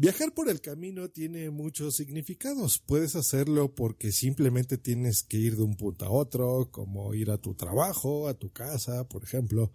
Viajar 0.00 0.32
por 0.32 0.48
el 0.48 0.60
camino 0.60 1.08
tiene 1.08 1.50
muchos 1.50 1.96
significados. 1.96 2.78
Puedes 2.78 3.16
hacerlo 3.16 3.74
porque 3.74 4.12
simplemente 4.12 4.78
tienes 4.78 5.24
que 5.24 5.38
ir 5.38 5.56
de 5.56 5.64
un 5.64 5.74
punto 5.74 6.04
a 6.04 6.10
otro, 6.10 6.68
como 6.70 7.14
ir 7.14 7.32
a 7.32 7.38
tu 7.38 7.56
trabajo, 7.56 8.28
a 8.28 8.34
tu 8.34 8.52
casa, 8.52 9.08
por 9.08 9.24
ejemplo. 9.24 9.72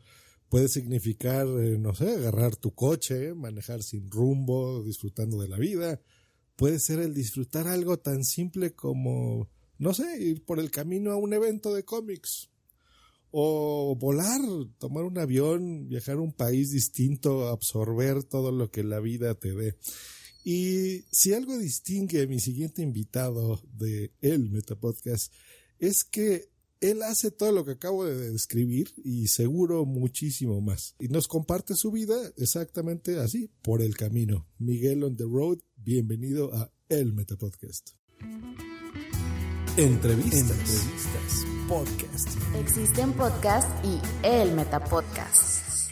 Puede 0.47 0.69
significar, 0.69 1.45
eh, 1.45 1.77
no 1.77 1.93
sé, 1.93 2.09
agarrar 2.09 2.55
tu 2.55 2.73
coche, 2.73 3.33
manejar 3.33 3.83
sin 3.83 4.09
rumbo, 4.09 4.81
disfrutando 4.81 5.41
de 5.41 5.49
la 5.49 5.57
vida. 5.57 5.99
Puede 6.55 6.79
ser 6.79 6.99
el 6.99 7.13
disfrutar 7.13 7.67
algo 7.67 7.99
tan 7.99 8.23
simple 8.23 8.73
como, 8.73 9.49
no 9.77 9.93
sé, 9.93 10.23
ir 10.23 10.45
por 10.45 10.57
el 10.57 10.71
camino 10.71 11.11
a 11.11 11.17
un 11.17 11.33
evento 11.33 11.73
de 11.73 11.83
cómics. 11.83 12.49
O 13.35 13.95
volar, 13.99 14.41
tomar 14.77 15.05
un 15.05 15.17
avión, 15.17 15.87
viajar 15.89 16.17
a 16.17 16.21
un 16.21 16.33
país 16.33 16.69
distinto, 16.69 17.47
absorber 17.47 18.23
todo 18.23 18.51
lo 18.51 18.69
que 18.69 18.83
la 18.83 18.99
vida 18.99 19.33
te 19.33 19.55
dé. 19.55 19.75
Y 20.43 21.05
si 21.11 21.33
algo 21.33 21.57
distingue 21.57 22.21
a 22.21 22.27
mi 22.27 22.39
siguiente 22.39 22.83
invitado 22.83 23.59
de 23.73 24.11
el 24.21 24.51
Metapodcast 24.51 25.33
es 25.79 26.03
que 26.03 26.49
él 26.81 27.01
hace 27.01 27.31
todo 27.31 27.51
lo 27.53 27.63
que 27.63 27.71
acabo 27.71 28.05
de 28.05 28.31
describir 28.31 28.93
y 29.03 29.27
seguro 29.27 29.85
muchísimo 29.85 30.59
más. 30.61 30.95
Y 30.99 31.07
nos 31.07 31.27
comparte 31.27 31.75
su 31.75 31.91
vida 31.91 32.15
exactamente 32.37 33.19
así, 33.19 33.49
por 33.61 33.81
el 33.81 33.95
camino. 33.95 34.47
Miguel 34.59 35.03
on 35.03 35.15
the 35.15 35.23
road, 35.23 35.59
bienvenido 35.77 36.53
a 36.53 36.71
el 36.89 37.13
Metapodcast. 37.13 37.91
Entrevistas. 39.77 40.41
Entrevistas. 40.41 41.52
Podcast. 41.67 42.37
Existen 42.55 43.13
podcast 43.13 43.67
y 43.85 43.99
el 44.25 44.51
Metapodcast. 44.53 45.91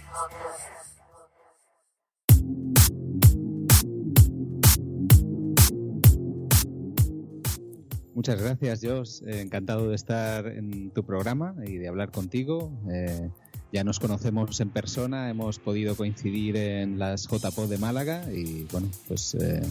Muchas 8.13 8.41
gracias, 8.41 8.81
Josh. 8.83 9.21
Eh, 9.25 9.41
encantado 9.41 9.89
de 9.89 9.95
estar 9.95 10.45
en 10.47 10.91
tu 10.91 11.03
programa 11.03 11.55
y 11.65 11.77
de 11.77 11.87
hablar 11.87 12.11
contigo. 12.11 12.71
Eh, 12.91 13.29
ya 13.71 13.83
nos 13.85 13.99
conocemos 13.99 14.59
en 14.59 14.69
persona, 14.69 15.29
hemos 15.29 15.59
podido 15.59 15.95
coincidir 15.95 16.57
en 16.57 16.99
las 16.99 17.27
JPO 17.27 17.67
de 17.67 17.77
Málaga 17.77 18.25
y 18.31 18.65
bueno, 18.71 18.89
pues 19.07 19.33
eh, 19.35 19.61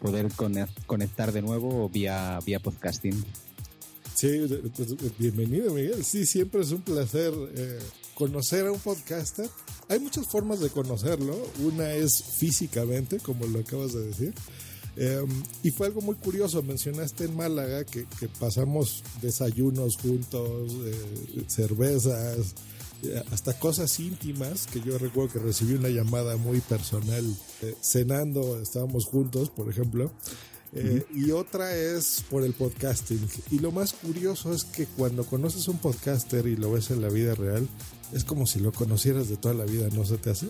poder 0.00 0.28
cone- 0.32 0.66
conectar 0.86 1.30
de 1.30 1.42
nuevo 1.42 1.88
vía, 1.90 2.38
vía 2.46 2.58
podcasting. 2.58 3.22
Sí, 4.24 4.40
pues, 4.74 5.18
bienvenido 5.18 5.74
Miguel. 5.74 6.02
Sí, 6.02 6.24
siempre 6.24 6.62
es 6.62 6.70
un 6.70 6.80
placer 6.80 7.30
eh, 7.56 7.78
conocer 8.14 8.66
a 8.66 8.72
un 8.72 8.78
podcaster. 8.78 9.50
Hay 9.90 10.00
muchas 10.00 10.26
formas 10.26 10.60
de 10.60 10.70
conocerlo. 10.70 11.36
Una 11.58 11.92
es 11.92 12.22
físicamente, 12.38 13.18
como 13.18 13.46
lo 13.46 13.58
acabas 13.58 13.92
de 13.92 14.06
decir. 14.06 14.32
Eh, 14.96 15.26
y 15.62 15.70
fue 15.72 15.88
algo 15.88 16.00
muy 16.00 16.14
curioso. 16.14 16.62
Mencionaste 16.62 17.24
en 17.24 17.36
Málaga 17.36 17.84
que, 17.84 18.06
pasamos 18.40 19.04
desayunos 19.20 19.98
juntos, 19.98 20.72
eh, 20.72 21.44
cervezas, 21.46 22.54
eh, 23.02 23.22
hasta 23.30 23.58
cosas 23.58 24.00
íntimas, 24.00 24.66
que 24.68 24.80
yo 24.80 24.96
recuerdo 24.96 25.34
que 25.34 25.38
recibí 25.40 25.74
una 25.74 25.90
llamada 25.90 26.38
muy 26.38 26.60
personal 26.60 27.24
cenando, 27.82 28.58
estábamos 28.58 29.04
juntos, 29.04 29.50
por 29.50 29.68
ejemplo. 29.68 30.10
Eh, 30.74 31.04
Y 31.14 31.30
otra 31.30 31.74
es 31.74 32.24
por 32.28 32.42
el 32.42 32.52
podcasting. 32.52 33.20
Y 33.50 33.58
lo 33.60 33.70
más 33.70 33.92
curioso 33.92 34.52
es 34.52 34.64
que 34.64 34.86
cuando 34.86 35.24
conoces 35.24 35.68
un 35.68 35.78
podcaster 35.78 36.46
y 36.46 36.56
lo 36.56 36.72
ves 36.72 36.90
en 36.90 37.00
la 37.00 37.08
vida 37.08 37.34
real, 37.34 37.68
es 38.12 38.24
como 38.24 38.46
si 38.46 38.60
lo 38.60 38.72
conocieras 38.72 39.28
de 39.28 39.36
toda 39.36 39.54
la 39.54 39.64
vida, 39.64 39.88
¿no 39.92 40.04
se 40.04 40.18
te 40.18 40.30
hace? 40.30 40.48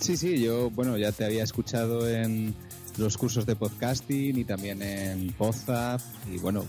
Sí, 0.00 0.16
sí, 0.16 0.40
yo 0.40 0.70
bueno 0.70 0.98
ya 0.98 1.12
te 1.12 1.24
había 1.24 1.44
escuchado 1.44 2.08
en 2.10 2.54
los 2.98 3.16
cursos 3.16 3.46
de 3.46 3.56
podcasting 3.56 4.36
y 4.36 4.44
también 4.44 4.82
en 4.82 5.32
Podzap 5.32 6.00
y 6.30 6.38
bueno, 6.38 6.64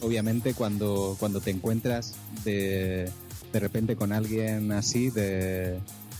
obviamente 0.00 0.54
cuando, 0.54 1.16
cuando 1.20 1.40
te 1.40 1.50
encuentras 1.50 2.14
de, 2.44 3.10
de 3.52 3.60
repente 3.60 3.94
con 3.94 4.12
alguien 4.12 4.72
así 4.72 5.10
de, 5.10 5.78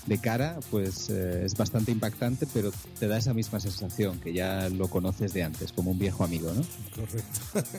de 0.09 0.19
cara, 0.19 0.59
pues 0.71 1.11
eh, 1.11 1.43
es 1.45 1.55
bastante 1.57 1.93
impactante, 1.93 2.47
pero 2.53 2.71
te 2.99 3.09
da 3.09 3.19
esa 3.19 3.35
misma 3.35 3.61
sensación 3.61 4.19
que 4.21 4.33
ya 4.33 4.69
lo 4.69 4.89
conoces 4.89 5.33
de 5.33 5.43
antes, 5.43 5.73
como 5.73 5.91
un 5.91 5.99
viejo 5.99 6.25
amigo, 6.25 6.53
¿no? 6.53 6.63
Correcto. 6.95 7.79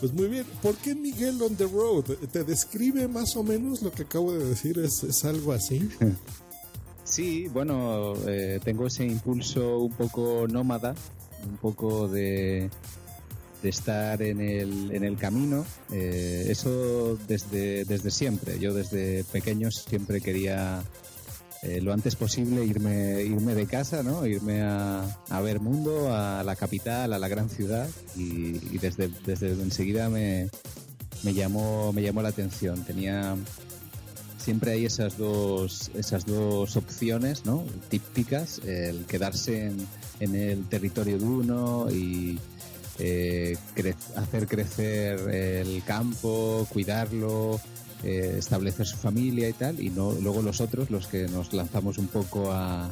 Pues 0.00 0.12
muy 0.12 0.26
bien, 0.26 0.44
¿por 0.60 0.74
qué 0.74 0.92
Miguel 0.94 1.40
on 1.40 1.54
the 1.54 1.66
road? 1.66 2.04
¿Te 2.32 2.42
describe 2.42 3.06
más 3.06 3.36
o 3.36 3.44
menos 3.44 3.80
lo 3.80 3.92
que 3.92 4.02
acabo 4.02 4.32
de 4.32 4.44
decir? 4.44 4.76
¿Es, 4.78 5.04
es 5.04 5.24
algo 5.24 5.52
así? 5.52 5.88
Sí, 7.04 7.48
bueno, 7.48 8.14
eh, 8.26 8.58
tengo 8.64 8.86
ese 8.86 9.04
impulso 9.04 9.78
un 9.80 9.92
poco 9.92 10.46
nómada, 10.48 10.94
un 11.46 11.58
poco 11.58 12.08
de, 12.08 12.70
de 13.62 13.68
estar 13.68 14.22
en 14.22 14.40
el, 14.40 14.90
en 14.90 15.04
el 15.04 15.16
camino. 15.16 15.66
Eh, 15.92 16.46
eso 16.48 17.18
desde, 17.28 17.84
desde 17.84 18.10
siempre. 18.10 18.58
Yo 18.58 18.72
desde 18.72 19.22
pequeño 19.24 19.70
siempre 19.70 20.22
quería 20.22 20.82
eh, 21.64 21.80
lo 21.80 21.94
antes 21.94 22.14
posible 22.14 22.62
irme, 22.62 23.22
irme 23.22 23.54
de 23.54 23.66
casa, 23.66 24.02
¿no? 24.02 24.26
Irme 24.26 24.60
a, 24.60 25.02
a 25.30 25.40
ver 25.40 25.60
mundo, 25.60 26.14
a 26.14 26.42
la 26.44 26.56
capital, 26.56 27.14
a 27.14 27.18
la 27.18 27.26
gran 27.26 27.48
ciudad 27.48 27.88
y, 28.14 28.76
desde, 28.76 29.08
desde 29.24 29.52
enseguida 29.52 30.10
me, 30.10 30.50
me, 31.22 31.32
llamó, 31.32 31.90
me 31.94 32.02
llamó 32.02 32.20
la 32.20 32.28
atención. 32.28 32.84
Tenía 32.84 33.34
siempre 34.36 34.72
hay 34.72 34.84
esas 34.84 35.16
dos 35.16 35.90
esas 35.94 36.26
dos 36.26 36.76
opciones 36.76 37.46
no 37.46 37.64
típicas 37.88 38.58
el 38.58 39.06
quedarse 39.06 39.72
en, 40.20 40.34
el 40.34 40.68
territorio 40.68 41.18
de 41.18 41.24
uno 41.24 41.90
y 41.90 42.38
eh, 42.98 43.56
hacer 44.16 44.46
crecer 44.46 45.18
el 45.30 45.82
campo 45.84 46.66
cuidarlo 46.70 47.58
eh, 48.02 48.36
establecer 48.38 48.86
su 48.86 48.96
familia 48.96 49.48
y 49.48 49.52
tal 49.52 49.80
y 49.80 49.90
no 49.90 50.12
luego 50.12 50.42
los 50.42 50.60
otros 50.60 50.90
los 50.90 51.06
que 51.06 51.28
nos 51.28 51.52
lanzamos 51.52 51.98
un 51.98 52.08
poco 52.08 52.52
a, 52.52 52.90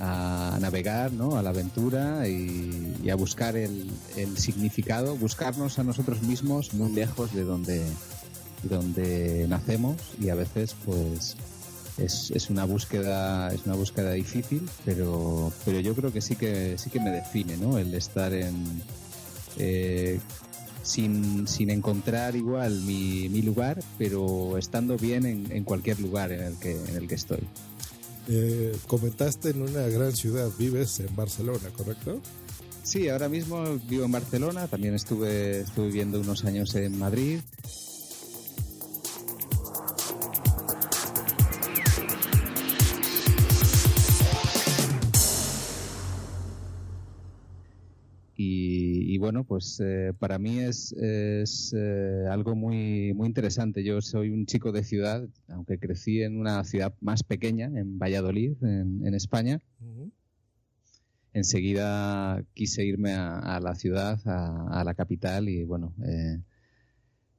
a 0.00 0.58
navegar 0.60 1.12
¿no? 1.12 1.36
a 1.36 1.42
la 1.42 1.50
aventura 1.50 2.28
y, 2.28 3.08
a 3.10 3.14
buscar 3.14 3.56
el, 3.56 3.90
el 4.16 4.36
significado 4.36 5.16
buscarnos 5.16 5.78
a 5.78 5.84
nosotros 5.84 6.22
mismos 6.22 6.74
muy 6.74 6.92
lejos 6.92 7.32
de 7.34 7.44
donde 7.44 7.84
donde 8.62 9.46
nacemos 9.48 9.96
y 10.20 10.30
a 10.30 10.34
veces 10.34 10.74
pues 10.84 11.36
es, 11.98 12.30
es 12.30 12.50
una 12.50 12.64
búsqueda 12.64 13.52
es 13.52 13.64
una 13.64 13.74
búsqueda 13.74 14.12
difícil 14.12 14.68
pero 14.84 15.52
pero 15.64 15.80
yo 15.80 15.94
creo 15.94 16.12
que 16.12 16.20
sí 16.20 16.36
que 16.36 16.76
sí 16.78 16.90
que 16.90 17.00
me 17.00 17.10
define 17.10 17.56
no 17.56 17.78
el 17.78 17.94
estar 17.94 18.32
en 18.32 18.82
eh, 19.58 20.20
sin, 20.86 21.46
sin 21.48 21.68
encontrar 21.70 22.36
igual 22.36 22.80
mi, 22.82 23.28
mi 23.28 23.42
lugar 23.42 23.82
pero 23.98 24.56
estando 24.56 24.96
bien 24.96 25.26
en, 25.26 25.50
en 25.50 25.64
cualquier 25.64 26.00
lugar 26.00 26.32
en 26.32 26.42
el 26.42 26.56
que 26.58 26.72
en 26.72 26.96
el 26.96 27.06
que 27.08 27.16
estoy 27.16 27.40
Eh, 28.28 28.74
comentaste 28.88 29.50
en 29.50 29.62
una 29.62 29.86
gran 29.86 30.12
ciudad, 30.12 30.50
vives 30.58 30.98
en 30.98 31.14
Barcelona, 31.14 31.70
¿correcto? 31.76 32.20
Sí, 32.82 33.08
ahora 33.08 33.28
mismo 33.28 33.78
vivo 33.88 34.04
en 34.04 34.10
Barcelona, 34.10 34.66
también 34.66 34.94
estuve, 34.94 35.60
estuve 35.60 35.86
viviendo 35.86 36.20
unos 36.20 36.44
años 36.44 36.74
en 36.74 36.98
Madrid. 36.98 37.38
Bueno, 49.26 49.42
pues 49.42 49.80
eh, 49.82 50.12
para 50.16 50.38
mí 50.38 50.60
es, 50.60 50.92
es 50.92 51.74
eh, 51.76 52.26
algo 52.30 52.54
muy, 52.54 53.12
muy 53.12 53.26
interesante. 53.26 53.82
Yo 53.82 54.00
soy 54.00 54.30
un 54.30 54.46
chico 54.46 54.70
de 54.70 54.84
ciudad, 54.84 55.28
aunque 55.48 55.80
crecí 55.80 56.22
en 56.22 56.38
una 56.38 56.62
ciudad 56.62 56.94
más 57.00 57.24
pequeña, 57.24 57.66
en 57.66 57.98
Valladolid, 57.98 58.52
en, 58.62 59.04
en 59.04 59.14
España 59.14 59.60
Ujú. 59.80 60.12
enseguida 61.32 62.44
quise 62.54 62.84
irme 62.84 63.14
a, 63.14 63.40
a 63.40 63.58
la 63.58 63.74
ciudad, 63.74 64.20
a, 64.28 64.80
a 64.80 64.84
la 64.84 64.94
capital 64.94 65.48
y 65.48 65.64
bueno, 65.64 65.92
eh, 66.04 66.38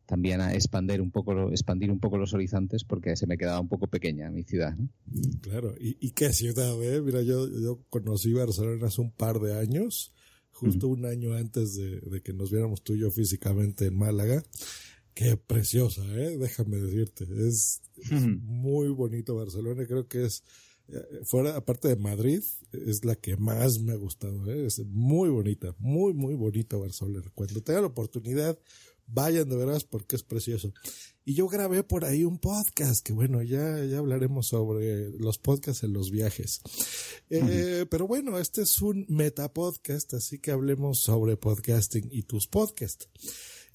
también 0.05 0.41
a 0.41 0.53
expandir 0.53 0.99
un 1.01 1.09
poco, 1.11 1.51
expandir 1.51 1.89
un 1.89 2.01
poco 2.01 2.17
los 2.17 2.33
horizontes 2.33 2.83
porque 2.83 3.15
se 3.15 3.27
me 3.27 3.37
quedaba 3.37 3.61
un 3.61 3.69
poco 3.69 3.87
pequeña 3.87 4.29
mi 4.29 4.43
ciudad. 4.43 4.75
¿no? 4.75 4.89
Claro, 5.39 5.73
y, 5.79 5.97
y 6.05 6.11
qué 6.11 6.33
ciudad, 6.33 6.83
¿eh? 6.83 7.01
Mira, 7.01 7.21
yo, 7.21 7.47
yo 7.47 7.79
conocí 7.89 8.33
Barcelona 8.33 8.87
hace 8.87 8.99
un 8.99 9.11
par 9.11 9.39
de 9.39 9.57
años, 9.57 10.11
justo 10.59 10.87
un 10.87 11.05
año 11.05 11.33
antes 11.33 11.75
de, 11.75 12.01
de 12.01 12.21
que 12.21 12.33
nos 12.33 12.51
viéramos 12.51 12.81
tú 12.81 12.93
y 12.93 12.99
yo 12.99 13.11
físicamente 13.11 13.85
en 13.85 13.97
Málaga. 13.97 14.43
Qué 15.13 15.37
preciosa, 15.37 16.03
¿eh? 16.15 16.37
Déjame 16.37 16.77
decirte. 16.77 17.25
Es, 17.47 17.81
es 17.95 18.11
muy 18.41 18.89
bonito 18.89 19.35
Barcelona. 19.35 19.85
Creo 19.85 20.07
que 20.07 20.25
es, 20.25 20.43
eh, 20.89 21.21
fuera, 21.23 21.55
aparte 21.55 21.87
de 21.87 21.95
Madrid, 21.95 22.43
es 22.71 23.05
la 23.05 23.15
que 23.15 23.35
más 23.37 23.79
me 23.79 23.93
ha 23.93 23.97
gustado, 23.97 24.51
¿eh? 24.51 24.65
Es 24.65 24.79
muy 24.85 25.29
bonita, 25.29 25.75
muy, 25.79 26.13
muy 26.13 26.35
bonita 26.35 26.77
Barcelona. 26.77 27.31
Cuando 27.33 27.61
tengan 27.61 27.83
la 27.83 27.87
oportunidad, 27.89 28.59
vayan 29.07 29.49
de 29.49 29.55
veras 29.55 29.83
porque 29.83 30.15
es 30.15 30.23
precioso. 30.23 30.73
Y 31.25 31.33
yo 31.33 31.47
grabé 31.47 31.83
por 31.83 32.05
ahí 32.05 32.23
un 32.23 32.37
podcast, 32.39 33.05
que 33.05 33.11
bueno, 33.13 33.41
ya, 33.43 33.83
ya 33.83 33.97
hablaremos 33.97 34.47
sobre 34.47 35.09
los 35.11 35.37
podcasts 35.37 35.83
en 35.83 35.91
los 35.93 36.09
viajes. 36.11 36.61
Eh, 37.29 37.85
Pero 37.89 38.07
bueno, 38.07 38.39
este 38.39 38.61
es 38.61 38.81
un 38.81 39.05
metapodcast, 39.09 40.13
así 40.13 40.39
que 40.39 40.51
hablemos 40.51 40.99
sobre 41.01 41.35
podcasting 41.35 42.07
y 42.11 42.23
tus 42.23 42.47
podcasts. 42.47 43.09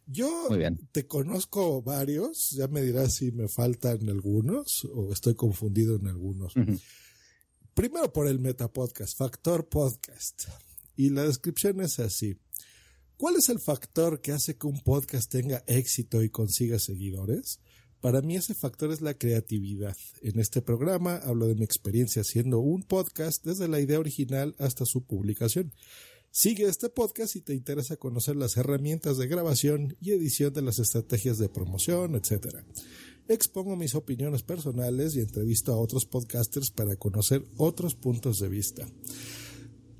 Yo 0.07 0.47
Muy 0.49 0.59
bien. 0.59 0.89
te 0.93 1.07
conozco 1.07 1.83
varios, 1.83 2.51
ya 2.51 2.69
me 2.69 2.83
dirás 2.83 3.15
si 3.15 3.31
me 3.33 3.49
faltan 3.49 4.09
algunos 4.09 4.85
o 4.87 5.13
estoy 5.13 5.35
confundido 5.35 5.97
en 5.97 6.07
algunos. 6.09 6.55
Primero 7.75 8.13
por 8.13 8.27
el 8.27 8.39
Metapodcast, 8.39 9.17
Factor 9.17 9.69
Podcast. 9.69 10.45
Y 10.97 11.11
la 11.11 11.25
descripción 11.25 11.81
es 11.81 11.99
así. 12.01 12.37
¿Cuál 13.23 13.37
es 13.37 13.51
el 13.51 13.61
factor 13.61 14.21
que 14.21 14.33
hace 14.33 14.57
que 14.57 14.67
un 14.67 14.81
podcast 14.81 15.31
tenga 15.31 15.63
éxito 15.69 16.25
y 16.25 16.29
consiga 16.29 16.81
seguidores? 16.81 17.61
Para 18.01 18.21
mí 18.21 18.35
ese 18.35 18.53
factor 18.53 18.91
es 18.91 19.01
la 19.01 19.15
creatividad. 19.15 19.97
En 20.23 20.41
este 20.41 20.61
programa 20.61 21.19
hablo 21.19 21.47
de 21.47 21.55
mi 21.55 21.63
experiencia 21.63 22.23
haciendo 22.23 22.59
un 22.59 22.83
podcast 22.83 23.45
desde 23.45 23.69
la 23.69 23.79
idea 23.79 24.01
original 24.01 24.57
hasta 24.59 24.87
su 24.87 25.05
publicación. 25.05 25.73
Sigue 26.33 26.65
este 26.65 26.89
podcast 26.89 27.35
si 27.35 27.43
te 27.43 27.55
interesa 27.55 27.97
conocer 27.97 28.35
las 28.35 28.57
herramientas 28.57 29.19
de 29.19 29.29
grabación 29.29 29.97
y 30.01 30.11
edición 30.11 30.53
de 30.53 30.63
las 30.63 30.81
estrategias 30.81 31.39
de 31.39 31.49
promoción, 31.49 32.17
etc. 32.17 32.57
Expongo 33.29 33.77
mis 33.77 33.95
opiniones 33.95 34.43
personales 34.43 35.15
y 35.15 35.21
entrevisto 35.21 35.73
a 35.73 35.79
otros 35.79 36.07
podcasters 36.07 36.73
para 36.73 36.97
conocer 36.97 37.45
otros 37.57 37.95
puntos 37.95 38.41
de 38.41 38.49
vista. 38.49 38.85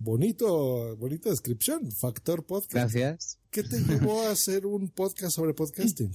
Bonito, 0.05 0.97
bonita 0.97 1.31
descripción, 1.31 1.93
Factor 1.93 2.45
Podcast. 2.45 2.93
Gracias. 2.93 3.39
¿Qué 3.53 3.63
te 3.63 3.79
llevó 3.79 4.23
a 4.23 4.33
hacer 4.33 4.67
un 4.67 4.89
podcast 4.89 5.37
sobre 5.37 5.55
podcasting? 5.55 6.13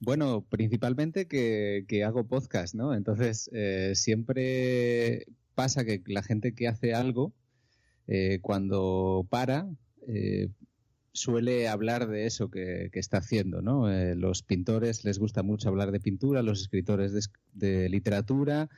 Bueno, 0.00 0.42
principalmente 0.48 1.28
que, 1.28 1.84
que 1.86 2.04
hago 2.04 2.26
podcast, 2.26 2.74
¿no? 2.74 2.94
Entonces, 2.94 3.50
eh, 3.52 3.92
siempre 3.94 5.26
pasa 5.54 5.84
que 5.84 6.02
la 6.06 6.22
gente 6.22 6.54
que 6.54 6.66
hace 6.66 6.94
algo, 6.94 7.34
eh, 8.06 8.38
cuando 8.40 9.26
para, 9.28 9.68
eh, 10.06 10.48
suele 11.12 11.68
hablar 11.68 12.08
de 12.08 12.24
eso 12.24 12.50
que, 12.50 12.88
que 12.90 13.00
está 13.00 13.18
haciendo, 13.18 13.60
¿no? 13.60 13.92
Eh, 13.92 14.14
los 14.14 14.42
pintores 14.42 15.04
les 15.04 15.18
gusta 15.18 15.42
mucho 15.42 15.68
hablar 15.68 15.92
de 15.92 16.00
pintura, 16.00 16.42
los 16.42 16.62
escritores 16.62 17.12
de, 17.52 17.88
literatura 17.90 18.70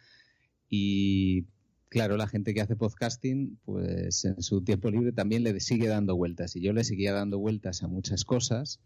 y, 0.68 1.44
claro, 1.90 2.16
la 2.16 2.28
gente 2.28 2.54
que 2.54 2.62
hace 2.62 2.76
podcasting, 2.76 3.58
pues 3.64 4.24
en 4.24 4.40
su 4.42 4.62
tiempo 4.62 4.90
libre 4.90 5.12
también 5.12 5.42
le 5.42 5.58
sigue 5.60 5.88
dando 5.88 6.16
vueltas 6.16 6.56
y 6.56 6.60
yo 6.62 6.72
le 6.72 6.84
seguía 6.84 7.12
dando 7.12 7.38
vueltas 7.38 7.82
a 7.82 7.88
muchas 7.88 8.24
cosas 8.24 8.80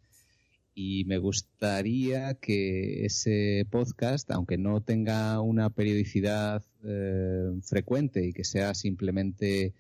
y 0.75 1.05
me 1.05 1.19
gustaría 1.19 2.35
que 2.35 3.05
ese 3.05 3.67
podcast, 3.71 4.31
aunque 4.33 4.59
no 4.59 4.81
tenga 4.81 5.41
una 5.41 5.71
periodicidad 5.71 6.65
eh, 6.83 7.53
frecuente 7.63 8.27
y 8.27 8.33
que 8.33 8.43
sea 8.43 8.75
simplemente 8.75 9.75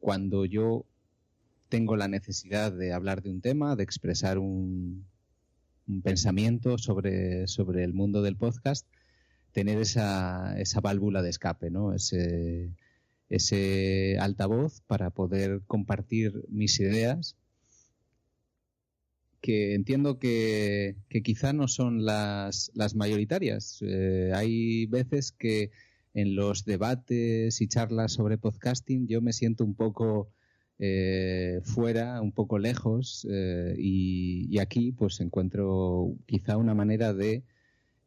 cuando 0.00 0.46
yo 0.46 0.86
tengo 1.68 1.96
la 1.96 2.08
necesidad 2.08 2.72
de 2.72 2.92
hablar 2.94 3.22
de 3.22 3.30
un 3.30 3.42
tema, 3.42 3.76
de 3.76 3.84
expresar 3.84 4.38
un, 4.38 5.04
un 5.86 6.02
pensamiento 6.02 6.78
sobre, 6.78 7.46
sobre 7.46 7.84
el 7.84 7.92
mundo 7.92 8.22
del 8.22 8.36
podcast, 8.36 8.86
tener 9.52 9.78
esa, 9.78 10.58
esa 10.58 10.80
válvula 10.80 11.22
de 11.22 11.30
escape, 11.30 11.70
¿no? 11.70 11.94
Ese, 11.94 12.70
ese 13.28 14.18
altavoz 14.18 14.80
para 14.86 15.10
poder 15.10 15.62
compartir 15.66 16.44
mis 16.48 16.80
ideas 16.80 17.36
que 19.40 19.74
entiendo 19.74 20.18
que, 20.18 20.96
que 21.08 21.22
quizá 21.22 21.52
no 21.52 21.68
son 21.68 22.04
las, 22.04 22.70
las 22.74 22.94
mayoritarias. 22.94 23.78
Eh, 23.82 24.32
hay 24.34 24.86
veces 24.86 25.32
que 25.32 25.70
en 26.12 26.34
los 26.34 26.64
debates 26.64 27.60
y 27.60 27.68
charlas 27.68 28.12
sobre 28.12 28.38
podcasting 28.38 29.06
yo 29.06 29.22
me 29.22 29.32
siento 29.32 29.64
un 29.64 29.74
poco 29.74 30.30
eh, 30.78 31.60
fuera, 31.62 32.20
un 32.20 32.32
poco 32.32 32.58
lejos 32.58 33.26
eh, 33.30 33.74
y, 33.78 34.46
y 34.50 34.58
aquí 34.58 34.92
pues 34.92 35.20
encuentro 35.20 36.14
quizá 36.26 36.56
una 36.56 36.74
manera 36.74 37.14
de 37.14 37.44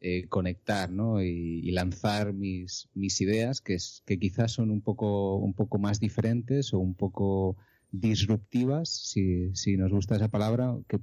eh, 0.05 0.27
conectar 0.27 0.91
¿no? 0.91 1.23
y, 1.23 1.61
y 1.63 1.71
lanzar 1.71 2.33
mis, 2.33 2.89
mis 2.93 3.21
ideas 3.21 3.61
que, 3.61 3.75
es, 3.75 4.03
que 4.05 4.19
quizás 4.19 4.51
son 4.51 4.69
un 4.69 4.81
poco, 4.81 5.37
un 5.37 5.53
poco 5.53 5.77
más 5.79 5.99
diferentes 6.01 6.73
o 6.73 6.79
un 6.79 6.93
poco 6.93 7.55
disruptivas, 7.91 8.89
si, 8.89 9.55
si 9.55 9.77
nos 9.77 9.91
gusta 9.91 10.17
esa 10.17 10.27
palabra, 10.27 10.77
que 10.89 10.99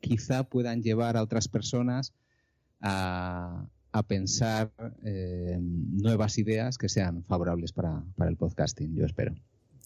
quizá 0.00 0.42
puedan 0.44 0.82
llevar 0.82 1.16
a 1.16 1.22
otras 1.22 1.46
personas 1.46 2.12
a, 2.80 3.68
a 3.92 4.02
pensar 4.02 4.72
eh, 5.04 5.56
nuevas 5.60 6.36
ideas 6.38 6.76
que 6.76 6.88
sean 6.88 7.22
favorables 7.22 7.72
para, 7.72 8.04
para 8.16 8.30
el 8.30 8.36
podcasting, 8.36 8.96
yo 8.96 9.06
espero. 9.06 9.34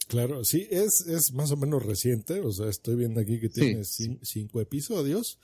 Claro, 0.08 0.42
sí, 0.44 0.66
es, 0.70 1.04
es 1.06 1.32
más 1.34 1.50
o 1.50 1.56
menos 1.56 1.84
reciente, 1.84 2.40
o 2.40 2.50
sea, 2.50 2.68
estoy 2.68 2.96
viendo 2.96 3.20
aquí 3.20 3.40
que 3.40 3.48
Sí, 3.48 3.60
tiene 3.60 3.84
sí. 3.84 4.18
cinco 4.22 4.60
episodios. 4.60 5.38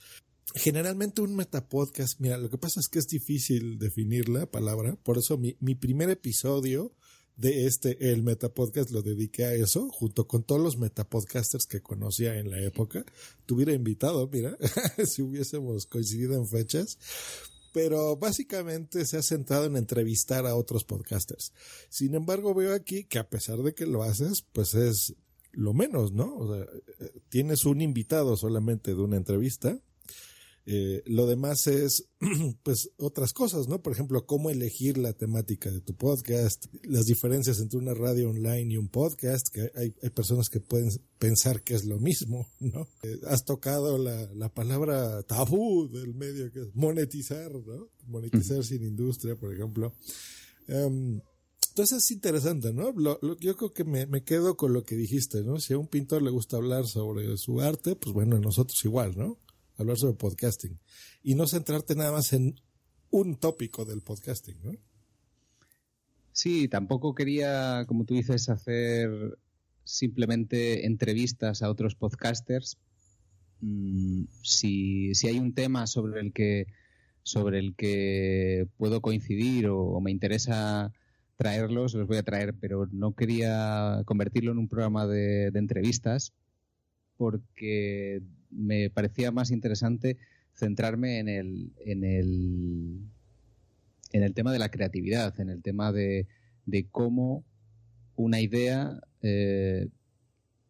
Generalmente 0.55 1.21
un 1.21 1.35
metapodcast, 1.35 2.19
mira, 2.19 2.37
lo 2.37 2.49
que 2.49 2.57
pasa 2.57 2.79
es 2.79 2.89
que 2.89 2.99
es 2.99 3.07
difícil 3.07 3.79
definir 3.79 4.27
la 4.27 4.45
palabra, 4.45 4.97
por 5.03 5.17
eso 5.17 5.37
mi, 5.37 5.55
mi 5.59 5.75
primer 5.75 6.09
episodio 6.09 6.93
de 7.41 7.65
este, 7.65 8.11
el 8.11 8.21
metapodcast, 8.23 8.91
lo 8.91 9.01
dediqué 9.01 9.45
a 9.45 9.53
eso, 9.53 9.89
junto 9.89 10.27
con 10.27 10.43
todos 10.43 10.61
los 10.61 10.77
metapodcasters 10.77 11.65
que 11.65 11.81
conocía 11.81 12.37
en 12.37 12.51
la 12.51 12.61
época. 12.61 13.03
Te 13.45 13.53
hubiera 13.53 13.73
invitado, 13.73 14.27
mira, 14.27 14.57
si 15.05 15.21
hubiésemos 15.21 15.87
coincidido 15.87 16.35
en 16.35 16.47
fechas. 16.47 16.99
Pero 17.73 18.17
básicamente 18.17 19.05
se 19.05 19.17
ha 19.17 19.23
centrado 19.23 19.65
en 19.65 19.77
entrevistar 19.77 20.45
a 20.45 20.55
otros 20.55 20.83
podcasters. 20.83 21.53
Sin 21.89 22.15
embargo, 22.15 22.53
veo 22.53 22.75
aquí 22.75 23.05
que 23.05 23.17
a 23.17 23.29
pesar 23.29 23.59
de 23.59 23.73
que 23.73 23.85
lo 23.85 24.03
haces, 24.03 24.45
pues 24.51 24.73
es 24.73 25.15
lo 25.53 25.73
menos, 25.73 26.11
¿no? 26.11 26.35
O 26.35 26.53
sea, 26.53 26.65
eh, 26.99 27.21
tienes 27.29 27.63
un 27.63 27.81
invitado 27.81 28.35
solamente 28.35 28.93
de 28.93 29.01
una 29.01 29.15
entrevista. 29.15 29.79
Eh, 30.65 31.01
lo 31.07 31.25
demás 31.25 31.65
es, 31.67 32.05
pues, 32.63 32.91
otras 32.97 33.33
cosas, 33.33 33.67
¿no? 33.67 33.81
Por 33.81 33.93
ejemplo, 33.93 34.25
cómo 34.25 34.49
elegir 34.49 34.97
la 34.97 35.13
temática 35.13 35.71
de 35.71 35.81
tu 35.81 35.95
podcast, 35.95 36.65
las 36.83 37.05
diferencias 37.05 37.59
entre 37.59 37.79
una 37.79 37.93
radio 37.93 38.29
online 38.29 38.73
y 38.73 38.77
un 38.77 38.89
podcast, 38.89 39.47
que 39.51 39.71
hay, 39.75 39.93
hay 40.03 40.09
personas 40.11 40.49
que 40.49 40.59
pueden 40.59 40.89
pensar 41.17 41.63
que 41.63 41.73
es 41.73 41.85
lo 41.85 41.99
mismo, 41.99 42.47
¿no? 42.59 42.87
Eh, 43.03 43.19
has 43.27 43.43
tocado 43.43 43.97
la, 43.97 44.29
la 44.35 44.53
palabra 44.53 45.23
tabú 45.23 45.89
del 45.89 46.13
medio, 46.13 46.51
que 46.51 46.59
es 46.61 46.75
monetizar, 46.75 47.51
¿no? 47.53 47.89
Monetizar 48.07 48.63
sin 48.63 48.83
industria, 48.83 49.35
por 49.35 49.53
ejemplo. 49.53 49.93
Em, 50.67 51.21
entonces 51.69 51.97
es 52.03 52.11
interesante, 52.11 52.71
¿no? 52.73 52.91
Lo- 52.91 53.17
lo- 53.21 53.37
yo 53.39 53.55
creo 53.55 53.73
que 53.73 53.83
me, 53.83 54.05
me 54.05 54.23
quedo 54.23 54.57
con 54.57 54.73
lo 54.73 54.83
que 54.83 54.95
dijiste, 54.95 55.41
¿no? 55.41 55.59
Si 55.59 55.73
a 55.73 55.77
un 55.77 55.87
pintor 55.87 56.21
le 56.21 56.29
gusta 56.29 56.57
hablar 56.57 56.85
sobre 56.85 57.35
su 57.37 57.61
arte, 57.61 57.95
pues 57.95 58.13
bueno, 58.13 58.35
a 58.35 58.39
nosotros 58.39 58.77
igual, 58.85 59.17
¿no? 59.17 59.39
Hablar 59.81 59.97
sobre 59.97 60.15
podcasting. 60.15 60.79
Y 61.23 61.35
no 61.35 61.47
centrarte 61.47 61.95
nada 61.95 62.11
más 62.11 62.33
en 62.33 62.55
un 63.09 63.35
tópico 63.35 63.85
del 63.85 64.01
podcasting, 64.01 64.57
¿no? 64.63 64.71
Sí, 66.31 66.67
tampoco 66.67 67.13
quería, 67.13 67.85
como 67.87 68.05
tú 68.05 68.13
dices, 68.13 68.47
hacer 68.49 69.37
simplemente 69.83 70.85
entrevistas 70.85 71.61
a 71.61 71.69
otros 71.69 71.95
podcasters, 71.95 72.77
mm, 73.59 74.23
si, 74.41 75.13
si 75.13 75.27
hay 75.27 75.39
un 75.39 75.53
tema 75.53 75.87
sobre 75.87 76.21
el 76.21 76.31
que 76.31 76.67
sobre 77.23 77.59
el 77.59 77.75
que 77.75 78.67
puedo 78.77 79.01
coincidir 79.01 79.67
o, 79.67 79.99
me 80.01 80.11
interesa 80.11 80.91
traerlos, 81.37 81.93
los 81.93 82.07
voy 82.07 82.17
a 82.17 82.23
traer, 82.23 82.53
pero 82.59 82.87
no 82.91 83.13
quería 83.13 84.01
convertirlo 84.05 84.51
en 84.51 84.59
un 84.59 84.67
programa 84.67 85.07
de, 85.07 85.47
entrevistas 85.47 86.33
porque 87.17 88.21
me 88.51 88.89
parecía 88.89 89.31
más 89.31 89.51
interesante 89.51 90.17
centrarme 90.53 91.19
en 91.19 91.29
el, 91.29 91.71
en 91.85 92.03
el, 92.03 92.99
en 94.11 94.23
el 94.23 94.33
tema 94.33 94.51
de 94.51 94.59
la 94.59 94.69
creatividad, 94.69 95.39
en 95.39 95.49
el 95.49 95.61
tema 95.61 95.91
de, 95.91 96.27
de 96.65 96.87
cómo 96.89 97.43
una 98.15 98.41
idea 98.41 98.99
eh, 99.21 99.87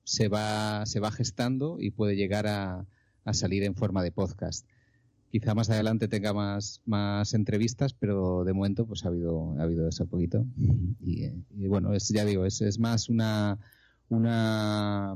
se, 0.03 0.27
va, 0.27 0.85
se 0.85 0.99
va 0.99 1.11
gestando 1.11 1.77
y 1.79 1.91
puede 1.91 2.15
llegar 2.15 2.47
a, 2.47 2.85
a 3.25 3.33
salir 3.33 3.63
en 3.63 3.75
forma 3.75 4.03
de 4.03 4.11
podcast. 4.11 4.65
Quizá 5.31 5.55
más 5.55 5.69
adelante 5.69 6.09
tenga 6.09 6.33
más, 6.33 6.81
más 6.85 7.33
entrevistas, 7.33 7.93
pero 7.93 8.43
de 8.43 8.51
momento 8.53 8.85
pues 8.85 9.05
ha 9.05 9.07
habido, 9.07 9.57
ha 9.59 9.63
habido 9.63 9.87
eso 9.87 10.05
poquito. 10.05 10.45
Y, 10.99 11.27
y 11.55 11.67
bueno, 11.67 11.93
es, 11.93 12.09
ya 12.09 12.25
digo, 12.25 12.45
es, 12.45 12.59
es 12.61 12.79
más 12.79 13.07
una, 13.07 13.57
una, 14.09 15.15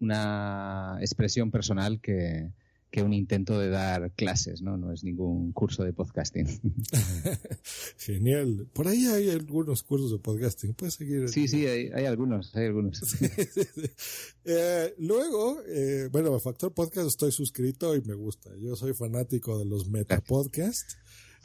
una 0.00 0.98
expresión 1.00 1.50
personal 1.50 2.00
que, 2.00 2.50
que 2.90 3.02
un 3.02 3.12
intento 3.12 3.58
de 3.58 3.68
dar 3.68 4.12
clases, 4.12 4.62
¿no? 4.62 4.76
No 4.76 4.92
es 4.92 5.04
ningún 5.04 5.52
curso 5.52 5.84
de 5.84 5.92
podcasting. 5.92 6.46
Genial. 7.98 8.66
Por 8.72 8.88
ahí 8.88 9.06
hay 9.06 9.30
algunos 9.30 9.82
cursos 9.82 10.10
de 10.10 10.18
podcasting. 10.18 10.74
Puedes 10.74 10.94
seguir. 10.94 11.28
Sí, 11.28 11.48
sí, 11.48 11.66
hay, 11.66 11.90
hay 11.94 12.06
algunos, 12.06 12.54
hay 12.56 12.66
algunos. 12.66 13.00
eh, 14.44 14.94
luego, 14.98 15.60
eh, 15.66 16.08
bueno, 16.10 16.38
Factor 16.40 16.72
Podcast 16.72 17.08
estoy 17.08 17.32
suscrito 17.32 17.94
y 17.94 18.00
me 18.02 18.14
gusta. 18.14 18.50
Yo 18.56 18.74
soy 18.76 18.94
fanático 18.94 19.58
de 19.58 19.66
los 19.66 19.88
Metapodcast. 19.88 20.92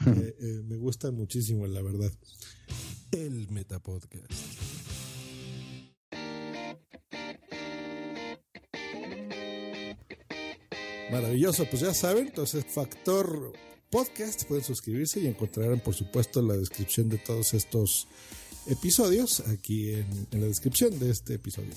eh, 0.06 0.36
eh, 0.40 0.62
me 0.66 0.76
gustan 0.76 1.14
muchísimo, 1.14 1.66
la 1.66 1.82
verdad. 1.82 2.10
El 3.12 3.50
Metapodcast. 3.50 4.32
Maravilloso, 11.14 11.64
pues 11.66 11.80
ya 11.80 11.94
saben, 11.94 12.26
entonces 12.26 12.66
Factor 12.66 13.52
Podcast, 13.88 14.46
pueden 14.48 14.64
suscribirse 14.64 15.20
y 15.20 15.28
encontrarán 15.28 15.78
por 15.78 15.94
supuesto 15.94 16.42
la 16.42 16.56
descripción 16.56 17.08
de 17.08 17.18
todos 17.18 17.54
estos 17.54 18.08
episodios 18.66 19.38
aquí 19.46 19.92
en, 19.92 20.26
la 20.32 20.46
descripción 20.46 20.98
de 20.98 21.10
este 21.10 21.34
episodio. 21.34 21.70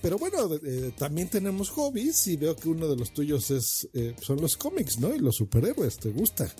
Pero 0.00 0.16
bueno, 0.16 0.48
eh, 0.64 0.92
también 0.96 1.28
tenemos 1.28 1.68
hobbies 1.68 2.26
y 2.28 2.38
veo 2.38 2.56
que 2.56 2.70
uno 2.70 2.88
de 2.88 2.96
los 2.96 3.12
tuyos 3.12 3.50
es 3.50 3.86
eh, 3.92 4.14
son 4.18 4.40
los 4.40 4.56
cómics, 4.56 4.98
¿no? 4.98 5.14
Y 5.14 5.18
los 5.18 5.36
superhéroes, 5.36 5.98
¿te 5.98 6.08
gusta? 6.08 6.50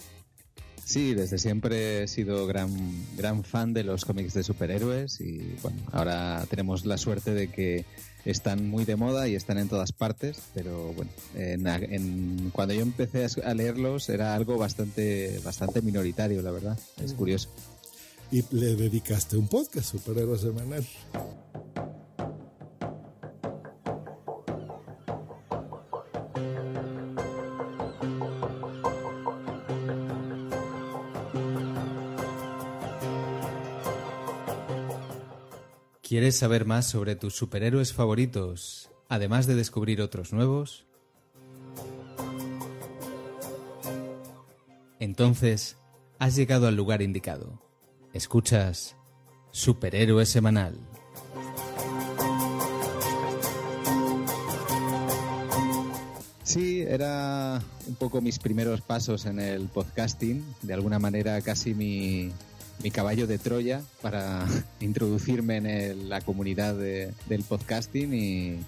Sí, 0.84 1.14
desde 1.14 1.38
siempre 1.38 2.02
he 2.02 2.06
sido 2.06 2.46
gran, 2.46 2.70
gran 3.16 3.44
fan 3.44 3.72
de 3.72 3.82
los 3.82 4.04
cómics 4.04 4.34
de 4.34 4.42
superhéroes 4.42 5.22
y 5.22 5.56
bueno, 5.62 5.78
ahora 5.90 6.46
tenemos 6.50 6.84
la 6.84 6.98
suerte 6.98 7.32
de 7.32 7.48
que 7.48 7.86
están 8.24 8.68
muy 8.68 8.84
de 8.84 8.96
moda 8.96 9.28
y 9.28 9.34
están 9.34 9.58
en 9.58 9.68
todas 9.68 9.92
partes, 9.92 10.40
pero 10.54 10.92
bueno, 10.92 11.10
en, 11.34 11.66
en, 11.66 12.50
cuando 12.50 12.74
yo 12.74 12.82
empecé 12.82 13.26
a 13.42 13.54
leerlos 13.54 14.08
era 14.08 14.34
algo 14.34 14.58
bastante, 14.58 15.40
bastante 15.44 15.82
minoritario, 15.82 16.42
la 16.42 16.50
verdad, 16.50 16.78
es 17.02 17.14
curioso. 17.14 17.48
Y 18.32 18.44
le 18.54 18.76
dedicaste 18.76 19.36
un 19.36 19.48
podcast, 19.48 19.90
Superhéroe 19.90 20.38
Semanal. 20.38 20.86
¿Quieres 36.10 36.36
saber 36.36 36.64
más 36.64 36.86
sobre 36.86 37.14
tus 37.14 37.36
superhéroes 37.36 37.92
favoritos, 37.92 38.90
además 39.08 39.46
de 39.46 39.54
descubrir 39.54 40.02
otros 40.02 40.32
nuevos? 40.32 40.84
Entonces, 44.98 45.76
has 46.18 46.34
llegado 46.34 46.66
al 46.66 46.74
lugar 46.74 47.00
indicado. 47.00 47.62
Escuchas 48.12 48.96
Superhéroe 49.52 50.26
Semanal. 50.26 50.74
Sí, 56.42 56.80
era 56.80 57.62
un 57.86 57.94
poco 57.94 58.20
mis 58.20 58.40
primeros 58.40 58.80
pasos 58.80 59.26
en 59.26 59.38
el 59.38 59.68
podcasting, 59.68 60.44
de 60.62 60.74
alguna 60.74 60.98
manera 60.98 61.40
casi 61.40 61.72
mi, 61.72 62.32
mi 62.82 62.90
caballo 62.90 63.26
de 63.26 63.38
Troya 63.38 63.82
para 64.00 64.46
introducirme 64.80 65.56
en 65.56 65.66
el, 65.66 66.08
la 66.08 66.20
comunidad 66.20 66.74
de, 66.74 67.12
del 67.28 67.42
podcasting 67.42 68.14
y, 68.14 68.58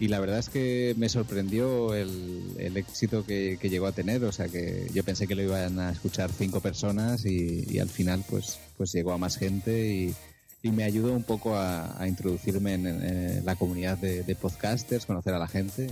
y, 0.00 0.08
la 0.08 0.20
verdad 0.20 0.38
es 0.38 0.48
que 0.48 0.94
me 0.96 1.08
sorprendió 1.08 1.94
el, 1.94 2.54
el 2.58 2.76
éxito 2.76 3.24
que, 3.24 3.58
que, 3.60 3.70
llegó 3.70 3.86
a 3.86 3.92
tener. 3.92 4.24
O 4.24 4.32
sea 4.32 4.48
que 4.48 4.88
yo 4.92 5.02
pensé 5.04 5.26
que 5.26 5.34
lo 5.34 5.42
iban 5.42 5.78
a 5.78 5.90
escuchar 5.90 6.30
cinco 6.32 6.60
personas 6.60 7.24
y, 7.24 7.64
y 7.68 7.78
al 7.78 7.88
final 7.88 8.24
pues, 8.28 8.58
pues 8.76 8.92
llegó 8.92 9.12
a 9.12 9.18
más 9.18 9.36
gente 9.36 9.88
y, 9.88 10.14
y 10.62 10.70
me 10.70 10.84
ayudó 10.84 11.12
un 11.12 11.24
poco 11.24 11.56
a, 11.56 12.00
a 12.00 12.06
introducirme 12.06 12.74
en, 12.74 12.86
en, 12.86 13.44
la 13.44 13.56
comunidad 13.56 13.98
de, 13.98 14.22
de, 14.22 14.34
podcasters, 14.34 15.06
conocer 15.06 15.34
a 15.34 15.38
la 15.38 15.48
gente. 15.48 15.88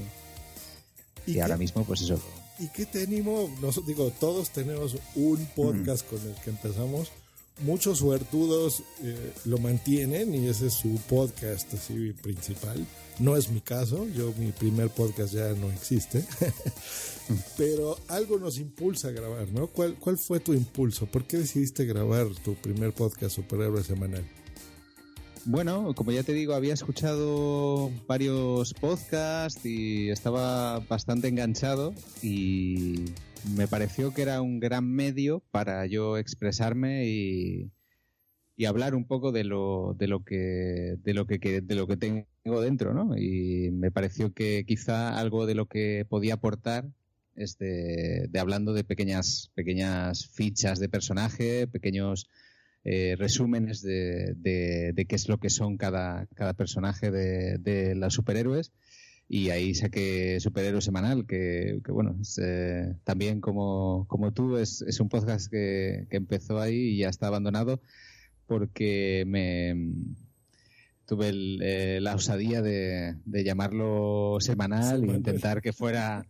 Y, 1.26 1.32
y 1.32 1.40
ahora 1.40 1.56
mismo 1.56 1.84
pues 1.84 2.02
eso. 2.02 2.20
¿Y 2.58 2.68
qué 2.68 2.86
te 2.86 3.02
animo? 3.02 3.50
Nos, 3.60 3.84
digo, 3.86 4.10
todos 4.18 4.50
tenemos 4.50 4.96
un 5.14 5.44
podcast 5.54 6.06
mm. 6.06 6.08
con 6.08 6.28
el 6.28 6.34
que 6.36 6.50
empezamos 6.50 7.10
muchos 7.60 7.98
suertudos 7.98 8.82
eh, 9.02 9.32
lo 9.44 9.58
mantienen 9.58 10.34
y 10.34 10.48
ese 10.48 10.66
es 10.66 10.74
su 10.74 11.00
podcast 11.08 11.72
principal. 12.22 12.86
No 13.18 13.36
es 13.36 13.50
mi 13.50 13.60
caso, 13.60 14.06
yo 14.08 14.32
mi 14.38 14.52
primer 14.52 14.90
podcast 14.90 15.32
ya 15.32 15.52
no 15.54 15.70
existe, 15.70 16.22
pero 17.56 17.96
algo 18.08 18.38
nos 18.38 18.58
impulsa 18.58 19.08
a 19.08 19.12
grabar, 19.12 19.48
¿no? 19.52 19.68
¿Cuál, 19.68 19.94
¿Cuál 19.94 20.18
fue 20.18 20.38
tu 20.40 20.52
impulso? 20.52 21.06
¿Por 21.06 21.24
qué 21.24 21.38
decidiste 21.38 21.86
grabar 21.86 22.26
tu 22.44 22.54
primer 22.56 22.92
podcast 22.92 23.34
Superhéroe 23.36 23.82
Semanal? 23.82 24.24
Bueno, 25.46 25.94
como 25.94 26.10
ya 26.10 26.24
te 26.24 26.32
digo, 26.32 26.54
había 26.54 26.74
escuchado 26.74 27.90
varios 28.08 28.74
podcasts 28.74 29.64
y 29.64 30.10
estaba 30.10 30.80
bastante 30.80 31.28
enganchado 31.28 31.94
y 32.20 33.04
me 33.44 33.68
pareció 33.68 34.12
que 34.12 34.22
era 34.22 34.40
un 34.42 34.60
gran 34.60 34.90
medio 34.90 35.42
para 35.50 35.86
yo 35.86 36.18
expresarme 36.18 37.06
y, 37.06 37.70
y 38.56 38.64
hablar 38.64 38.94
un 38.94 39.06
poco 39.06 39.32
de 39.32 39.44
lo, 39.44 39.94
de 39.98 40.08
lo 40.08 40.24
que 40.24 40.96
de 41.02 41.14
lo 41.14 41.26
que, 41.26 41.60
de 41.60 41.74
lo 41.74 41.86
que 41.86 41.96
tengo 41.96 42.60
dentro, 42.60 42.94
¿no? 42.94 43.16
Y 43.16 43.70
me 43.72 43.90
pareció 43.90 44.32
que 44.32 44.64
quizá 44.66 45.18
algo 45.18 45.46
de 45.46 45.54
lo 45.54 45.66
que 45.66 46.06
podía 46.08 46.34
aportar 46.34 46.86
es 47.34 47.58
de, 47.58 48.30
hablando 48.38 48.72
de 48.72 48.84
pequeñas 48.84 49.50
pequeñas 49.54 50.26
fichas 50.26 50.78
de 50.78 50.88
personaje, 50.88 51.66
pequeños 51.66 52.28
eh, 52.84 53.16
resúmenes 53.18 53.82
de, 53.82 54.34
de, 54.36 54.92
de, 54.94 55.04
qué 55.06 55.16
es 55.16 55.28
lo 55.28 55.38
que 55.38 55.50
son 55.50 55.76
cada, 55.76 56.26
cada 56.34 56.54
personaje 56.54 57.10
de, 57.10 57.58
de 57.58 57.94
los 57.94 58.14
superhéroes 58.14 58.72
y 59.28 59.50
ahí 59.50 59.74
saqué 59.74 60.38
Superhéroe 60.40 60.80
Semanal, 60.80 61.26
que, 61.26 61.80
que 61.84 61.90
bueno, 61.92 62.16
es, 62.20 62.38
eh, 62.42 62.94
también 63.04 63.40
como, 63.40 64.06
como 64.08 64.32
tú, 64.32 64.56
es, 64.56 64.82
es 64.82 65.00
un 65.00 65.08
podcast 65.08 65.50
que, 65.50 66.06
que, 66.10 66.16
empezó 66.16 66.60
ahí 66.60 66.76
y 66.76 66.98
ya 66.98 67.08
está 67.08 67.26
abandonado 67.26 67.80
porque 68.46 69.24
me 69.26 69.74
tuve 71.06 71.28
el, 71.28 71.60
eh, 71.62 71.98
la 72.00 72.14
osadía 72.14 72.62
de, 72.62 73.16
de, 73.24 73.44
llamarlo 73.44 74.36
semanal 74.40 75.02
e 75.02 75.12
intentar 75.12 75.60
que 75.60 75.72
fuera 75.72 76.26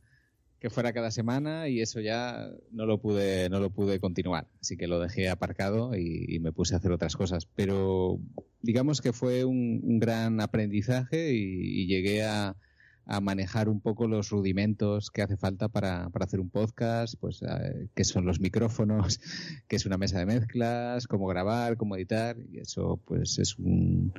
que 0.59 0.71
fuera 0.71 0.95
cada 0.95 1.11
semana 1.11 1.69
y 1.69 1.83
eso 1.83 2.00
ya 2.00 2.49
no 2.73 2.87
lo 2.87 2.99
pude 2.99 3.50
no 3.50 3.61
lo 3.61 3.69
pude 3.69 4.00
continuar. 4.00 4.49
Así 4.62 4.79
que 4.79 4.87
lo 4.87 4.99
dejé 4.99 5.29
aparcado 5.29 5.95
y, 5.95 6.25
y 6.29 6.38
me 6.38 6.53
puse 6.53 6.75
a 6.75 6.79
hacer 6.79 6.93
otras 6.93 7.15
cosas. 7.15 7.47
Pero 7.55 8.19
digamos 8.62 9.03
que 9.03 9.12
fue 9.12 9.45
un, 9.45 9.81
un 9.85 9.99
gran 9.99 10.41
aprendizaje 10.41 11.35
y, 11.35 11.83
y 11.83 11.87
llegué 11.87 12.25
a, 12.25 12.57
a 13.06 13.20
manejar 13.20 13.68
un 13.68 13.80
poco 13.80 14.08
los 14.08 14.30
rudimentos 14.30 15.10
que 15.10 15.22
hace 15.22 15.36
falta 15.36 15.68
para, 15.68 16.10
para 16.10 16.25
hacer 16.25 16.40
un 16.40 16.50
podcast, 16.50 17.14
pues 17.20 17.40
eh, 17.42 17.88
qué 17.94 18.04
son 18.04 18.26
los 18.26 18.40
micrófonos, 18.40 19.20
qué 19.68 19.76
es 19.76 19.86
una 19.86 19.96
mesa 19.96 20.18
de 20.18 20.26
mezclas, 20.26 21.06
cómo 21.06 21.28
grabar, 21.28 21.76
cómo 21.76 21.96
editar, 21.96 22.36
y 22.50 22.58
eso 22.58 23.00
pues 23.04 23.38
es 23.38 23.58
un, 23.58 24.12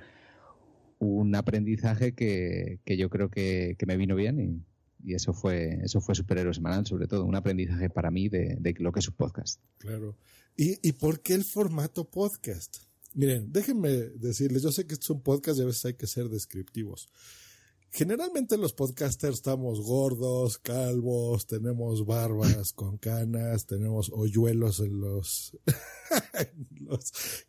un 0.99 1.35
aprendizaje 1.35 2.13
que, 2.13 2.79
que 2.85 2.95
yo 2.95 3.09
creo 3.09 3.29
que, 3.29 3.75
que, 3.77 3.85
me 3.85 3.97
vino 3.97 4.15
bien 4.15 4.39
y, 4.39 5.11
y, 5.11 5.15
eso 5.15 5.33
fue 5.33 5.79
eso 5.83 5.99
fue 5.99 6.15
Superhéroe 6.15 6.53
Semanal, 6.53 6.85
sobre 6.85 7.07
todo, 7.07 7.25
un 7.25 7.35
aprendizaje 7.35 7.89
para 7.89 8.09
mí 8.09 8.29
de, 8.29 8.55
de 8.57 8.73
lo 8.79 8.93
que 8.93 9.01
es 9.01 9.07
un 9.09 9.15
podcast. 9.15 9.59
Claro. 9.79 10.15
¿Y, 10.55 10.79
¿Y 10.87 10.93
por 10.93 11.21
qué 11.21 11.33
el 11.33 11.43
formato 11.43 12.09
podcast? 12.09 12.77
Miren, 13.13 13.51
déjenme 13.51 13.89
decirles, 13.89 14.63
yo 14.63 14.71
sé 14.71 14.87
que 14.87 14.93
es 14.93 15.09
un 15.09 15.21
podcast 15.21 15.59
y 15.59 15.63
a 15.63 15.65
veces 15.65 15.83
hay 15.85 15.95
que 15.95 16.07
ser 16.07 16.29
descriptivos. 16.29 17.09
Generalmente 17.91 18.57
los 18.57 18.73
podcasters 18.73 19.35
estamos 19.35 19.81
gordos, 19.81 20.57
calvos, 20.57 21.47
tenemos 21.47 22.05
barbas 22.05 22.73
con 22.73 22.97
canas, 22.97 23.65
tenemos 23.65 24.11
hoyuelos 24.13 24.79
en 24.81 24.99
los, 24.99 25.53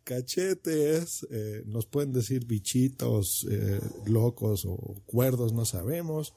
cachetes, 0.03 1.27
eh, 1.29 1.63
nos 1.65 1.85
pueden 1.85 2.13
decir 2.13 2.45
bichitos, 2.45 3.45
eh, 3.51 3.79
locos 4.07 4.65
o 4.65 4.95
cuerdos, 5.05 5.53
no 5.53 5.65
sabemos. 5.65 6.33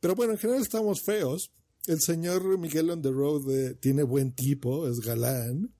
Pero 0.00 0.14
bueno, 0.14 0.34
en 0.34 0.38
general 0.38 0.62
estamos 0.62 1.02
feos. 1.02 1.50
El 1.86 2.00
señor 2.00 2.58
Miguel 2.58 2.90
on 2.90 3.02
the 3.02 3.10
road 3.10 3.50
eh, 3.50 3.74
tiene 3.74 4.02
buen 4.02 4.32
tipo, 4.32 4.86
es 4.86 5.00
galán. 5.00 5.72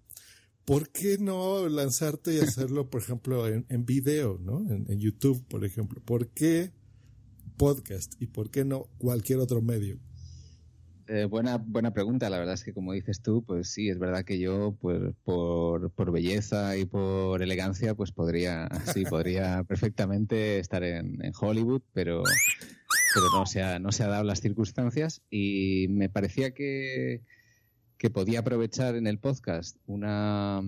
¿Por 0.64 0.90
qué 0.90 1.18
no 1.18 1.68
lanzarte 1.68 2.34
y 2.34 2.38
hacerlo, 2.38 2.90
por 2.90 3.02
ejemplo, 3.02 3.46
en, 3.46 3.86
video, 3.86 4.38
¿no? 4.38 4.64
En 4.70 5.00
YouTube, 5.00 5.44
por 5.48 5.64
ejemplo. 5.64 6.00
¿Por 6.04 6.28
qué 6.28 6.72
podcast 7.60 8.14
y 8.18 8.26
por 8.26 8.50
qué 8.50 8.64
no 8.64 8.88
cualquier 8.96 9.38
otro 9.38 9.60
medio? 9.60 9.98
Eh, 11.08 11.26
buena, 11.26 11.58
buena 11.58 11.92
pregunta. 11.92 12.30
La 12.30 12.38
verdad 12.38 12.54
es 12.54 12.64
que, 12.64 12.72
como 12.72 12.94
dices 12.94 13.20
tú, 13.20 13.44
pues 13.44 13.68
sí, 13.68 13.90
es 13.90 13.98
verdad 13.98 14.24
que 14.24 14.38
yo, 14.38 14.78
pues, 14.80 14.98
por, 15.24 15.90
por 15.90 16.10
belleza 16.10 16.78
y 16.78 16.86
por 16.86 17.42
elegancia, 17.42 17.94
pues 17.94 18.12
podría, 18.12 18.66
sí, 18.96 19.04
podría 19.04 19.62
perfectamente 19.64 20.58
estar 20.58 20.82
en, 20.84 21.22
en 21.22 21.32
Hollywood, 21.38 21.82
pero, 21.92 22.22
pero 23.14 23.26
no, 23.34 23.44
se 23.44 23.62
ha, 23.62 23.78
no 23.78 23.92
se 23.92 24.04
ha 24.04 24.08
dado 24.08 24.24
las 24.24 24.40
circunstancias 24.40 25.20
y 25.28 25.86
me 25.90 26.08
parecía 26.08 26.52
que, 26.52 27.20
que 27.98 28.08
podía 28.08 28.38
aprovechar 28.38 28.96
en 28.96 29.06
el 29.06 29.18
podcast 29.18 29.76
una, 29.84 30.62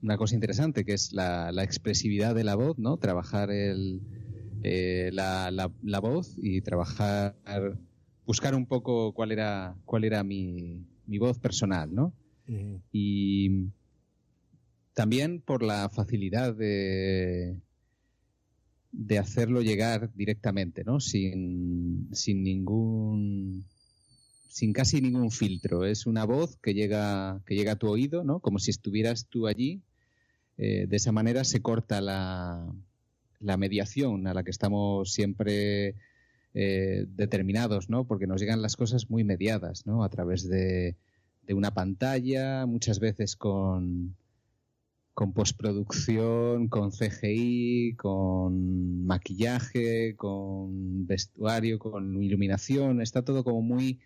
una 0.00 0.16
cosa 0.16 0.36
interesante, 0.36 0.84
que 0.84 0.92
es 0.92 1.12
la, 1.12 1.50
la 1.50 1.64
expresividad 1.64 2.36
de 2.36 2.44
la 2.44 2.54
voz, 2.54 2.78
¿no? 2.78 2.98
Trabajar 2.98 3.50
el, 3.50 4.00
eh, 4.62 5.10
la, 5.12 5.50
la, 5.50 5.70
la 5.82 6.00
voz 6.00 6.34
y 6.36 6.60
trabajar 6.60 7.34
buscar 8.26 8.54
un 8.54 8.66
poco 8.66 9.12
cuál 9.12 9.32
era 9.32 9.76
cuál 9.84 10.04
era 10.04 10.22
mi, 10.22 10.86
mi 11.06 11.18
voz 11.18 11.38
personal, 11.38 11.92
¿no? 11.92 12.12
Y 12.92 13.68
también 14.94 15.40
por 15.40 15.62
la 15.62 15.88
facilidad 15.88 16.54
de 16.54 17.56
de 18.92 19.18
hacerlo 19.18 19.62
llegar 19.62 20.12
directamente, 20.14 20.84
¿no? 20.84 21.00
Sin, 21.00 22.08
sin 22.12 22.42
ningún 22.42 23.64
sin 24.48 24.72
casi 24.72 25.00
ningún 25.00 25.30
filtro. 25.30 25.84
Es 25.84 26.06
una 26.06 26.24
voz 26.24 26.56
que 26.56 26.74
llega 26.74 27.40
que 27.46 27.54
llega 27.54 27.72
a 27.72 27.76
tu 27.76 27.88
oído, 27.88 28.24
¿no? 28.24 28.40
Como 28.40 28.58
si 28.58 28.70
estuvieras 28.70 29.26
tú 29.28 29.46
allí. 29.46 29.82
Eh, 30.58 30.86
de 30.88 30.96
esa 30.96 31.10
manera 31.12 31.42
se 31.44 31.62
corta 31.62 32.00
la, 32.00 32.70
la 33.40 33.56
mediación 33.56 34.26
a 34.26 34.34
la 34.34 34.44
que 34.44 34.50
estamos 34.50 35.12
siempre 35.12 35.96
eh, 36.54 37.06
determinados, 37.08 37.90
¿no? 37.90 38.06
Porque 38.06 38.26
nos 38.26 38.40
llegan 38.40 38.62
las 38.62 38.76
cosas 38.76 39.10
muy 39.10 39.24
mediadas, 39.24 39.86
¿no? 39.86 40.04
A 40.04 40.08
través 40.08 40.48
de, 40.48 40.96
de 41.42 41.54
una 41.54 41.72
pantalla, 41.72 42.66
muchas 42.66 43.00
veces 43.00 43.36
con, 43.36 44.16
con 45.14 45.32
postproducción, 45.32 46.68
con 46.68 46.90
CGI, 46.90 47.94
con 47.96 49.04
maquillaje, 49.04 50.16
con 50.16 51.06
vestuario, 51.06 51.78
con 51.78 52.22
iluminación, 52.22 53.00
está 53.00 53.22
todo 53.22 53.44
como 53.44 53.62
muy 53.62 54.00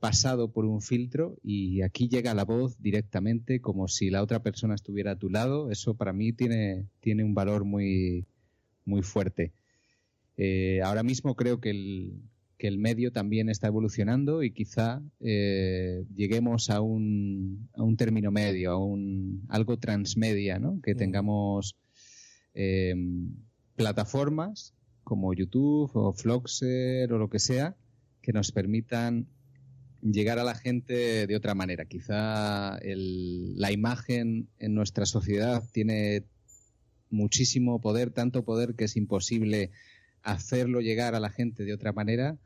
pasado 0.00 0.52
por 0.52 0.66
un 0.66 0.82
filtro 0.82 1.36
y 1.42 1.80
aquí 1.80 2.08
llega 2.08 2.34
la 2.34 2.44
voz 2.44 2.76
directamente 2.78 3.60
como 3.60 3.88
si 3.88 4.10
la 4.10 4.22
otra 4.22 4.42
persona 4.42 4.74
estuviera 4.74 5.12
a 5.12 5.18
tu 5.18 5.30
lado. 5.30 5.70
Eso 5.70 5.94
para 5.94 6.12
mí 6.12 6.32
tiene, 6.32 6.86
tiene 7.00 7.24
un 7.24 7.34
valor 7.34 7.64
muy, 7.64 8.26
muy 8.84 9.02
fuerte. 9.02 9.52
Eh, 10.36 10.80
ahora 10.82 11.02
mismo 11.02 11.36
creo 11.36 11.60
que 11.60 11.70
el, 11.70 12.22
que 12.58 12.68
el 12.68 12.78
medio 12.78 13.12
también 13.12 13.48
está 13.48 13.68
evolucionando 13.68 14.42
y 14.42 14.52
quizá 14.52 15.02
eh, 15.20 16.04
lleguemos 16.14 16.70
a 16.70 16.80
un, 16.80 17.68
a 17.74 17.82
un 17.82 17.96
término 17.96 18.30
medio, 18.30 18.72
a 18.72 18.78
un 18.78 19.44
algo 19.48 19.78
transmedia, 19.78 20.58
¿no? 20.58 20.80
Que 20.80 20.94
tengamos 20.94 21.76
eh, 22.54 22.94
plataformas 23.76 24.74
como 25.02 25.34
YouTube 25.34 25.90
o 25.94 26.12
Floxer 26.12 27.12
o 27.12 27.18
lo 27.18 27.28
que 27.28 27.38
sea 27.38 27.76
que 28.22 28.32
nos 28.32 28.52
permitan 28.52 29.28
llegar 30.00 30.38
a 30.38 30.44
la 30.44 30.54
gente 30.54 31.26
de 31.26 31.36
otra 31.36 31.54
manera. 31.54 31.84
Quizá 31.84 32.78
el, 32.78 33.58
la 33.58 33.72
imagen 33.72 34.48
en 34.58 34.74
nuestra 34.74 35.06
sociedad 35.06 35.62
tiene 35.72 36.24
muchísimo 37.14 37.80
poder, 37.80 38.10
tanto 38.10 38.44
poder 38.44 38.74
que 38.74 38.84
es 38.84 38.96
imposible 38.96 39.70
hacerlo 40.22 40.80
llegar 40.80 41.14
a 41.14 41.20
la 41.20 41.30
gente 41.30 41.64
de 41.64 41.72
otra 41.72 41.92
manera. 41.92 42.38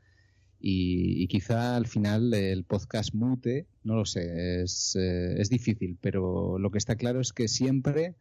Y, 0.61 1.27
quizá 1.27 1.77
al 1.77 1.87
final 1.87 2.33
el 2.33 2.65
podcast 2.65 3.13
mute, 3.13 3.65
no 3.83 3.95
lo 3.95 4.05
sé, 4.05 4.61
es, 4.61 4.95
eh, 4.99 5.39
es 5.39 5.49
difícil, 5.49 5.97
pero 6.01 6.59
lo 6.59 6.69
que 6.69 6.77
está 6.77 6.95
claro 6.97 7.21
es 7.21 7.31
que 7.31 7.47
siempre, 7.47 8.15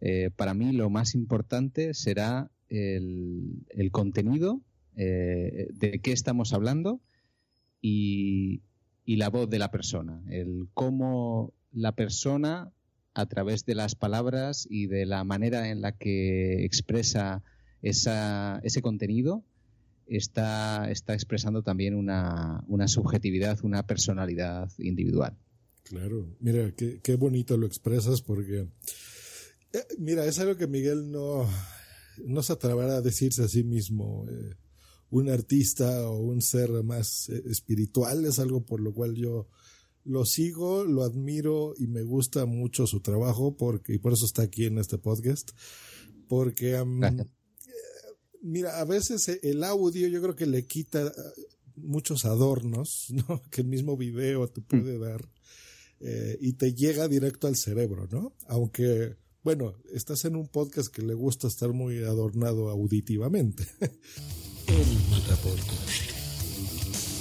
eh, 0.00 0.30
para 0.36 0.54
mí, 0.54 0.72
lo 0.72 0.88
más 0.88 1.16
importante 1.16 1.92
será 1.92 2.50
el, 2.68 3.66
el 3.70 3.90
contenido, 3.90 4.62
eh, 4.96 5.66
de 5.72 5.98
qué 6.00 6.12
estamos 6.12 6.52
hablando 6.52 7.00
y, 7.80 8.62
y 9.04 9.16
la 9.16 9.28
voz 9.28 9.50
de 9.50 9.58
la 9.58 9.72
persona, 9.72 10.22
el 10.28 10.68
cómo 10.74 11.52
la 11.72 11.96
persona 11.96 12.72
a 13.14 13.26
través 13.26 13.64
de 13.64 13.74
las 13.74 13.94
palabras 13.94 14.66
y 14.68 14.86
de 14.86 15.06
la 15.06 15.24
manera 15.24 15.70
en 15.70 15.80
la 15.80 15.92
que 15.92 16.64
expresa 16.64 17.42
esa, 17.82 18.60
ese 18.64 18.82
contenido, 18.82 19.44
está, 20.06 20.90
está 20.90 21.14
expresando 21.14 21.62
también 21.62 21.94
una, 21.94 22.64
una 22.68 22.88
subjetividad, 22.88 23.58
una 23.62 23.86
personalidad 23.86 24.70
individual. 24.78 25.36
Claro, 25.84 26.34
mira, 26.40 26.72
qué, 26.72 27.00
qué 27.02 27.16
bonito 27.16 27.56
lo 27.56 27.66
expresas 27.66 28.22
porque, 28.22 28.66
eh, 29.72 29.86
mira, 29.98 30.24
es 30.24 30.38
algo 30.38 30.56
que 30.56 30.66
Miguel 30.66 31.10
no, 31.10 31.46
no 32.24 32.42
se 32.42 32.52
atreverá 32.52 32.96
a 32.96 33.02
decirse 33.02 33.44
a 33.44 33.48
sí 33.48 33.64
mismo. 33.64 34.26
Eh, 34.30 34.54
un 35.10 35.28
artista 35.28 36.08
o 36.08 36.18
un 36.18 36.42
ser 36.42 36.70
más 36.82 37.28
eh, 37.28 37.42
espiritual 37.46 38.24
es 38.24 38.38
algo 38.38 38.64
por 38.64 38.80
lo 38.80 38.92
cual 38.92 39.14
yo 39.14 39.46
lo 40.04 40.24
sigo, 40.24 40.84
lo 40.84 41.02
admiro 41.02 41.74
y 41.78 41.86
me 41.86 42.02
gusta 42.02 42.46
mucho 42.46 42.86
su 42.86 43.00
trabajo 43.00 43.56
porque 43.56 43.94
y 43.94 43.98
por 43.98 44.12
eso 44.12 44.26
está 44.26 44.42
aquí 44.42 44.66
en 44.66 44.78
este 44.78 44.98
podcast 44.98 45.50
porque 46.28 46.80
um, 46.80 47.00
mira 48.42 48.80
a 48.80 48.84
veces 48.84 49.28
el 49.42 49.64
audio 49.64 50.08
yo 50.08 50.20
creo 50.22 50.36
que 50.36 50.46
le 50.46 50.66
quita 50.66 51.12
muchos 51.76 52.24
adornos 52.24 53.06
¿no? 53.28 53.42
que 53.50 53.62
el 53.62 53.66
mismo 53.66 53.96
video 53.96 54.46
te 54.48 54.60
puede 54.60 54.98
dar 54.98 55.28
eh, 56.00 56.36
y 56.40 56.52
te 56.54 56.74
llega 56.74 57.08
directo 57.08 57.46
al 57.46 57.56
cerebro 57.56 58.06
no 58.10 58.34
aunque 58.46 59.16
bueno 59.42 59.74
estás 59.92 60.24
en 60.26 60.36
un 60.36 60.48
podcast 60.48 60.94
que 60.94 61.02
le 61.02 61.14
gusta 61.14 61.48
estar 61.48 61.72
muy 61.72 61.98
adornado 62.04 62.68
auditivamente. 62.68 63.66
El 64.66 66.13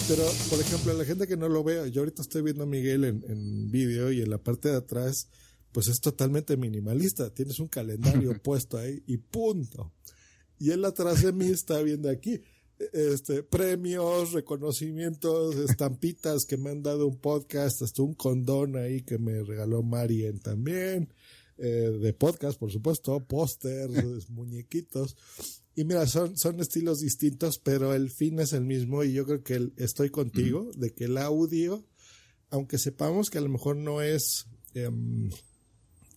pero, 0.08 0.24
por 0.50 0.60
ejemplo, 0.60 0.94
la 0.94 1.06
gente 1.06 1.28
que 1.28 1.38
no 1.38 1.50
lo 1.50 1.64
vea, 1.64 1.88
yo 1.88 2.02
ahorita 2.02 2.22
estoy 2.22 2.42
viendo 2.42 2.64
a 2.64 2.68
Miguel 2.68 3.04
en, 3.04 3.24
en 3.28 3.72
vídeo 3.72 4.12
y 4.12 4.22
en 4.22 4.30
la 4.30 4.38
parte 4.38 4.70
de 4.70 4.78
atrás, 4.78 5.28
pues 5.72 5.88
es 5.88 6.00
totalmente 6.02 6.58
minimalista. 6.58 7.34
Tienes 7.34 7.60
un 7.60 7.68
calendario 7.68 8.34
puesto 8.44 8.78
ahí 8.78 9.04
y 9.08 9.18
punto. 9.18 9.92
Y 10.60 10.72
él 10.72 10.86
atrás 10.86 11.24
de 11.24 11.34
mí 11.34 11.48
está 11.48 11.82
viendo 11.82 12.10
aquí 12.10 12.42
este 12.92 13.44
premios, 13.44 14.34
reconocimientos, 14.34 15.56
estampitas 15.56 16.46
que 16.46 16.58
me 16.58 16.72
han 16.72 16.84
dado 16.84 17.08
un 17.08 17.18
podcast, 17.18 17.82
hasta 17.82 18.02
un 18.02 18.14
condón 18.14 18.76
ahí 18.76 19.02
que 19.02 19.18
me 19.18 19.44
regaló 19.44 19.84
Marien 19.84 20.40
también, 20.40 21.14
eh, 21.58 21.98
de 22.02 22.14
podcast, 22.14 22.60
por 22.60 22.72
supuesto, 22.72 23.20
pósters, 23.26 24.30
muñequitos. 24.30 25.16
Y 25.76 25.86
mira, 25.86 26.06
son, 26.08 26.38
son 26.38 26.60
estilos 26.60 27.00
distintos, 27.00 27.58
pero 27.58 27.94
el 27.94 28.12
fin 28.12 28.40
es 28.40 28.54
el 28.54 28.64
mismo 28.64 29.04
y 29.04 29.14
yo 29.14 29.26
creo 29.26 29.44
que 29.44 29.56
el, 29.56 29.74
estoy 29.78 30.10
contigo 30.10 30.70
de 30.76 30.94
que 30.94 31.06
el 31.06 31.18
audio, 31.18 31.86
aunque 32.50 32.78
sepamos 32.78 33.30
que 33.30 33.40
a 33.40 33.42
lo 33.42 33.50
mejor 33.50 33.78
no 33.78 34.02
es 34.02 34.46
eh, 34.76 34.90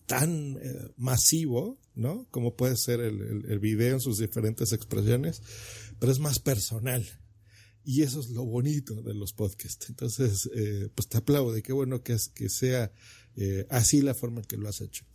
tan 0.05 0.57
eh, 0.61 0.91
masivo, 0.97 1.79
¿no? 1.95 2.27
Como 2.29 2.55
puede 2.55 2.77
ser 2.77 2.99
el, 2.99 3.21
el, 3.21 3.45
el, 3.51 3.59
video 3.59 3.95
en 3.95 3.99
sus 3.99 4.19
diferentes 4.19 4.73
expresiones, 4.73 5.41
pero 5.99 6.11
es 6.11 6.19
más 6.19 6.39
personal. 6.39 7.03
Y 7.87 8.01
eso 8.01 8.19
es 8.19 8.31
lo 8.31 8.43
bonito 8.43 9.01
de 9.01 9.13
los 9.13 9.31
podcasts. 9.31 9.87
Entonces, 9.87 10.49
eh, 10.53 10.89
pues 10.93 11.07
te 11.07 11.19
aplaudo. 11.19 11.55
Qué 11.63 11.71
bueno 11.71 12.03
que, 12.03 12.13
es, 12.13 12.27
que 12.27 12.49
sea 12.49 12.91
eh, 13.37 13.65
así 13.69 14.01
la 14.01 14.13
forma 14.13 14.41
en 14.41 14.45
que 14.45 14.57
lo 14.57 14.67
has 14.67 14.81
hecho. 14.81 15.05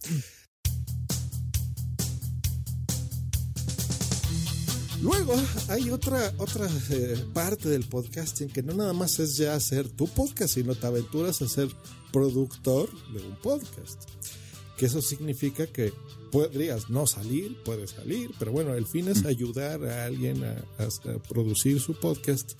Luego 5.02 5.34
hay 5.68 5.90
otra, 5.90 6.32
otra 6.38 6.68
eh, 6.90 7.16
parte 7.34 7.68
del 7.68 7.84
podcasting 7.84 8.48
que 8.48 8.62
no 8.62 8.72
nada 8.74 8.92
más 8.92 9.18
es 9.18 9.36
ya 9.36 9.54
hacer 9.54 9.88
tu 9.88 10.06
podcast, 10.06 10.54
sino 10.54 10.74
te 10.76 10.86
aventuras 10.86 11.42
a 11.42 11.48
ser 11.48 11.68
productor 12.12 12.88
de 13.12 13.20
un 13.26 13.34
podcast. 13.36 14.04
que 14.78 14.86
eso 14.86 15.02
significa 15.02 15.66
que 15.66 15.92
podrías 16.30 16.88
no 16.88 17.06
salir, 17.06 17.56
puedes 17.64 17.90
salir, 17.90 18.30
pero 18.38 18.52
bueno, 18.52 18.74
el 18.74 18.86
fin 18.86 19.08
es 19.08 19.24
ayudar 19.24 19.84
a 19.84 20.04
alguien 20.06 20.42
a, 20.44 20.52
a- 20.78 21.10
a 21.14 21.18
producir 21.28 21.80
su 21.80 21.94
podcast. 21.94 22.52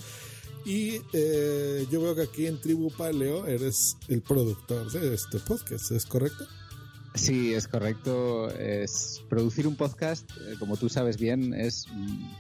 Y 0.65 1.01
eh, 1.13 1.87
yo 1.91 2.01
veo 2.03 2.15
que 2.15 2.23
aquí 2.23 2.47
en 2.47 2.61
Tribu 2.61 2.91
Paleo 2.91 3.47
eres 3.47 3.97
el 4.09 4.21
productor 4.23 4.91
de 4.93 5.15
este 5.15 5.39
podcast, 5.41 5.91
¿es 5.93 6.07
correcto? 6.07 6.45
Sí, 7.15 7.53
es 7.53 7.69
correcto. 7.69 8.51
Es 8.51 9.23
producir 9.29 9.67
un 9.67 9.77
podcast, 9.77 10.31
eh, 10.31 10.55
como 10.59 10.77
tú 10.77 10.89
sabes 10.89 11.19
bien, 11.19 11.53
es 11.53 11.87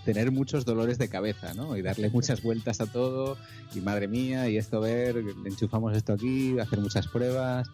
tener 0.04 0.30
muchos 0.30 0.64
dolores 0.64 0.98
de 0.98 1.08
cabeza, 1.08 1.52
¿no? 1.54 1.76
Y 1.76 1.82
darle 1.82 2.08
muchas 2.08 2.42
vueltas 2.42 2.80
a 2.80 2.86
todo. 2.86 3.36
Y 3.74 3.80
madre 3.80 4.08
mía, 4.08 4.48
y 4.48 4.56
esto 4.56 4.80
ver, 4.80 5.22
enchufamos 5.44 5.96
esto 5.96 6.14
aquí, 6.14 6.58
hacer 6.58 6.80
muchas 6.80 7.06
pruebas. 7.06 7.68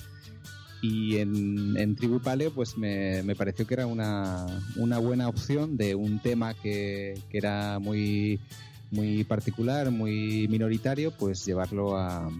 Y 0.82 1.18
en, 1.18 1.76
en 1.76 1.96
Tribu 1.96 2.20
Paleo, 2.20 2.52
pues 2.52 2.76
me, 2.76 3.22
me 3.22 3.34
pareció 3.34 3.66
que 3.66 3.74
era 3.74 3.86
una, 3.86 4.46
una 4.76 4.98
buena 4.98 5.28
opción 5.28 5.76
de 5.76 5.94
un 5.94 6.20
tema 6.20 6.54
que, 6.54 7.20
que 7.30 7.38
era 7.38 7.78
muy, 7.78 8.40
muy 8.90 9.24
particular, 9.24 9.90
muy 9.90 10.46
minoritario, 10.48 11.10
pues 11.12 11.44
llevarlo 11.44 11.96
a, 11.96 12.30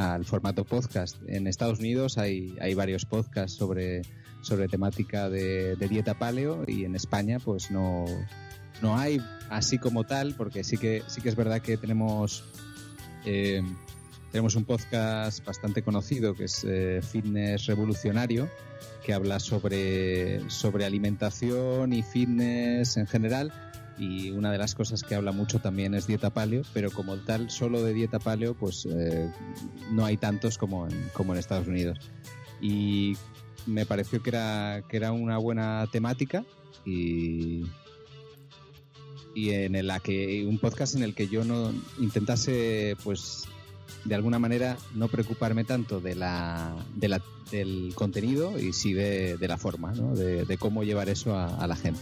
al 0.00 0.24
formato 0.24 0.64
podcast. 0.64 1.16
En 1.26 1.46
Estados 1.46 1.78
Unidos 1.78 2.16
hay, 2.16 2.56
hay 2.60 2.72
varios 2.72 3.04
podcasts 3.04 3.58
sobre, 3.58 4.00
sobre 4.40 4.66
temática 4.66 5.28
de, 5.28 5.76
dieta 5.76 6.14
paleo 6.14 6.64
y 6.66 6.84
en 6.84 6.94
España 6.96 7.38
pues 7.38 7.70
no, 7.70 8.06
no 8.80 8.96
hay 8.96 9.20
así 9.50 9.78
como 9.78 10.04
tal, 10.04 10.34
porque 10.34 10.64
sí 10.64 10.78
que, 10.78 11.02
sí 11.06 11.20
que 11.20 11.28
es 11.28 11.36
verdad 11.36 11.60
que 11.60 11.76
tenemos, 11.76 12.44
eh, 13.26 13.62
tenemos 14.32 14.54
un 14.54 14.64
podcast 14.64 15.44
bastante 15.44 15.82
conocido 15.82 16.34
que 16.34 16.44
es 16.44 16.64
eh, 16.66 17.00
Fitness 17.02 17.66
Revolucionario, 17.66 18.48
que 19.04 19.12
habla 19.12 19.38
sobre, 19.38 20.48
sobre 20.48 20.86
alimentación 20.86 21.92
y 21.92 22.02
fitness 22.02 22.96
en 22.96 23.06
general. 23.06 23.52
Y 24.00 24.30
una 24.30 24.50
de 24.50 24.56
las 24.56 24.74
cosas 24.74 25.02
que 25.02 25.14
habla 25.14 25.30
mucho 25.30 25.58
también 25.58 25.94
es 25.94 26.06
dieta 26.06 26.30
paleo, 26.30 26.62
pero 26.72 26.90
como 26.90 27.16
tal, 27.18 27.50
solo 27.50 27.82
de 27.82 27.92
dieta 27.92 28.18
paleo, 28.18 28.54
pues 28.54 28.88
eh, 28.90 29.30
no 29.92 30.06
hay 30.06 30.16
tantos 30.16 30.56
como 30.56 30.88
en, 30.88 31.10
como 31.12 31.34
en 31.34 31.38
Estados 31.38 31.68
Unidos. 31.68 31.98
Y 32.62 33.14
me 33.66 33.84
pareció 33.84 34.22
que 34.22 34.30
era, 34.30 34.82
que 34.88 34.96
era 34.96 35.12
una 35.12 35.36
buena 35.36 35.86
temática 35.92 36.44
y, 36.86 37.66
y 39.34 39.50
en 39.50 39.86
la 39.86 40.00
que 40.00 40.46
un 40.46 40.58
podcast 40.58 40.94
en 40.94 41.02
el 41.02 41.14
que 41.14 41.28
yo 41.28 41.44
no 41.44 41.70
intentase, 41.98 42.96
pues, 43.04 43.44
de 44.06 44.14
alguna 44.14 44.38
manera 44.38 44.78
no 44.94 45.08
preocuparme 45.08 45.64
tanto 45.64 46.00
de 46.00 46.14
la, 46.14 46.74
de 46.96 47.08
la- 47.08 47.22
del 47.50 47.92
contenido 47.96 48.58
y 48.58 48.72
sí 48.72 48.92
de, 48.94 49.36
de 49.36 49.48
la 49.48 49.58
forma, 49.58 49.92
¿no? 49.92 50.14
de, 50.14 50.56
cómo 50.56 50.84
llevar 50.84 51.08
eso 51.08 51.36
a 51.36 51.66
la 51.66 51.74
gente. 51.74 52.00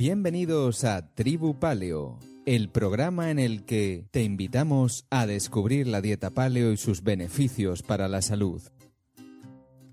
Bienvenidos 0.00 0.84
a 0.84 1.14
Tribu 1.14 1.58
Paleo, 1.58 2.18
el 2.46 2.70
programa 2.70 3.30
en 3.30 3.38
el 3.38 3.66
que 3.66 4.06
te 4.10 4.22
invitamos 4.22 5.04
a 5.10 5.26
descubrir 5.26 5.86
la 5.86 6.00
dieta 6.00 6.30
paleo 6.30 6.72
y 6.72 6.78
sus 6.78 7.02
beneficios 7.02 7.82
para 7.82 8.08
la 8.08 8.22
salud. 8.22 8.62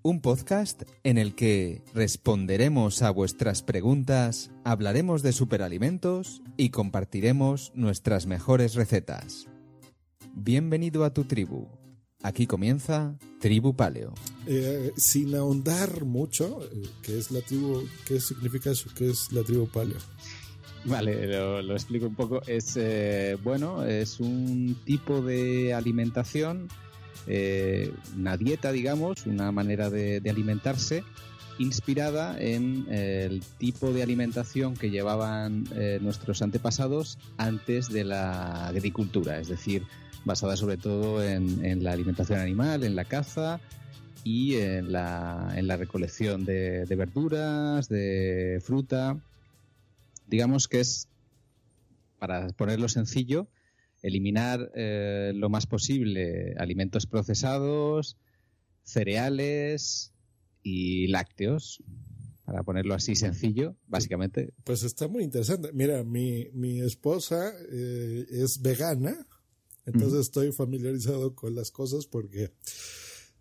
Un 0.04 0.22
podcast 0.22 0.84
en 1.04 1.18
el 1.18 1.36
que 1.36 1.84
responderemos 1.94 3.02
a 3.02 3.12
vuestras 3.12 3.64
preguntas, 3.64 4.50
hablaremos 4.64 5.24
de 5.24 5.34
superalimentos 5.34 6.42
y 6.56 6.70
compartiremos 6.70 7.74
nuestras 7.76 8.28
mejores 8.28 8.76
recetas. 8.76 9.48
Bienvenido 10.34 11.04
a 11.04 11.14
tu 11.14 11.26
tribu. 11.26 11.68
Aquí 12.24 12.48
comienza 12.48 13.18
Tribu 13.42 13.76
Paleo. 13.76 14.14
Eh, 14.50 14.94
sin 14.96 15.36
ahondar 15.36 16.06
mucho, 16.06 16.62
eh, 16.72 16.88
¿qué 17.02 17.18
es 17.18 17.32
la 17.32 17.42
tribu? 17.42 17.84
¿Qué 18.06 18.20
significa 18.20 18.72
eso? 18.72 18.90
¿Qué 18.96 19.10
es 19.10 19.32
la 19.34 19.44
tribu 19.44 19.68
paleo? 19.68 19.98
Vale, 20.88 21.28
lo, 21.64 21.74
explico 21.74 22.08
un 22.08 22.16
poco. 22.16 22.42
Es 22.48 22.78
eh, 22.78 23.38
bueno, 23.44 23.84
es 23.84 24.20
un 24.20 24.78
tipo 24.86 25.22
de 25.22 25.74
alimentación, 25.74 26.70
eh, 27.28 27.92
una 28.16 28.38
dieta, 28.38 28.72
digamos, 28.72 29.26
una 29.26 29.52
manera 29.52 29.90
de, 29.90 30.22
alimentarse 30.30 31.04
inspirada 31.60 32.40
en 32.40 32.86
el 32.90 33.42
tipo 33.58 33.92
de 33.92 34.04
alimentación 34.04 34.76
que 34.76 34.92
llevaban 34.92 35.68
eh, 35.76 35.98
nuestros 36.02 36.42
antepasados 36.42 37.18
antes 37.38 37.90
de 37.90 38.04
la 38.04 38.68
agricultura, 38.68 39.40
es 39.40 39.48
decir, 39.48 39.84
basada 40.24 40.56
sobre 40.56 40.78
todo 40.78 41.24
en 41.24 41.84
la 41.84 41.94
alimentación 41.94 42.40
animal, 42.40 42.84
en 42.84 42.96
la 42.96 43.06
caza 43.06 43.60
y 44.30 44.56
en 44.56 44.92
la, 44.92 45.54
en 45.56 45.68
la 45.68 45.78
recolección 45.78 46.44
de, 46.44 46.86
de 46.86 46.96
verduras, 46.96 47.88
de 47.88 48.62
fruta 48.64 49.18
digamos 50.28 50.68
que 50.68 50.82
es, 50.82 51.08
para 52.20 52.50
ponerlo 52.50 52.90
sencillo, 52.90 53.48
eliminar 54.04 54.72
eh, 54.76 55.32
lo 55.34 55.50
más 55.50 55.66
posible 55.66 56.54
alimentos 56.58 57.08
procesados, 57.08 58.18
cereales 58.84 60.14
y 60.62 61.08
lácteos, 61.08 61.82
para 62.46 62.64
ponerlo 62.64 62.94
así 62.94 63.16
sencillo, 63.16 63.76
básicamente. 63.88 64.54
Pues 64.64 64.84
está 64.84 65.08
muy 65.08 65.24
interesante. 65.24 65.72
Mira, 65.74 66.04
mi, 66.04 66.48
mi 66.54 66.80
esposa 66.80 67.54
eh, 67.72 68.26
es 68.30 68.62
vegana, 68.62 69.28
entonces 69.86 70.22
estoy 70.22 70.52
familiarizado 70.52 71.34
con 71.34 71.56
las 71.56 71.72
cosas 71.72 72.06
porque, 72.08 72.52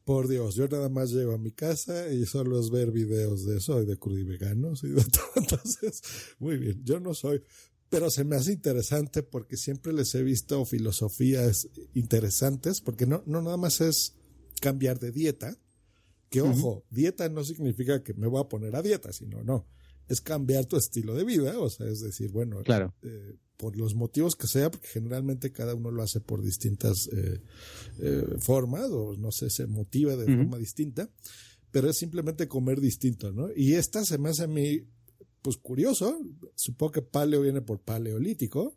por 0.06 0.28
Dios, 0.28 0.54
yo 0.54 0.68
nada 0.68 0.88
más 0.88 1.10
llego 1.10 1.32
a 1.32 1.38
mi 1.38 1.50
casa 1.50 2.12
y 2.12 2.26
solo 2.26 2.60
es 2.60 2.70
ver 2.70 2.92
videos 2.92 3.44
de 3.44 3.56
eso 3.56 3.82
y 3.82 3.86
de 3.86 3.98
crudiveganos 3.98 4.84
y 4.84 4.90
de 4.90 5.02
todo. 5.04 5.32
Entonces, 5.34 6.00
muy 6.38 6.58
bien, 6.58 6.80
yo 6.84 7.00
no 7.00 7.12
soy, 7.12 7.42
pero 7.90 8.08
se 8.08 8.22
me 8.22 8.36
hace 8.36 8.52
interesante 8.52 9.24
porque 9.24 9.56
siempre 9.56 9.92
les 9.92 10.14
he 10.14 10.22
visto 10.22 10.64
filosofías 10.64 11.68
interesantes, 11.92 12.80
porque 12.80 13.04
no, 13.04 13.24
no 13.26 13.42
nada 13.42 13.56
más 13.56 13.80
es 13.80 14.14
cambiar 14.60 15.00
de 15.00 15.10
dieta, 15.10 15.58
que 16.30 16.40
ojo, 16.40 16.84
dieta 16.88 17.28
no 17.28 17.42
significa 17.42 18.04
que 18.04 18.14
me 18.14 18.28
voy 18.28 18.40
a 18.40 18.48
poner 18.48 18.76
a 18.76 18.82
dieta, 18.82 19.12
sino 19.12 19.42
no, 19.42 19.66
es 20.08 20.20
cambiar 20.20 20.66
tu 20.66 20.76
estilo 20.76 21.14
de 21.14 21.24
vida, 21.24 21.58
o 21.58 21.68
sea, 21.68 21.86
es 21.88 22.00
decir, 22.00 22.30
bueno, 22.30 22.62
Claro. 22.62 22.94
eh, 23.02 23.36
por 23.56 23.76
los 23.76 23.94
motivos 23.94 24.36
que 24.36 24.46
sea, 24.46 24.70
porque 24.70 24.88
generalmente 24.88 25.50
cada 25.50 25.74
uno 25.74 25.90
lo 25.90 26.02
hace 26.02 26.20
por 26.20 26.42
distintas 26.42 27.08
eh, 27.12 27.40
eh, 28.00 28.36
formas, 28.38 28.90
o 28.90 29.16
no 29.16 29.32
sé, 29.32 29.48
se 29.50 29.66
motiva 29.66 30.14
de 30.16 30.26
forma 30.26 30.58
distinta, 30.58 31.08
pero 31.70 31.88
es 31.88 31.96
simplemente 31.96 32.48
comer 32.48 32.80
distinto, 32.80 33.32
¿no? 33.32 33.48
Y 33.54 33.74
esta 33.74 34.04
se 34.04 34.18
me 34.18 34.28
hace 34.28 34.44
a 34.44 34.46
mí, 34.46 34.82
pues 35.42 35.56
curioso, 35.56 36.18
supongo 36.54 36.92
que 36.92 37.02
paleo 37.02 37.40
viene 37.42 37.62
por 37.62 37.80
paleolítico, 37.80 38.76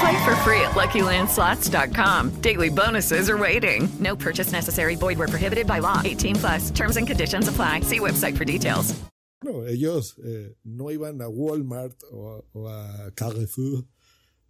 Play 0.00 0.24
for 0.24 0.34
free 0.36 0.60
at 0.62 0.72
LuckyLandSlots.com. 0.72 2.40
Daily 2.40 2.70
bonuses 2.70 3.28
are 3.28 3.36
waiting. 3.36 3.88
No 3.98 4.16
purchase 4.16 4.50
necessary. 4.52 4.96
Void 4.96 5.18
where 5.18 5.28
prohibited 5.28 5.66
by 5.66 5.80
law. 5.80 6.00
18 6.02 6.36
plus. 6.36 6.70
Terms 6.70 6.96
and 6.96 7.06
conditions 7.06 7.48
apply. 7.48 7.80
See 7.80 8.00
website 8.00 8.36
for 8.36 8.44
details. 8.44 8.94
No, 9.42 9.64
ellos 9.66 10.16
eh, 10.24 10.54
no 10.64 10.90
iban 10.90 11.22
a 11.22 11.28
Walmart 11.30 12.02
o, 12.12 12.44
o 12.52 12.66
a 12.66 13.10
Carrefour 13.14 13.84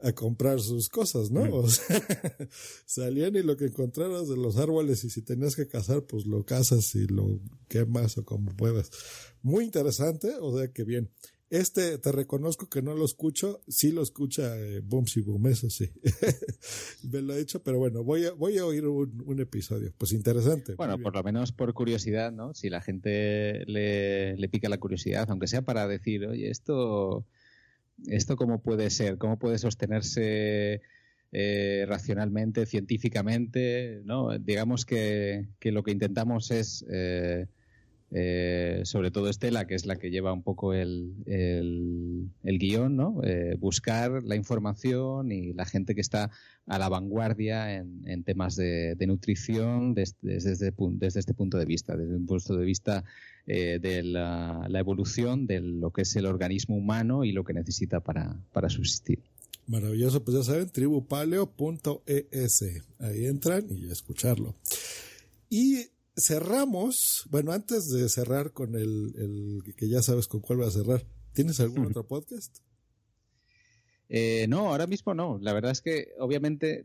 a 0.03 0.13
comprar 0.13 0.61
sus 0.61 0.89
cosas, 0.89 1.31
¿no? 1.31 1.43
O 1.55 1.69
sea, 1.69 2.01
salían 2.87 3.37
y 3.37 3.43
lo 3.43 3.57
que 3.57 3.67
encontraras 3.67 4.29
de 4.29 4.37
los 4.37 4.57
árboles 4.57 5.05
y 5.05 5.11
si 5.11 5.23
tenías 5.23 5.55
que 5.57 5.69
cazar, 5.69 6.03
pues 6.05 6.27
lo 6.27 6.45
cazas 6.45 6.95
y 6.95 7.07
lo 7.07 7.41
quemas 7.69 8.19
o 8.19 8.25
como 8.25 8.51
puedas. 8.57 8.91
Muy 9.43 9.65
interesante, 9.65 10.35
o 10.41 10.57
sea 10.57 10.73
que 10.73 10.85
bien. 10.85 11.11
Este, 11.51 11.99
te 11.99 12.13
reconozco 12.13 12.69
que 12.69 12.81
no 12.81 12.95
lo 12.95 13.05
escucho, 13.05 13.61
sí 13.67 13.91
lo 13.91 14.03
escucha 14.03 14.57
eh, 14.57 14.81
Bumsy 14.85 15.21
Boom, 15.21 15.49
eso 15.49 15.69
sí. 15.69 15.91
Me 17.11 17.21
lo 17.23 17.35
he 17.35 17.39
dicho, 17.39 17.61
pero 17.61 17.79
bueno, 17.79 18.05
voy 18.05 18.27
a, 18.27 18.33
voy 18.33 18.57
a 18.59 18.65
oír 18.65 18.87
un, 18.87 19.21
un 19.27 19.41
episodio. 19.41 19.93
Pues 19.99 20.13
interesante. 20.13 20.77
Bueno, 20.77 20.97
por 20.99 21.13
lo 21.13 21.25
menos 21.25 21.51
por 21.51 21.75
curiosidad, 21.75 22.31
¿no? 22.31 22.55
Si 22.55 22.71
la 22.71 22.81
gente 22.81 23.65
le, 23.67 24.37
le 24.37 24.49
pica 24.49 24.69
la 24.69 24.79
curiosidad, 24.79 25.29
aunque 25.29 25.49
sea 25.49 25.63
para 25.63 25.89
decir, 25.89 26.25
oye, 26.25 26.49
esto, 26.51 27.27
esto 28.07 28.37
cómo 28.37 28.63
puede 28.63 28.89
ser, 28.91 29.19
cómo 29.19 29.37
puede 29.37 29.59
sostenerse 29.59 30.83
eh, 31.33 31.85
racionalmente, 31.89 32.65
científicamente, 32.65 34.03
¿no? 34.05 34.39
Digamos 34.39 34.85
que, 34.85 35.49
que 35.59 35.73
lo 35.73 35.83
que 35.83 35.91
intentamos 35.91 36.53
es 36.53 36.85
eh, 36.89 37.49
eh, 38.13 38.81
sobre 38.85 39.13
todo 39.13 39.29
Estela, 39.29 39.67
que 39.67 39.77
es 39.77 39.87
la 39.87 39.97
que 39.97 40.11
lleva 40.11 40.33
un 40.33 40.43
poco 40.43 40.75
el, 40.75 41.15
el, 41.27 42.59
guion, 42.59 42.97
¿no? 42.97 43.21
Eh, 43.23 43.55
buscar 43.59 44.25
la 44.25 44.35
información 44.35 45.31
y 45.31 45.53
la 45.53 45.65
gente 45.65 45.95
que 45.95 46.01
está 46.01 46.31
a 46.67 46.79
la 46.79 46.89
vanguardia 46.89 47.77
en, 47.77 48.03
en 48.07 48.25
temas 48.25 48.57
de, 48.57 48.97
de 48.97 49.07
nutrición 49.07 49.95
desde, 49.95 50.37
este 50.37 50.73
desde, 50.93 51.21
este 51.21 51.35
punto 51.35 51.57
de 51.57 51.65
vista, 51.65 51.97
desde 51.97 52.17
un 52.17 52.27
punto 52.27 52.57
de 52.57 52.65
vista 52.65 53.05
eh, 53.47 53.79
de 53.81 54.03
la, 54.03 54.67
la, 54.69 54.79
evolución 54.81 55.47
de 55.47 55.61
lo 55.61 55.93
que 55.93 56.03
es 56.03 56.17
el 56.17 56.27
organismo 56.27 56.77
humano 56.77 57.25
y 57.25 57.31
lo 57.31 57.45
que 57.45 57.53
necesita 57.53 58.01
para, 58.01 58.37
para 58.53 58.69
subsistir. 58.69 59.21
Maravilloso, 59.69 60.25
pues 60.25 60.37
ya 60.37 60.43
saben, 60.43 60.69
tribupaleo.es. 60.69 62.65
Ahí 62.99 63.27
entran 63.27 63.67
y 63.71 63.89
escucharlo. 63.89 64.57
Y 65.49 65.91
cerramos, 66.21 67.27
bueno, 67.31 67.53
antes 67.53 67.91
de 67.91 68.09
cerrar 68.09 68.53
con 68.53 68.75
el, 68.75 69.15
el, 69.17 69.75
que 69.77 69.89
ya 69.89 70.03
sabes 70.03 70.29
con 70.29 70.41
cuál 70.41 70.61
va 70.61 70.69
a 70.69 70.71
cerrar, 70.71 71.05
¿tienes 71.33 71.61
algún 71.61 71.87
otro 71.87 72.07
podcast? 72.07 72.59
Eh, 74.09 74.47
no, 74.49 74.71
ahora 74.71 74.87
mismo 74.87 75.15
no. 75.15 75.39
La 75.41 75.53
verdad 75.53 75.71
es 75.71 75.81
que 75.81 76.09
obviamente 76.19 76.85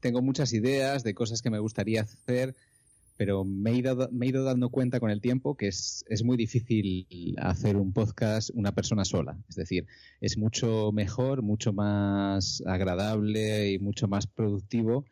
tengo 0.00 0.22
muchas 0.22 0.52
ideas 0.52 1.04
de 1.04 1.14
cosas 1.14 1.42
que 1.42 1.50
me 1.50 1.58
gustaría 1.58 2.02
hacer, 2.02 2.54
pero 3.16 3.44
me 3.44 3.70
he 3.70 3.76
ido, 3.76 4.08
me 4.10 4.26
he 4.26 4.28
ido 4.30 4.44
dando 4.44 4.70
cuenta 4.70 5.00
con 5.00 5.10
el 5.10 5.20
tiempo 5.20 5.56
que 5.56 5.68
es, 5.68 6.04
es 6.08 6.22
muy 6.22 6.36
difícil 6.36 7.06
hacer 7.38 7.76
un 7.76 7.92
podcast 7.92 8.50
una 8.54 8.72
persona 8.72 9.04
sola. 9.04 9.38
Es 9.48 9.56
decir, 9.56 9.86
es 10.20 10.38
mucho 10.38 10.92
mejor, 10.92 11.42
mucho 11.42 11.72
más 11.72 12.62
agradable 12.66 13.72
y 13.72 13.78
mucho 13.78 14.08
más 14.08 14.26
productivo 14.26 15.04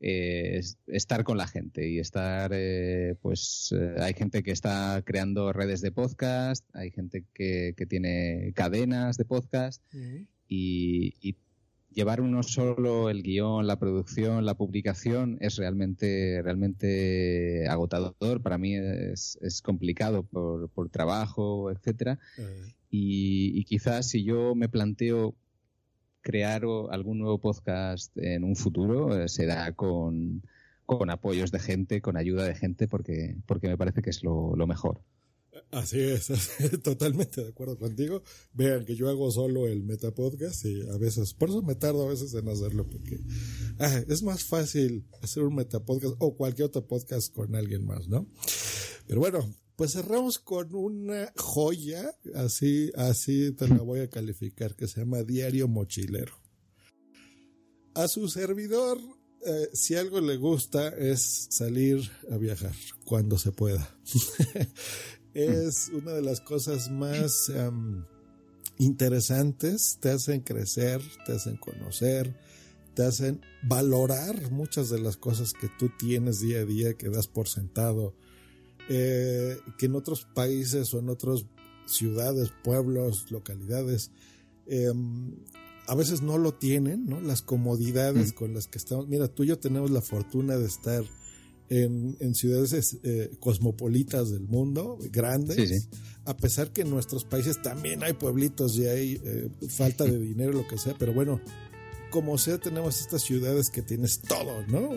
eh, 0.00 0.60
estar 0.86 1.24
con 1.24 1.38
la 1.38 1.48
gente 1.48 1.88
y 1.88 1.98
estar, 1.98 2.52
eh, 2.54 3.16
pues 3.20 3.74
eh, 3.76 3.96
hay 3.98 4.14
gente 4.14 4.44
que 4.44 4.52
está 4.52 5.02
creando 5.04 5.52
redes 5.52 5.80
de 5.80 5.90
podcast, 5.90 6.64
hay 6.72 6.92
gente 6.92 7.24
que, 7.34 7.74
que 7.76 7.84
tiene 7.84 8.52
cadenas 8.54 9.16
de 9.16 9.24
podcast 9.24 9.82
y, 10.46 11.14
y, 11.20 11.36
llevar 11.90 12.20
uno 12.20 12.44
solo 12.44 13.10
el 13.10 13.24
guion, 13.24 13.66
la 13.66 13.80
producción, 13.80 14.46
la 14.46 14.54
publicación 14.54 15.36
es 15.40 15.56
realmente, 15.56 16.40
realmente 16.44 17.66
agotador. 17.66 18.40
Para 18.40 18.56
mí 18.56 18.76
es, 18.76 19.36
es 19.40 19.62
complicado 19.62 20.22
por, 20.22 20.68
por 20.68 20.90
trabajo, 20.90 21.72
etcétera. 21.72 22.20
Y, 22.88 23.58
y 23.58 23.64
quizás 23.64 24.10
si 24.10 24.22
yo 24.22 24.54
me 24.54 24.68
planteo 24.68 25.34
crear 26.28 26.62
algún 26.90 27.20
nuevo 27.20 27.40
podcast 27.40 28.14
en 28.18 28.44
un 28.44 28.54
futuro 28.54 29.18
eh, 29.18 29.30
será 29.30 29.72
con, 29.72 30.42
con, 30.84 31.08
apoyos 31.08 31.50
de 31.50 31.58
gente, 31.58 32.02
con 32.02 32.18
ayuda 32.18 32.44
de 32.44 32.54
gente, 32.54 32.86
porque, 32.86 33.38
porque 33.46 33.66
me 33.68 33.78
parece 33.78 34.02
que 34.02 34.10
es 34.10 34.22
lo, 34.22 34.54
mejor. 34.66 35.00
Así 35.70 35.98
es, 35.98 36.30
totalmente 36.82 37.42
de 37.42 37.48
acuerdo 37.48 37.78
contigo. 37.78 38.22
Vean 38.52 38.84
que 38.84 38.94
yo 38.94 39.08
hago 39.08 39.30
solo 39.30 39.66
el 39.66 39.84
metapodcast 39.84 40.66
y 40.66 40.86
a 40.90 40.98
veces, 40.98 41.32
por 41.32 41.48
eso 41.48 41.62
me 41.62 41.76
tardo 41.76 42.04
a 42.04 42.10
veces 42.10 42.34
en 42.34 42.46
hacerlo, 42.46 42.86
porque 42.86 43.20
ah, 43.78 44.02
es 44.06 44.22
más 44.22 44.44
fácil 44.44 45.06
hacer 45.22 45.44
un 45.44 45.54
metapodcast 45.54 46.16
o 46.18 46.36
cualquier 46.36 46.66
otro 46.66 46.86
podcast 46.86 47.32
con 47.32 47.54
alguien 47.56 47.86
más, 47.86 48.06
¿no? 48.06 48.26
Pero 49.06 49.20
bueno, 49.20 49.48
pues 49.78 49.92
cerramos 49.92 50.40
con 50.40 50.74
una 50.74 51.32
joya, 51.36 52.12
así, 52.34 52.90
así 52.96 53.52
te 53.52 53.68
la 53.68 53.76
voy 53.76 54.00
a 54.00 54.10
calificar, 54.10 54.74
que 54.74 54.88
se 54.88 54.98
llama 54.98 55.22
Diario 55.22 55.68
Mochilero. 55.68 56.34
A 57.94 58.08
su 58.08 58.26
servidor, 58.26 58.98
eh, 59.46 59.68
si 59.72 59.94
algo 59.94 60.20
le 60.20 60.36
gusta 60.36 60.88
es 60.88 61.46
salir 61.50 62.10
a 62.28 62.38
viajar 62.38 62.74
cuando 63.04 63.38
se 63.38 63.52
pueda. 63.52 63.96
es 65.34 65.90
una 65.90 66.12
de 66.12 66.22
las 66.22 66.40
cosas 66.40 66.90
más 66.90 67.48
um, 67.48 68.04
interesantes, 68.78 69.98
te 70.00 70.10
hacen 70.10 70.40
crecer, 70.40 71.00
te 71.24 71.34
hacen 71.34 71.56
conocer, 71.56 72.36
te 72.94 73.04
hacen 73.04 73.42
valorar 73.62 74.50
muchas 74.50 74.90
de 74.90 74.98
las 74.98 75.16
cosas 75.16 75.52
que 75.52 75.68
tú 75.78 75.88
tienes 75.96 76.40
día 76.40 76.62
a 76.62 76.64
día, 76.64 76.94
que 76.94 77.10
das 77.10 77.28
por 77.28 77.46
sentado 77.46 78.16
eh, 78.88 79.58
que 79.76 79.86
en 79.86 79.94
otros 79.94 80.26
países 80.34 80.92
o 80.94 80.98
en 80.98 81.08
otras 81.08 81.44
ciudades, 81.86 82.52
pueblos, 82.62 83.30
localidades, 83.30 84.10
eh, 84.66 84.92
a 85.86 85.94
veces 85.94 86.20
no 86.20 86.36
lo 86.36 86.52
tienen, 86.52 87.06
¿no? 87.06 87.20
Las 87.20 87.40
comodidades 87.40 88.32
con 88.34 88.52
las 88.52 88.66
que 88.66 88.76
estamos. 88.76 89.08
Mira, 89.08 89.28
tú 89.28 89.44
y 89.44 89.48
yo 89.48 89.58
tenemos 89.58 89.90
la 89.90 90.02
fortuna 90.02 90.56
de 90.56 90.66
estar 90.66 91.02
en, 91.70 92.16
en 92.20 92.34
ciudades 92.34 92.98
eh, 93.02 93.30
cosmopolitas 93.40 94.30
del 94.30 94.48
mundo, 94.48 94.98
grandes, 95.10 95.88
a 96.24 96.36
pesar 96.36 96.72
que 96.72 96.82
en 96.82 96.90
nuestros 96.90 97.24
países 97.24 97.60
también 97.62 98.02
hay 98.02 98.14
pueblitos 98.14 98.76
y 98.76 98.86
hay 98.86 99.20
eh, 99.24 99.48
falta 99.68 100.04
de 100.04 100.18
dinero, 100.18 100.52
lo 100.52 100.66
que 100.66 100.78
sea, 100.78 100.94
pero 100.98 101.12
bueno, 101.12 101.40
como 102.10 102.38
sea, 102.38 102.58
tenemos 102.58 103.00
estas 103.00 103.22
ciudades 103.22 103.70
que 103.70 103.82
tienes 103.82 104.20
todo, 104.20 104.64
¿no? 104.66 104.92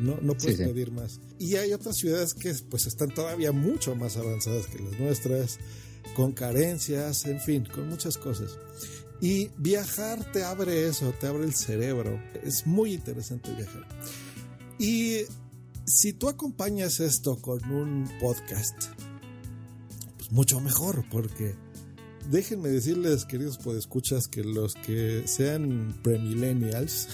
No, 0.00 0.18
no 0.20 0.34
puedes 0.34 0.56
sí, 0.56 0.64
sí. 0.64 0.64
pedir 0.64 0.92
más. 0.92 1.20
Y 1.38 1.56
hay 1.56 1.72
otras 1.72 1.96
ciudades 1.96 2.34
que 2.34 2.54
pues 2.70 2.86
están 2.86 3.12
todavía 3.14 3.52
mucho 3.52 3.94
más 3.94 4.16
avanzadas 4.16 4.66
que 4.66 4.78
las 4.78 4.98
nuestras, 4.98 5.58
con 6.14 6.32
carencias, 6.32 7.26
en 7.26 7.40
fin, 7.40 7.66
con 7.72 7.88
muchas 7.88 8.18
cosas. 8.18 8.58
Y 9.20 9.50
viajar 9.56 10.32
te 10.32 10.42
abre 10.42 10.88
eso, 10.88 11.14
te 11.20 11.28
abre 11.28 11.44
el 11.44 11.54
cerebro. 11.54 12.20
Es 12.42 12.66
muy 12.66 12.94
interesante 12.94 13.54
viajar. 13.54 13.86
Y 14.78 15.18
si 15.86 16.12
tú 16.12 16.28
acompañas 16.28 17.00
esto 17.00 17.40
con 17.40 17.64
un 17.70 18.10
podcast, 18.20 18.76
pues 20.18 20.32
mucho 20.32 20.60
mejor, 20.60 21.04
porque 21.10 21.54
déjenme 22.30 22.68
decirles, 22.68 23.24
queridos 23.24 23.58
podescuchas, 23.58 24.28
que 24.28 24.44
los 24.44 24.74
que 24.74 25.22
sean 25.26 25.94
premillennials, 26.02 27.08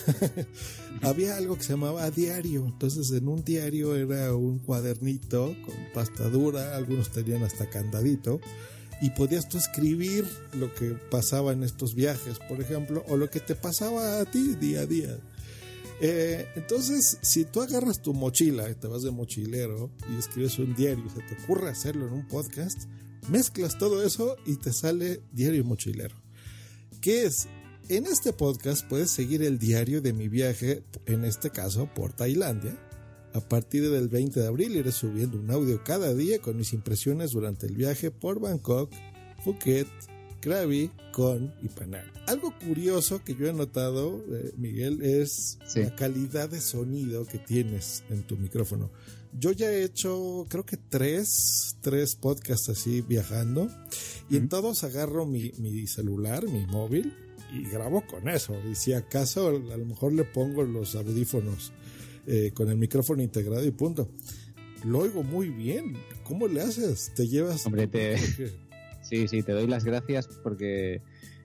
había 1.03 1.37
algo 1.37 1.57
que 1.57 1.63
se 1.63 1.73
llamaba 1.73 2.11
diario. 2.11 2.67
Entonces, 2.67 3.11
en 3.13 3.29
un 3.29 3.45
diario 3.45 3.95
era 3.97 4.35
un 4.35 4.59
cuadernito 4.59 5.55
con 5.65 5.75
pasta 5.95 6.29
dura, 6.29 6.77
algunos 6.77 7.11
tenían 7.11 7.43
hasta 7.43 7.69
candadito, 7.71 8.41
y 9.01 9.11
podías 9.11 9.49
tú 9.49 9.59
escribir 9.59 10.27
lo 10.55 10.75
que 10.75 10.91
pasaba 11.11 11.53
en 11.53 11.63
estos 11.63 11.95
viajes, 11.95 12.39
por 12.49 12.61
ejemplo, 12.61 13.05
o 13.09 13.17
lo 13.17 13.31
que 13.31 13.41
te 13.41 13.55
pasaba 13.55 14.21
a 14.21 14.25
ti 14.25 14.57
día 14.57 14.81
a 14.81 14.87
día. 14.87 15.19
Eh, 16.01 16.47
entonces, 16.55 17.19
si 17.23 17.45
tú 17.45 17.61
agarras 17.61 18.01
tu 18.01 18.15
mochila 18.15 18.71
y 18.71 18.75
te 18.75 18.87
vas 18.87 19.03
de 19.03 19.11
mochilero 19.11 19.91
y 20.13 20.19
escribes 20.19 20.59
un 20.59 20.75
diario 20.75 21.05
y 21.07 21.11
se 21.11 21.23
te 21.23 21.43
ocurre 21.43 21.69
hacerlo 21.69 22.07
en 22.07 22.13
un 22.13 22.29
podcast, 22.29 22.89
mezclas 23.29 23.79
todo 23.79 24.03
eso 24.03 24.37
y 24.47 24.57
te 24.57 24.73
sale 24.73 25.23
Diario 25.33 25.65
Mochilero. 25.65 26.17
¿Qué 27.01 27.25
es? 27.25 27.49
En 27.89 28.07
este 28.07 28.33
podcast 28.33 28.87
puedes 28.87 29.11
seguir 29.11 29.43
el 29.43 29.59
diario 29.59 30.03
de 30.03 30.13
mi 30.13 30.29
viaje, 30.29 30.83
en 31.07 31.25
este 31.25 31.51
caso 31.51 31.89
por 31.95 32.13
Tailandia. 32.13 32.77
A 33.33 33.41
partir 33.41 33.91
del 33.91 34.09
20 34.09 34.41
de 34.41 34.47
abril 34.47 34.77
iré 34.77 34.93
subiendo 34.93 35.39
un 35.39 35.51
audio 35.51 35.83
cada 35.85 36.15
día 36.15 36.39
con 36.39 36.57
mis 36.57 36.73
impresiones 36.73 37.33
durante 37.33 37.67
el 37.67 37.77
viaje 37.77 38.11
por 38.11 38.41
Bangkok, 38.41 38.93
Phuket, 39.45 39.89
Krabi, 40.41 40.91
Con 41.13 41.55
y 41.63 41.69
Penang. 41.69 42.07
Algo 42.27 42.53
curioso 42.59 43.23
que 43.25 43.35
yo 43.35 43.47
he 43.47 43.53
notado, 43.53 44.25
eh, 44.33 44.53
Miguel, 44.57 45.03
es 45.03 45.59
sí. 45.67 45.83
la 45.83 45.95
calidad 45.95 46.49
de 46.51 46.61
sonido 46.61 47.27
que 47.27 47.39
tienes 47.39 48.05
en 48.11 48.23
tu 48.23 48.37
micrófono. 48.37 48.91
Yo 49.33 49.53
ya 49.53 49.71
he 49.71 49.85
hecho, 49.85 50.47
creo 50.49 50.65
que 50.65 50.77
tres, 50.77 51.77
tres 51.81 52.17
podcasts 52.17 52.69
así 52.69 53.03
viajando. 53.03 53.69
Y 54.31 54.37
en 54.37 54.49
todos 54.49 54.85
agarro 54.85 55.27
mi, 55.27 55.53
mi, 55.59 55.87
celular, 55.87 56.45
mi 56.49 56.67
móvil, 56.67 57.15
y 57.53 57.69
grabo 57.69 58.05
con 58.07 58.29
eso. 58.29 58.55
Y 58.71 58.75
si 58.75 58.93
acaso, 58.93 59.49
a 59.49 59.77
lo 59.77 59.85
mejor 59.85 60.13
le 60.13 60.25
pongo 60.25 60.63
los 60.63 60.95
audífonos 60.95 61.73
eh, 62.27 62.53
con 62.55 62.69
el 62.69 62.77
micrófono 62.77 63.23
integrado 63.23 63.65
y 63.65 63.71
punto. 63.71 64.11
Lo 64.85 65.01
oigo 65.01 65.23
muy 65.23 65.49
bien. 65.49 65.97
¿Cómo 66.25 66.47
le 66.47 66.61
haces? 66.61 67.13
¿Te 67.15 67.27
llevas? 67.27 67.65
Hombre, 67.67 67.87
te... 67.87 68.17
Sí, 69.03 69.27
sí, 69.27 69.43
te 69.43 69.53
doy 69.53 69.67
las 69.67 69.85
gracias 69.85 70.29
porque 70.43 71.01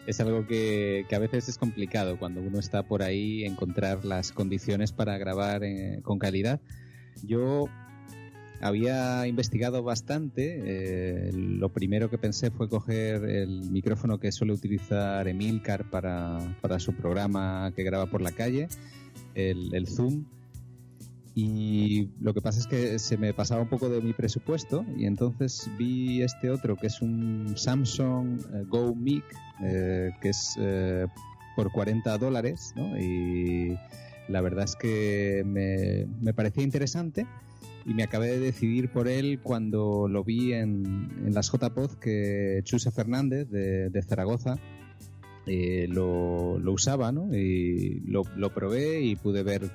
es 0.06 0.20
algo 0.20 0.46
que, 0.46 1.06
que, 1.08 1.16
a 1.16 1.20
veces 1.20 1.48
es 1.48 1.58
complicado 1.58 2.20
cuando 2.20 2.42
uno 2.42 2.60
está 2.60 2.84
por 2.84 3.04
ahí 3.04 3.46
encontrar 3.46 4.04
las 4.04 4.34
condiciones 4.34 4.92
para 4.92 5.18
grabar 5.18 5.64
eh, 5.64 6.02
con 6.04 6.20
calidad. 6.20 6.60
Yo 7.22 7.68
había 8.64 9.28
investigado 9.28 9.84
bastante. 9.84 10.60
Eh, 10.64 11.32
lo 11.34 11.70
primero 11.70 12.10
que 12.10 12.18
pensé 12.18 12.50
fue 12.50 12.70
coger 12.70 13.26
el 13.26 13.70
micrófono 13.72 14.20
que 14.20 14.32
suele 14.32 14.54
utilizar 14.54 15.28
Emilcar 15.28 15.90
para, 15.90 16.40
para 16.62 16.80
su 16.80 16.94
programa 16.94 17.72
que 17.76 17.84
graba 17.84 18.06
por 18.06 18.22
la 18.22 18.32
calle, 18.32 18.68
el, 19.36 19.88
Zoom. 19.88 20.26
Y 21.36 22.10
lo 22.22 22.34
que 22.34 22.42
pasa 22.42 22.60
es 22.60 22.68
que 22.68 23.00
se 23.00 23.18
me 23.18 23.34
pasaba 23.34 23.64
un 23.64 23.68
poco 23.68 23.90
de 23.90 24.02
mi 24.02 24.14
presupuesto 24.14 24.86
y 24.96 25.08
entonces 25.08 25.68
vi 25.80 26.22
este 26.22 26.52
otro 26.52 26.76
que 26.76 26.88
es 26.88 27.02
un 27.02 27.56
Samsung 27.58 28.40
eh, 28.40 28.64
Go 28.68 28.94
Mic, 28.94 29.24
eh, 29.64 30.12
que 30.22 30.30
es 30.30 30.56
eh, 30.60 31.08
por 31.56 31.72
40 31.72 32.18
dólares, 32.20 32.74
¿no? 32.76 32.98
Y 33.00 33.76
la 34.28 34.42
verdad 34.42 34.66
es 34.66 34.76
que 34.76 35.44
me, 35.46 36.08
me 36.22 36.34
parecía 36.34 36.64
interesante 36.64 37.26
y 37.86 37.94
me 37.94 38.04
acabé 38.04 38.28
de 38.28 38.40
decidir 38.40 38.90
por 38.90 39.08
él 39.08 39.40
cuando 39.42 40.08
lo 40.08 40.24
vi 40.24 40.54
en, 40.54 41.10
en 41.26 41.34
las 41.34 41.52
JPod 41.52 41.96
que 41.96 42.62
Chuse 42.64 42.92
Fernández 42.92 43.50
de, 43.50 44.02
Zaragoza 44.04 44.58
eh, 45.46 45.88
lo, 45.90 46.56
usaba, 46.72 47.12
¿no? 47.12 47.36
Y 47.36 48.02
lo, 48.06 48.24
probé 48.54 49.02
y 49.02 49.16
pude 49.16 49.44
ver 49.44 49.70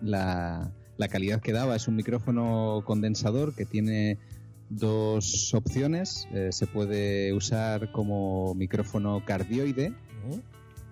la, 0.00 0.72
la 0.96 1.08
calidad 1.08 1.40
que 1.40 1.52
daba. 1.52 1.76
Es 1.76 1.88
un 1.88 1.96
micrófono 1.96 2.82
condensador 2.86 3.54
que 3.54 3.66
tiene 3.66 4.18
dos 4.70 5.52
opciones. 5.52 6.26
Eh, 6.32 6.48
se 6.50 6.66
puede 6.66 7.34
usar 7.34 7.92
como 7.92 8.54
micrófono 8.54 9.22
cardioide, 9.26 9.92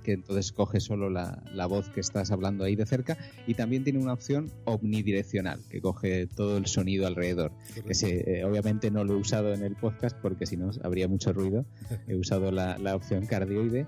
que 0.03 0.12
entonces 0.12 0.53
coge 0.53 0.81
solo 0.81 1.11
la, 1.11 1.43
la, 1.53 1.67
voz 1.67 1.88
que 1.88 2.01
estás 2.01 2.31
hablando 2.31 2.65
ahí 2.65 2.77
de 2.77 2.87
cerca, 2.87 3.17
y 3.47 3.55
también 3.55 3.85
tiene 3.85 3.99
una 3.99 4.12
opción 4.12 4.51
omnidireccional, 4.65 5.61
que 5.71 5.81
coge 5.81 6.27
todo 6.27 6.59
el 6.59 6.67
sonido 6.67 7.07
alrededor. 7.07 7.53
Que 7.87 7.95
se, 7.95 8.38
eh, 8.38 8.45
obviamente 8.45 8.91
no 8.91 9.05
lo 9.05 9.15
he 9.15 9.17
usado 9.17 9.53
en 9.55 9.62
el 9.62 9.77
podcast 9.77 10.17
porque 10.21 10.47
si 10.47 10.57
no 10.57 10.71
habría 10.83 11.09
mucho 11.09 11.33
ruido. 11.33 11.65
He 12.09 12.17
usado 12.17 12.51
la, 12.51 12.79
la 12.79 12.97
opción 12.97 13.27
cardioide. 13.27 13.87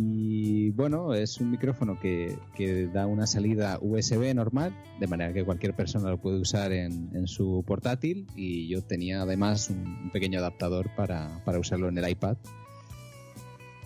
Y 0.00 0.70
bueno, 0.70 1.12
es 1.12 1.38
un 1.38 1.50
micrófono 1.50 1.98
que, 1.98 2.38
que, 2.54 2.86
da 2.86 3.06
una 3.06 3.26
salida 3.26 3.80
USB 3.80 4.32
normal, 4.32 4.72
de 5.00 5.08
manera 5.08 5.32
que 5.32 5.44
cualquier 5.44 5.74
persona 5.74 6.08
lo 6.08 6.20
puede 6.20 6.38
usar 6.38 6.72
en, 6.72 7.10
en 7.14 7.26
su 7.26 7.64
portátil. 7.66 8.28
Y 8.36 8.68
yo 8.68 8.82
tenía 8.82 9.22
además 9.22 9.70
un, 9.70 9.78
un 10.04 10.10
pequeño 10.10 10.38
adaptador 10.38 10.94
para, 10.94 11.42
para 11.44 11.58
usarlo 11.58 11.88
en 11.88 11.98
el 11.98 12.08
iPad 12.08 12.36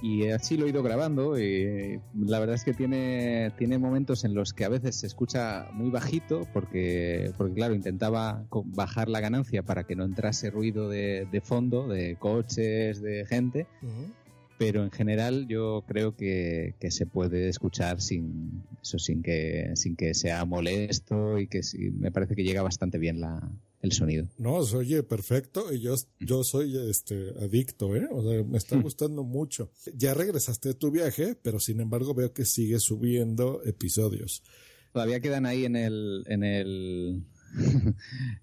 y 0.02 0.28
así 0.30 0.56
lo 0.56 0.66
he 0.66 0.70
ido 0.70 0.82
grabando. 0.82 1.38
Y 1.38 2.00
la 2.18 2.40
verdad 2.40 2.56
es 2.56 2.64
que 2.64 2.74
tiene, 2.74 3.52
tiene 3.56 3.78
momentos 3.78 4.24
en 4.24 4.34
los 4.34 4.52
que 4.52 4.64
a 4.64 4.68
veces 4.68 4.96
se 4.96 5.06
escucha 5.06 5.68
muy 5.72 5.90
bajito, 5.90 6.46
porque, 6.52 7.32
porque 7.38 7.54
claro, 7.54 7.74
intentaba 7.74 8.44
bajar 8.66 9.08
la 9.08 9.20
ganancia 9.20 9.62
para 9.62 9.84
que 9.84 9.94
no 9.94 10.04
entrase 10.04 10.50
ruido 10.50 10.88
de, 10.88 11.28
de 11.30 11.40
fondo, 11.40 11.86
de 11.86 12.16
coches, 12.16 13.00
de 13.00 13.24
gente. 13.26 13.66
Uh 13.82 13.86
-huh. 13.86 14.12
Pero 14.58 14.82
en 14.82 14.90
general 14.90 15.46
yo 15.48 15.84
creo 15.86 16.14
que, 16.16 16.74
que, 16.78 16.90
se 16.90 17.06
puede 17.06 17.48
escuchar 17.48 18.00
sin 18.00 18.62
eso 18.80 18.98
sin 18.98 19.22
que 19.22 19.72
sin 19.74 19.96
que 19.96 20.14
sea 20.14 20.44
molesto 20.44 21.38
y 21.38 21.48
que 21.48 21.62
sí, 21.64 21.90
me 21.90 22.12
parece 22.12 22.36
que 22.36 22.44
llega 22.44 22.62
bastante 22.62 22.98
bien 22.98 23.20
la, 23.20 23.40
el 23.82 23.92
sonido. 23.92 24.28
No, 24.38 24.62
se 24.62 24.76
oye 24.76 25.02
perfecto 25.02 25.72
y 25.72 25.80
yo, 25.80 25.96
yo 26.20 26.44
soy 26.44 26.76
este 26.88 27.30
adicto, 27.40 27.94
¿eh? 27.96 28.08
O 28.10 28.22
sea, 28.22 28.44
me 28.44 28.56
está 28.56 28.76
gustando 28.76 29.24
mucho. 29.24 29.72
Ya 29.94 30.14
regresaste 30.14 30.70
de 30.70 30.74
tu 30.74 30.90
viaje, 30.92 31.36
pero 31.42 31.58
sin 31.58 31.80
embargo 31.80 32.14
veo 32.14 32.32
que 32.32 32.44
sigues 32.44 32.84
subiendo 32.84 33.60
episodios. 33.64 34.42
Todavía 34.92 35.20
quedan 35.20 35.46
ahí 35.46 35.64
en 35.64 35.74
el, 35.74 36.22
en 36.28 36.44
el, 36.44 37.24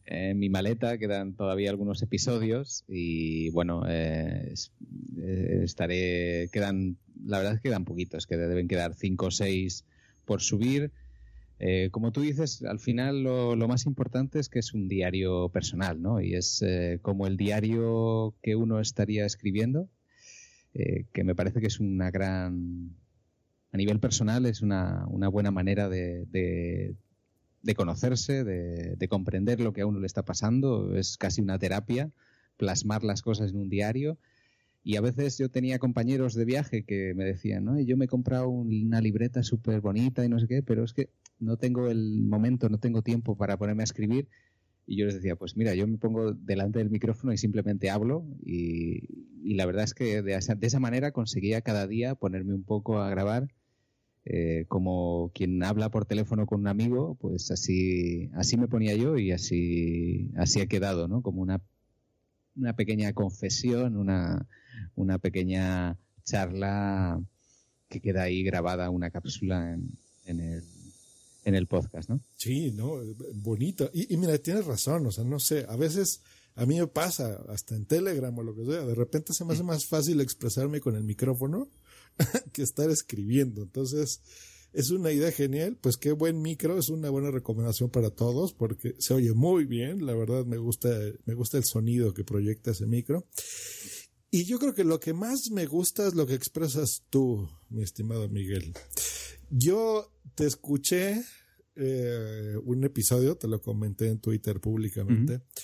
en 0.06 0.39
mi 0.39 0.49
maleta 0.49 0.97
quedan 0.97 1.34
todavía 1.36 1.69
algunos 1.69 2.02
episodios 2.02 2.84
y 2.88 3.49
bueno, 3.52 3.84
eh, 3.88 4.54
estaré, 5.63 6.49
quedan, 6.52 6.97
la 7.23 7.38
verdad 7.38 7.54
es 7.54 7.62
que 7.62 7.69
quedan 7.69 7.86
poquitos, 7.86 8.28
que 8.28 8.36
deben 8.36 8.67
quedar 8.67 8.93
cinco 8.93 9.28
o 9.28 9.32
seis 9.32 9.86
por 10.25 10.41
subir. 10.41 10.91
Eh, 11.60 11.89
como 11.91 12.13
tú 12.13 12.22
dices, 12.22 12.63
al 12.63 12.80
final 12.80 13.22
lo, 13.22 13.56
lo, 13.58 13.67
más 13.67 13.86
importante 13.86 14.39
es 14.39 14.48
que 14.48 14.60
es 14.60 14.74
un 14.74 14.88
diario 14.88 15.50
personal, 15.50 16.02
¿no? 16.02 16.22
Y 16.22 16.36
es 16.36 16.62
eh, 16.62 17.00
como 17.02 17.28
el 17.28 17.36
diario 17.36 18.34
que 18.41 18.56
uno 18.56 18.80
estaría 18.80 19.26
escribiendo, 19.26 19.89
eh, 20.74 21.06
que 21.12 21.26
me 21.26 21.36
parece 21.36 21.60
que 21.60 21.67
es 21.67 21.80
una 21.80 22.12
gran... 22.12 22.95
A 23.72 23.78
nivel 23.78 24.00
personal 24.00 24.45
es 24.45 24.62
una, 24.62 25.06
una 25.10 25.28
buena 25.28 25.52
manera 25.52 25.89
de, 25.89 26.26
de, 26.28 26.95
de 27.62 27.76
conocerse, 27.76 28.43
de, 28.43 28.95
de, 28.95 29.08
comprender 29.08 29.60
lo 29.60 29.74
que 29.74 29.82
a 29.82 29.86
uno 29.86 30.00
le 30.00 30.08
está 30.08 30.24
pasando. 30.24 30.95
Es 30.95 31.17
casi 31.17 31.41
una 31.41 31.60
terapia, 31.60 32.10
plasmar 32.58 33.04
las 33.04 33.22
cosas 33.22 33.52
en 33.52 33.58
un 33.58 33.69
diario. 33.69 34.17
Y 34.82 34.95
a 34.95 35.02
veces 35.02 35.38
yo 35.38 35.50
tenía 35.50 35.78
compañeros 35.78 36.34
de 36.34 36.45
viaje 36.45 36.84
que 36.84 37.13
me 37.13 37.26
decían, 37.26 37.65
¿no? 37.65 37.80
Yo 37.80 37.98
me 37.98 38.06
he 38.06 38.08
comprado 38.08 38.50
una 38.50 39.02
libreta 39.02 39.43
súper 39.43 39.82
bonita 39.82 40.26
y 40.26 40.30
no 40.30 40.39
sé 40.39 40.48
qué, 40.48 40.63
pero 40.63 40.84
es 40.84 40.93
que 40.93 41.10
no 41.39 41.58
tengo 41.58 41.89
el 41.89 42.21
momento, 42.21 42.69
no 42.69 42.80
tengo 42.80 43.02
tiempo 43.02 43.36
para 43.36 43.58
ponerme 43.58 43.84
a 43.84 43.86
escribir. 43.86 44.28
Y 44.86 44.97
yo 44.97 45.06
les 45.06 45.15
decía, 45.15 45.36
pues 45.36 45.56
mira, 45.56 45.75
yo 45.75 45.88
me 45.88 45.97
pongo 45.97 46.34
delante 46.34 46.80
del 46.80 46.89
micrófono 46.89 47.32
y 47.32 47.38
simplemente 47.38 47.89
hablo. 47.89 48.25
Y, 48.43 49.04
y 49.43 49.54
la 49.54 49.65
verdad 49.65 49.84
es 49.84 49.93
que 49.93 50.21
de 50.21 50.34
esa, 50.34 50.56
de 50.56 50.67
esa, 50.67 50.80
manera 50.80 51.12
conseguía 51.12 51.62
cada 51.62 51.88
día 51.88 52.15
ponerme 52.15 52.54
un 52.56 52.63
poco 52.63 52.99
a 52.99 53.10
grabar. 53.10 53.47
Eh, 54.25 54.65
como 54.67 55.32
quien 55.34 55.63
habla 55.63 55.89
por 55.89 56.06
teléfono 56.06 56.45
con 56.45 56.60
un 56.60 56.67
amigo, 56.67 57.15
pues 57.15 57.49
así, 57.52 58.30
así 58.36 58.58
me 58.58 58.67
ponía 58.67 58.95
yo 58.95 59.17
y 59.17 59.32
así, 59.32 60.32
así 60.36 60.60
ha 60.60 60.67
quedado, 60.67 61.08
¿no? 61.08 61.21
Como 61.21 61.41
una, 61.41 61.62
una 62.56 62.73
pequeña 62.73 63.13
confesión, 63.13 63.95
una, 63.95 64.45
una 64.95 65.17
pequeña 65.19 65.97
charla 66.25 67.19
que 67.88 68.02
queda 68.02 68.23
ahí 68.23 68.43
grabada, 68.43 68.89
una 68.89 69.10
cápsula 69.10 69.73
en, 69.73 69.97
en 70.25 70.39
el 70.41 70.63
en 71.49 71.55
el 71.55 71.67
podcast, 71.67 72.09
¿no? 72.09 72.21
Sí, 72.35 72.71
no, 72.71 73.01
bonito. 73.35 73.89
Y, 73.93 74.15
mira, 74.17 74.38
tienes 74.38 74.65
razón, 74.65 75.05
o 75.05 75.12
sea, 75.12 75.23
no 75.23 75.39
sé, 75.39 75.65
a 75.67 75.75
veces 75.75 76.21
a 76.55 76.65
mí 76.65 76.79
me 76.79 76.88
pasa, 76.88 77.43
hasta 77.49 77.75
en 77.75 77.85
Telegram 77.85 78.38
o 78.38 78.43
lo 78.43 78.55
que 78.55 78.65
sea, 78.65 78.85
de 78.85 78.95
repente 78.95 79.33
se 79.33 79.45
me 79.45 79.53
hace 79.53 79.63
más 79.63 79.85
fácil 79.85 80.21
expresarme 80.21 80.79
con 80.79 80.95
el 80.95 81.03
micrófono 81.03 81.69
que 82.53 82.63
estar 82.63 82.89
escribiendo. 82.89 83.62
Entonces, 83.62 84.21
es 84.73 84.91
una 84.91 85.12
idea 85.12 85.31
genial, 85.31 85.77
pues 85.81 85.97
qué 85.97 86.12
buen 86.12 86.41
micro, 86.41 86.77
es 86.77 86.89
una 86.89 87.09
buena 87.09 87.31
recomendación 87.31 87.89
para 87.89 88.12
todos 88.12 88.53
porque 88.53 88.95
se 88.99 89.13
oye 89.13 89.33
muy 89.33 89.65
bien, 89.65 90.05
la 90.05 90.13
verdad 90.13 90.45
me 90.45 90.57
gusta, 90.57 90.89
me 91.25 91.33
gusta 91.33 91.57
el 91.57 91.63
sonido 91.63 92.13
que 92.13 92.23
proyecta 92.23 92.71
ese 92.71 92.85
micro. 92.85 93.25
Y 94.31 94.43
yo 94.43 94.59
creo 94.59 94.75
que 94.75 94.83
lo 94.83 94.99
que 94.99 95.13
más 95.13 95.49
me 95.49 95.65
gusta 95.65 96.07
es 96.07 96.13
lo 96.13 96.27
que 96.27 96.35
expresas 96.35 97.03
tú, 97.09 97.49
mi 97.69 97.81
estimado 97.81 98.29
Miguel. 98.29 98.73
Yo 99.49 100.12
te 100.35 100.45
escuché 100.45 101.23
eh, 101.80 102.58
un 102.63 102.84
episodio, 102.84 103.38
te 103.38 103.48
lo 103.48 103.62
comenté 103.62 104.08
en 104.08 104.20
Twitter 104.20 104.60
públicamente. 104.60 105.36
Uh 105.36 105.38
-huh. 105.38 105.63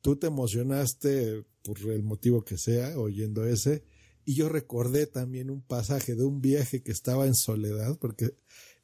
Tú 0.00 0.16
te 0.16 0.28
emocionaste 0.28 1.44
por 1.62 1.78
el 1.90 2.02
motivo 2.02 2.44
que 2.44 2.56
sea 2.56 2.98
oyendo 2.98 3.44
ese. 3.44 3.82
Y 4.24 4.34
yo 4.34 4.48
recordé 4.48 5.06
también 5.06 5.50
un 5.50 5.62
pasaje 5.62 6.14
de 6.14 6.24
un 6.24 6.40
viaje 6.40 6.82
que 6.82 6.92
estaba 6.92 7.26
en 7.26 7.34
soledad, 7.34 7.98
porque 7.98 8.36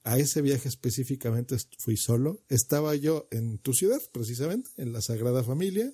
a 0.05 0.19
ese 0.19 0.43
viaje 0.43 0.69
específicamente 0.69 1.57
fui 1.79 1.97
solo. 1.97 2.43
Estaba 2.49 2.95
yo 2.97 3.29
en 3.31 3.59
tu 3.59 3.73
ciudad, 3.73 4.01
precisamente, 4.13 4.71
en 4.77 4.93
la 4.93 5.01
Sagrada 5.01 5.45
Familia. 5.45 5.93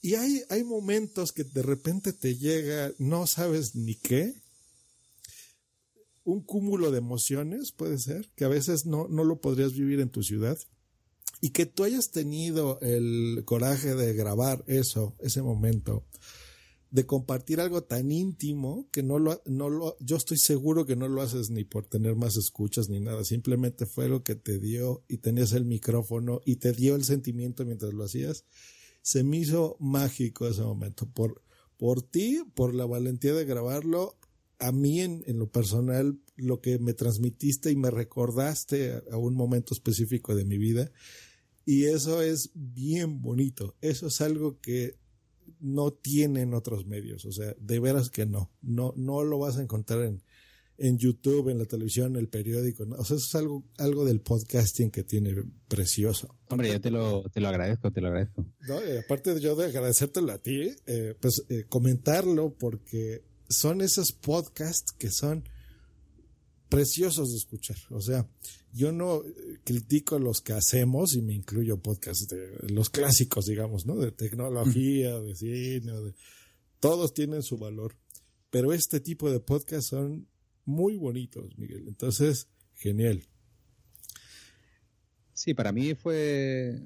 Y 0.00 0.14
hay, 0.16 0.42
hay 0.50 0.64
momentos 0.64 1.32
que 1.32 1.44
de 1.44 1.62
repente 1.62 2.12
te 2.12 2.36
llega, 2.36 2.92
no 2.98 3.26
sabes 3.26 3.74
ni 3.74 3.94
qué, 3.94 4.34
un 6.24 6.40
cúmulo 6.40 6.90
de 6.90 6.98
emociones, 6.98 7.72
puede 7.72 7.98
ser, 7.98 8.30
que 8.34 8.44
a 8.44 8.48
veces 8.48 8.86
no, 8.86 9.08
no 9.08 9.24
lo 9.24 9.40
podrías 9.40 9.74
vivir 9.74 10.00
en 10.00 10.10
tu 10.10 10.22
ciudad. 10.22 10.58
Y 11.40 11.50
que 11.50 11.66
tú 11.66 11.84
hayas 11.84 12.10
tenido 12.10 12.78
el 12.80 13.42
coraje 13.44 13.94
de 13.94 14.14
grabar 14.14 14.64
eso, 14.66 15.14
ese 15.20 15.42
momento, 15.42 16.04
de 16.90 17.06
compartir 17.06 17.60
algo 17.60 17.82
tan 17.82 18.12
íntimo 18.12 18.88
que 18.92 19.02
no 19.02 19.18
lo, 19.18 19.42
no 19.44 19.68
lo, 19.68 19.96
yo 19.98 20.16
estoy 20.16 20.38
seguro 20.38 20.86
que 20.86 20.96
no 20.96 21.08
lo 21.08 21.22
haces 21.22 21.50
ni 21.50 21.64
por 21.64 21.84
tener 21.86 22.14
más 22.14 22.36
escuchas 22.36 22.88
ni 22.88 23.00
nada, 23.00 23.24
simplemente 23.24 23.84
fue 23.84 24.08
lo 24.08 24.22
que 24.22 24.36
te 24.36 24.60
dio 24.60 25.02
y 25.08 25.18
tenías 25.18 25.52
el 25.52 25.64
micrófono 25.64 26.40
y 26.44 26.56
te 26.56 26.72
dio 26.72 26.94
el 26.94 27.04
sentimiento 27.04 27.64
mientras 27.64 27.92
lo 27.92 28.04
hacías. 28.04 28.44
Se 29.02 29.24
me 29.24 29.38
hizo 29.38 29.76
mágico 29.80 30.46
ese 30.46 30.62
momento 30.62 31.06
por, 31.06 31.42
por 31.76 32.00
ti, 32.00 32.42
por 32.54 32.72
la 32.72 32.86
valentía 32.86 33.34
de 33.34 33.44
grabarlo 33.44 34.16
a 34.58 34.72
mí 34.72 35.00
en, 35.00 35.22
en, 35.26 35.38
lo 35.38 35.50
personal 35.50 36.18
lo 36.36 36.60
que 36.60 36.78
me 36.78 36.94
transmitiste 36.94 37.70
y 37.70 37.76
me 37.76 37.90
recordaste 37.90 38.92
a, 38.92 39.02
a, 39.12 39.16
un 39.16 39.34
momento 39.34 39.74
específico 39.74 40.34
de 40.34 40.44
mi 40.44 40.58
vida 40.58 40.90
y 41.64 41.84
eso 41.84 42.22
es 42.22 42.50
bien 42.54 43.22
bonito. 43.22 43.76
Eso 43.80 44.08
es 44.08 44.20
algo 44.20 44.60
que 44.60 44.98
no 45.60 45.92
tienen 45.92 46.54
otros 46.54 46.86
medios, 46.86 47.24
o 47.24 47.32
sea, 47.32 47.54
de 47.58 47.80
veras 47.80 48.10
que 48.10 48.26
no. 48.26 48.50
No, 48.60 48.92
no 48.96 49.24
lo 49.24 49.38
vas 49.38 49.56
a 49.56 49.62
encontrar 49.62 50.02
en, 50.02 50.22
en 50.76 50.98
YouTube, 50.98 51.48
en 51.48 51.58
la 51.58 51.64
televisión, 51.64 52.12
en 52.12 52.16
el 52.20 52.28
periódico. 52.28 52.84
¿no? 52.84 52.96
O 52.96 53.04
sea, 53.04 53.16
eso 53.16 53.26
es 53.26 53.34
algo, 53.34 53.64
algo 53.78 54.04
del 54.04 54.20
podcasting 54.20 54.90
que 54.90 55.04
tiene 55.04 55.34
precioso. 55.68 56.36
Hombre, 56.48 56.68
yo 56.68 56.80
te 56.80 56.90
lo, 56.90 57.22
te 57.30 57.40
lo 57.40 57.48
agradezco, 57.48 57.90
te 57.90 58.00
lo 58.00 58.08
agradezco. 58.08 58.44
No, 58.68 58.78
aparte 59.02 59.34
de 59.34 59.40
yo 59.40 59.56
de 59.56 59.66
agradecértelo 59.66 60.32
a 60.32 60.38
ti, 60.38 60.70
eh, 60.86 61.14
pues 61.18 61.44
eh, 61.48 61.64
comentarlo 61.68 62.54
porque 62.54 63.24
son 63.48 63.80
esos 63.80 64.12
podcasts 64.12 64.92
que 64.92 65.10
son 65.10 65.44
preciosos 66.68 67.30
de 67.30 67.36
escuchar. 67.36 67.76
O 67.90 68.00
sea, 68.00 68.28
yo 68.72 68.90
no 68.92 69.22
critico 69.64 70.18
los 70.18 70.40
que 70.40 70.52
hacemos 70.52 71.14
y 71.14 71.22
me 71.22 71.34
incluyo 71.34 71.80
podcasts 71.80 72.26
de 72.26 72.72
los 72.72 72.90
clásicos, 72.90 73.46
digamos, 73.46 73.86
¿no? 73.86 73.96
De 73.96 74.10
tecnología, 74.10 75.20
de 75.20 75.36
cine, 75.36 75.92
de, 75.92 76.14
todos 76.80 77.14
tienen 77.14 77.42
su 77.42 77.58
valor. 77.58 77.96
Pero 78.50 78.72
este 78.72 79.00
tipo 79.00 79.30
de 79.30 79.40
podcasts 79.40 79.90
son 79.90 80.28
muy 80.64 80.96
bonitos, 80.96 81.56
Miguel. 81.58 81.84
Entonces, 81.86 82.48
genial. 82.74 83.24
Sí, 85.32 85.54
para 85.54 85.72
mí 85.72 85.94
fue, 85.94 86.80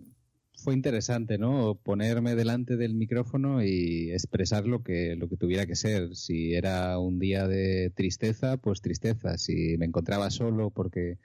fue 0.59 0.75
interesante, 0.75 1.39
¿no? 1.39 1.77
Ponerme 1.77 2.35
delante 2.35 2.77
del 2.77 2.95
micrófono 2.95 3.63
y 3.63 4.11
expresar 4.11 4.67
lo 4.67 4.83
que, 4.83 5.15
lo 5.17 5.29
que 5.29 5.37
tuviera 5.37 5.67
que 5.67 5.77
ser. 5.77 6.17
Si 6.17 6.55
era 6.55 6.99
un 6.99 7.19
día 7.19 7.47
de 7.47 7.91
tristeza, 7.95 8.57
pues 8.57 8.81
tristeza. 8.81 9.39
Si 9.39 9.79
me 9.79 9.87
encontraba 9.87 10.31
solo 10.31 10.71
porque, 10.71 11.19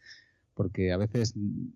porque 0.54 0.92
a 0.92 0.98
veces 0.98 1.34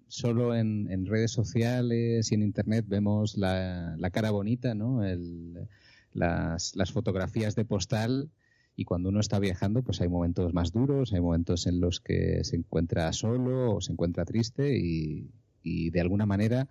solo 0.08 0.56
en, 0.56 0.90
en 0.92 1.08
redes 1.08 1.32
sociales 1.32 2.32
y 2.32 2.36
en 2.36 2.44
internet 2.44 2.86
vemos 2.88 3.38
la, 3.38 3.96
la 3.98 4.10
cara 4.12 4.30
bonita, 4.30 4.76
¿no? 4.76 5.04
El, 5.04 5.68
las, 6.14 6.76
las 6.76 6.92
fotografías 6.92 7.56
de 7.56 7.66
postal 7.66 8.30
y 8.76 8.86
cuando 8.86 9.10
uno 9.10 9.20
está 9.20 9.40
viajando, 9.40 9.82
pues 9.82 10.00
hay 10.02 10.10
momentos 10.10 10.54
más 10.54 10.72
duros, 10.72 11.12
hay 11.12 11.22
momentos 11.22 11.66
en 11.66 11.80
los 11.80 12.00
que 12.00 12.44
se 12.44 12.56
encuentra 12.56 13.12
solo 13.14 13.76
o 13.76 13.82
se 13.82 13.94
encuentra 13.94 14.26
triste 14.26 14.78
y, 14.78 15.32
y 15.64 15.90
de 15.90 16.02
alguna 16.02 16.28
manera 16.28 16.70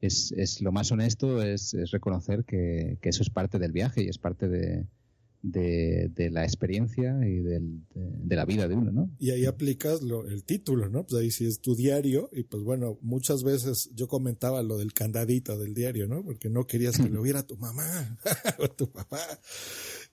es, 0.00 0.32
es 0.32 0.60
lo 0.60 0.72
más 0.72 0.92
honesto 0.92 1.42
es, 1.42 1.74
es 1.74 1.90
reconocer 1.90 2.44
que, 2.44 2.98
que, 3.00 3.08
eso 3.08 3.22
es 3.22 3.30
parte 3.30 3.58
del 3.58 3.72
viaje 3.72 4.04
y 4.04 4.08
es 4.08 4.18
parte 4.18 4.48
de, 4.48 4.86
de, 5.42 6.10
de 6.14 6.30
la 6.30 6.44
experiencia 6.44 7.18
y 7.26 7.38
del, 7.38 7.84
de, 7.94 8.10
de, 8.24 8.36
la 8.36 8.44
vida 8.44 8.68
de 8.68 8.74
uno, 8.74 8.92
¿no? 8.92 9.10
Y 9.18 9.30
ahí 9.30 9.44
aplicas 9.46 10.02
lo, 10.02 10.26
el 10.26 10.44
título, 10.44 10.88
¿no? 10.88 11.04
Pues 11.06 11.22
ahí 11.22 11.30
sí 11.30 11.46
es 11.46 11.60
tu 11.60 11.74
diario 11.74 12.28
y 12.32 12.42
pues 12.44 12.62
bueno, 12.62 12.98
muchas 13.02 13.44
veces 13.44 13.90
yo 13.94 14.08
comentaba 14.08 14.62
lo 14.62 14.78
del 14.78 14.92
candadito 14.92 15.58
del 15.58 15.74
diario, 15.74 16.08
¿no? 16.08 16.24
Porque 16.24 16.50
no 16.50 16.66
querías 16.66 16.98
que 16.98 17.08
lo 17.08 17.22
viera 17.22 17.46
tu 17.46 17.56
mamá 17.56 18.18
o 18.58 18.68
tu 18.68 18.90
papá. 18.90 19.20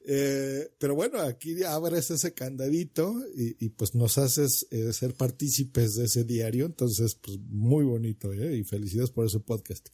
Eh, 0.07 0.71
pero 0.77 0.93
bueno, 0.93 1.19
aquí 1.19 1.63
abres 1.63 2.11
ese 2.11 2.35
candadito 2.35 3.15
y, 3.35 3.69
pues 3.69 3.95
nos 3.95 4.19
haces 4.19 4.67
eh, 4.69 4.93
ser 4.93 5.15
partícipes 5.15 5.95
de 5.95 6.05
ese 6.05 6.23
diario. 6.23 6.67
Entonces, 6.67 7.15
pues 7.15 7.39
muy 7.39 7.85
bonito, 7.85 8.31
¿eh? 8.31 8.55
Y 8.57 8.63
felicidades 8.63 9.09
por 9.09 9.25
ese 9.25 9.39
podcast. 9.39 9.89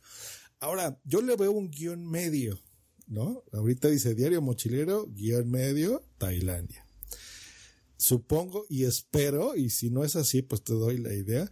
Ahora, 0.60 1.00
yo 1.06 1.22
le 1.22 1.38
veo 1.38 1.54
un 1.54 1.72
guion 1.72 2.06
medio, 2.06 2.60
¿no? 3.08 3.44
Ahorita 3.54 3.88
dice 3.88 4.14
diario 4.14 4.42
mochilero, 4.42 5.08
guion 5.08 5.50
medio, 5.50 6.04
Tailandia. 6.18 6.86
Supongo 7.96 8.66
y 8.68 8.84
espero, 8.84 9.56
y 9.56 9.70
si 9.70 9.92
no 9.92 10.04
es 10.04 10.18
así, 10.18 10.42
pues 10.42 10.64
te 10.64 10.74
doy 10.74 10.98
la 10.98 11.14
idea, 11.14 11.52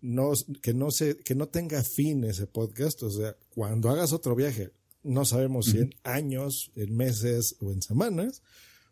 no, 0.00 0.32
que 0.62 0.74
no 0.74 0.90
se, 0.90 1.16
que 1.18 1.34
no 1.34 1.48
tenga 1.48 1.84
fin 1.84 2.24
ese 2.24 2.48
podcast. 2.48 3.04
O 3.04 3.10
sea, 3.10 3.36
cuando 3.50 3.88
hagas 3.88 4.12
otro 4.12 4.34
viaje, 4.34 4.72
no 5.04 5.24
sabemos 5.24 5.66
si 5.66 5.78
en 5.78 5.94
años, 6.02 6.72
en 6.76 6.96
meses 6.96 7.56
o 7.60 7.70
en 7.70 7.82
semanas, 7.82 8.42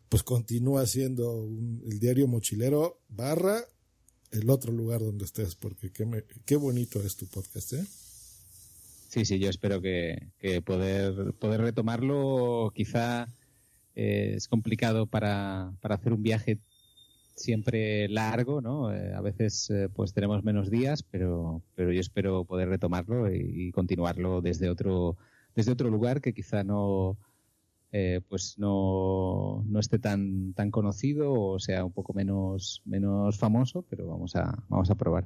pues 0.09 0.23
continúa 0.23 0.85
siendo 0.85 1.33
un, 1.33 1.81
el 1.85 1.99
diario 1.99 2.27
mochilero 2.27 3.01
barra 3.09 3.65
el 4.31 4.49
otro 4.49 4.71
lugar 4.71 5.01
donde 5.01 5.25
estés, 5.25 5.55
porque 5.55 5.91
qué, 5.91 6.05
me, 6.05 6.23
qué 6.45 6.55
bonito 6.55 7.01
es 7.01 7.15
tu 7.15 7.27
podcast, 7.27 7.73
¿eh? 7.73 7.85
Sí, 9.09 9.25
sí, 9.25 9.37
yo 9.37 9.49
espero 9.49 9.79
que, 9.79 10.29
que 10.39 10.61
poder, 10.63 11.33
poder 11.33 11.61
retomarlo. 11.61 12.71
Quizá 12.73 13.27
eh, 13.95 14.33
es 14.35 14.47
complicado 14.47 15.05
para, 15.05 15.71
para 15.81 15.95
hacer 15.95 16.13
un 16.13 16.23
viaje 16.23 16.57
siempre 17.35 18.09
largo, 18.09 18.59
¿no? 18.59 18.91
Eh, 18.91 19.13
a 19.13 19.21
veces 19.21 19.69
eh, 19.69 19.87
pues 19.93 20.13
tenemos 20.13 20.43
menos 20.43 20.71
días, 20.71 21.03
pero, 21.03 21.61
pero 21.75 21.91
yo 21.91 22.01
espero 22.01 22.43
poder 22.43 22.69
retomarlo 22.69 23.31
y, 23.31 23.67
y 23.67 23.71
continuarlo 23.71 24.41
desde 24.41 24.69
otro, 24.69 25.15
desde 25.55 25.71
otro 25.71 25.89
lugar 25.89 26.21
que 26.21 26.33
quizá 26.33 26.63
no 26.63 27.17
eh, 27.95 28.19
pues 28.27 28.55
no, 28.57 29.63
no 29.67 29.79
esté 29.79 29.99
tan 29.99 30.53
tan 30.53 30.71
conocido 30.71 31.31
o 31.31 31.59
sea 31.59 31.85
un 31.85 31.93
poco 31.93 32.13
menos 32.13 32.81
menos 32.85 33.37
famoso 33.37 33.85
pero 33.89 34.07
vamos 34.07 34.35
a 34.35 34.65
vamos 34.67 34.89
a 34.89 34.95
probar. 34.95 35.25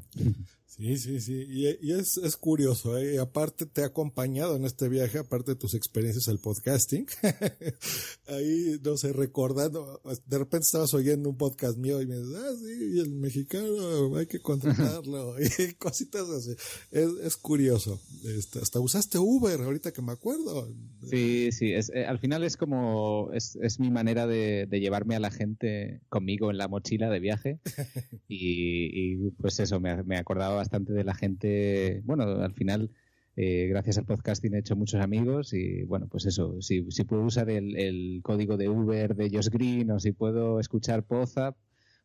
Sí 0.66 0.98
sí 0.98 1.20
sí. 1.20 1.46
Y, 1.50 1.68
y 1.82 1.94
es, 1.94 2.18
es 2.18 2.38
curioso 2.38 2.98
¿eh? 2.98 3.16
y 3.16 3.18
aparte 3.18 3.66
te 3.66 3.84
ha 3.84 3.88
acompañado 3.88 4.58
en 4.58 4.66
este 4.66 4.90
viaje 4.90 5.18
aparte 5.18 5.52
de 5.52 5.56
tus 5.56 5.74
experiencias 5.74 6.28
al 6.28 6.40
podcasting 6.40 7.08
ahí 8.28 8.80
no 8.84 8.98
sé 8.98 9.14
recordando 9.14 10.02
de 10.26 10.38
repente 10.38 10.66
estabas 10.66 10.94
oyendo 10.94 11.30
un 11.30 11.38
podcast 11.38 11.78
mío 11.78 12.02
y 12.02 12.06
me 12.06 12.18
dices 12.18 12.36
ah 12.36 12.54
sí 12.60 13.00
el 13.00 13.12
mexicano 13.12 14.16
hay 14.18 14.28
que 14.28 14.40
contratarlo 14.40 15.36
y 15.60 15.74
cositas 15.74 16.30
así. 16.30 16.52
Es, 16.92 17.10
es 17.24 17.38
curioso. 17.38 18.00
Este, 18.24 18.60
hasta 18.60 18.80
usaste 18.80 19.18
Uber 19.18 19.60
ahorita 19.62 19.92
que 19.92 20.02
me 20.02 20.12
acuerdo. 20.12 20.74
Sí 21.10 21.52
sí 21.52 21.74
es, 21.74 21.90
eh, 21.94 22.06
al 22.06 22.20
final 22.20 22.44
es 22.44 22.57
como 22.58 23.30
es, 23.34 23.58
es 23.62 23.80
mi 23.80 23.90
manera 23.92 24.28
de, 24.28 24.66
de, 24.68 24.80
llevarme 24.80 25.16
a 25.16 25.20
la 25.20 25.32
gente 25.32 26.02
conmigo 26.10 26.52
en 26.52 26.58
la 26.58 26.68
mochila 26.68 27.10
de 27.10 27.20
viaje. 27.20 27.60
Y, 28.30 28.90
y 28.94 29.32
pues 29.32 29.60
eso 29.60 29.80
me, 29.80 30.04
me, 30.04 30.18
acordaba 30.18 30.56
bastante 30.56 30.92
de 30.92 31.04
la 31.04 31.16
gente. 31.16 32.02
Bueno 32.04 32.24
al 32.24 32.54
final 32.54 32.92
eh, 33.38 33.68
gracias 33.70 33.98
al 34.00 34.06
podcasting 34.06 34.56
he 34.56 34.60
hecho 34.60 34.76
muchos 34.76 35.00
amigos 35.00 35.54
y 35.54 35.84
bueno 35.84 36.08
pues 36.08 36.26
eso 36.26 36.60
si, 36.62 36.90
si 36.90 37.04
puedo 37.04 37.24
usar 37.24 37.50
el, 37.50 37.78
el 37.78 38.20
código 38.24 38.58
de 38.58 38.68
Uber 38.68 39.16
de 39.16 39.30
Josh 39.30 39.50
Green 39.50 39.92
o 39.92 40.00
si 40.00 40.12
puedo 40.12 40.60
escuchar 40.60 41.04
Poza 41.06 41.56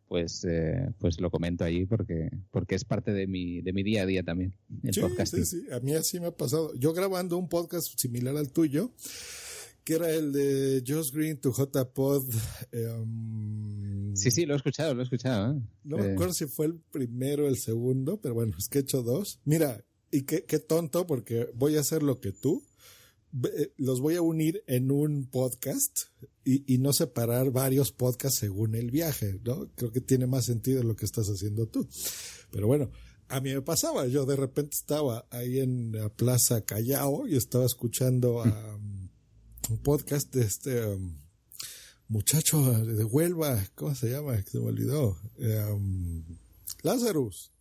pues 0.09 0.44
eh, 0.46 0.90
pues 0.98 1.18
lo 1.22 1.30
comento 1.30 1.64
allí 1.64 1.86
porque 1.86 2.28
porque 2.50 2.74
es 2.74 2.84
parte 2.84 3.14
de 3.14 3.26
mi 3.26 3.62
de 3.62 3.72
mi 3.72 3.82
día 3.82 4.03
a 4.03 4.07
día 4.07 4.22
también 4.22 4.55
el 4.82 4.92
sí, 4.92 5.00
podcasting. 5.00 5.46
sí, 5.46 5.62
sí. 5.62 5.72
a 5.72 5.80
mí 5.80 5.94
así 5.94 6.20
me 6.20 6.26
ha 6.26 6.36
pasado. 6.36 6.74
Yo 6.74 6.92
grabando 6.92 7.38
un 7.38 7.48
podcast 7.48 7.98
similar 7.98 8.36
al 8.36 8.53
tuyo 8.53 8.90
que 9.85 9.95
era 9.95 10.11
el 10.11 10.33
de 10.33 10.83
Josh 10.87 11.11
Green, 11.12 11.39
tu 11.41 11.53
JPod. 11.53 12.24
Um, 12.72 14.14
sí, 14.14 14.30
sí, 14.30 14.47
lo 14.47 14.55
he 14.55 14.57
escuchado, 14.57 14.95
lo 14.95 15.01
he 15.01 15.05
escuchado. 15.05 15.55
¿eh? 15.55 15.62
No 15.85 15.99
me 15.99 16.12
acuerdo 16.12 16.33
si 16.33 16.47
fue 16.47 16.66
el 16.66 16.76
primero 16.91 17.45
o 17.45 17.49
el 17.49 17.57
segundo, 17.57 18.20
pero 18.20 18.35
bueno, 18.35 18.55
es 18.59 18.68
que 18.68 18.78
he 18.78 18.83
hecho 18.83 19.03
dos. 19.03 19.41
Mira, 19.45 19.85
y 20.11 20.22
qué, 20.22 20.45
qué 20.45 20.59
tonto, 20.59 21.07
porque 21.07 21.51
voy 21.55 21.76
a 21.76 21.80
hacer 21.80 22.03
lo 22.03 22.20
que 22.20 22.33
tú. 22.33 22.62
Los 23.78 24.01
voy 24.01 24.16
a 24.16 24.22
unir 24.22 24.62
en 24.66 24.91
un 24.91 25.26
podcast 25.26 26.01
y, 26.45 26.70
y, 26.70 26.76
no 26.76 26.93
separar 26.93 27.51
varios 27.51 27.91
podcasts 27.91 28.41
según 28.41 28.74
el 28.74 28.91
viaje, 28.91 29.41
¿no? 29.43 29.70
Creo 29.74 29.91
que 29.91 30.03
tiene 30.03 30.26
más 30.26 30.45
sentido 30.45 30.83
lo 30.83 30.97
que 30.97 31.07
estás 31.07 31.28
haciendo 31.28 31.66
tú. 31.66 31.89
Pero 32.51 32.66
bueno, 32.66 32.91
a 33.28 33.41
mí 33.41 33.55
me 33.55 33.62
pasaba, 33.62 34.07
yo 34.07 34.26
de 34.26 34.37
repente 34.37 34.76
estaba 34.76 35.26
ahí 35.30 35.61
en 35.61 35.93
la 35.93 36.11
Plaza 36.11 36.61
Callao 36.66 37.26
y 37.26 37.37
estaba 37.37 37.64
escuchando 37.64 38.43
a 38.43 38.78
un 39.70 39.78
podcast 39.78 40.32
de 40.34 40.42
este 40.42 40.84
um, 40.86 41.16
muchacho 42.08 42.60
de 42.84 43.04
Huelva, 43.04 43.64
¿cómo 43.74 43.94
se 43.94 44.10
llama? 44.10 44.42
Se 44.42 44.58
me 44.58 44.66
olvidó. 44.66 45.16
Um, 45.38 46.24
Lazarus. 46.82 47.52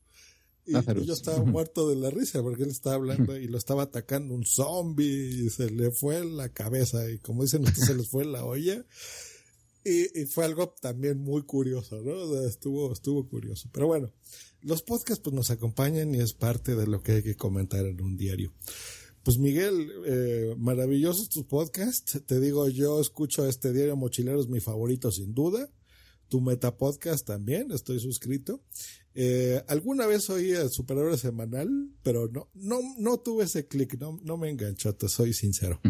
Y, 0.66 0.74
Lazarus. 0.74 1.06
yo 1.06 1.14
estaba 1.14 1.44
muerto 1.44 1.90
de 1.90 1.96
la 1.96 2.10
risa 2.10 2.42
porque 2.42 2.64
él 2.64 2.70
estaba 2.70 2.96
hablando 2.96 3.38
y 3.38 3.48
lo 3.48 3.58
estaba 3.58 3.84
atacando 3.84 4.34
un 4.34 4.46
zombie 4.46 5.46
y 5.46 5.50
se 5.50 5.70
le 5.70 5.92
fue 5.92 6.24
la 6.26 6.50
cabeza 6.50 7.10
y 7.10 7.18
como 7.20 7.44
dicen 7.44 7.64
ustedes 7.64 7.88
se 7.88 7.96
les 7.96 8.08
fue 8.10 8.26
la 8.26 8.46
olla. 8.46 8.86
Y, 9.84 10.20
y, 10.20 10.26
fue 10.26 10.46
algo 10.46 10.70
también 10.80 11.18
muy 11.18 11.42
curioso, 11.42 12.02
¿no? 12.02 12.14
O 12.14 12.34
sea, 12.34 12.48
estuvo, 12.48 12.94
estuvo 12.94 13.28
curioso. 13.28 13.68
Pero 13.74 13.88
bueno, 13.88 14.12
los 14.62 14.84
podcasts 14.84 15.24
pues 15.24 15.36
nos 15.36 15.50
acompañan 15.50 16.14
y 16.14 16.20
es 16.20 16.34
parte 16.34 16.76
de 16.76 16.86
lo 16.86 17.02
que 17.02 17.14
hay 17.14 17.24
que 17.24 17.36
comentar 17.36 17.86
en 17.86 18.00
un 18.00 18.16
diario. 18.16 18.54
Pues 19.24 19.38
Miguel, 19.38 19.92
eh, 20.06 20.56
maravillosos 20.58 21.30
tus 21.30 21.46
podcasts. 21.46 22.22
Te 22.26 22.40
digo, 22.40 22.68
yo 22.70 23.00
escucho 23.00 23.48
este 23.48 23.72
diario 23.72 23.96
mochilero, 23.96 24.40
es 24.40 24.48
mi 24.48 24.60
favorito 24.60 25.12
sin 25.12 25.34
duda. 25.34 25.70
Tu 26.28 26.42
Metapodcast 26.42 27.28
también, 27.28 27.72
estoy 27.72 28.00
suscrito. 28.00 28.64
Eh, 29.14 29.62
alguna 29.68 30.08
vez 30.08 30.30
oí 30.30 30.52
el 30.52 30.70
Superhéroe 30.70 31.18
Semanal, 31.18 31.70
pero 32.02 32.30
no, 32.30 32.50
no, 32.54 32.80
no 32.98 33.20
tuve 33.20 33.44
ese 33.44 33.68
clic, 33.68 34.00
no, 34.00 34.18
no 34.24 34.38
me 34.38 34.50
enganchó, 34.50 34.96
te 34.96 35.10
soy 35.10 35.34
sincero. 35.34 35.82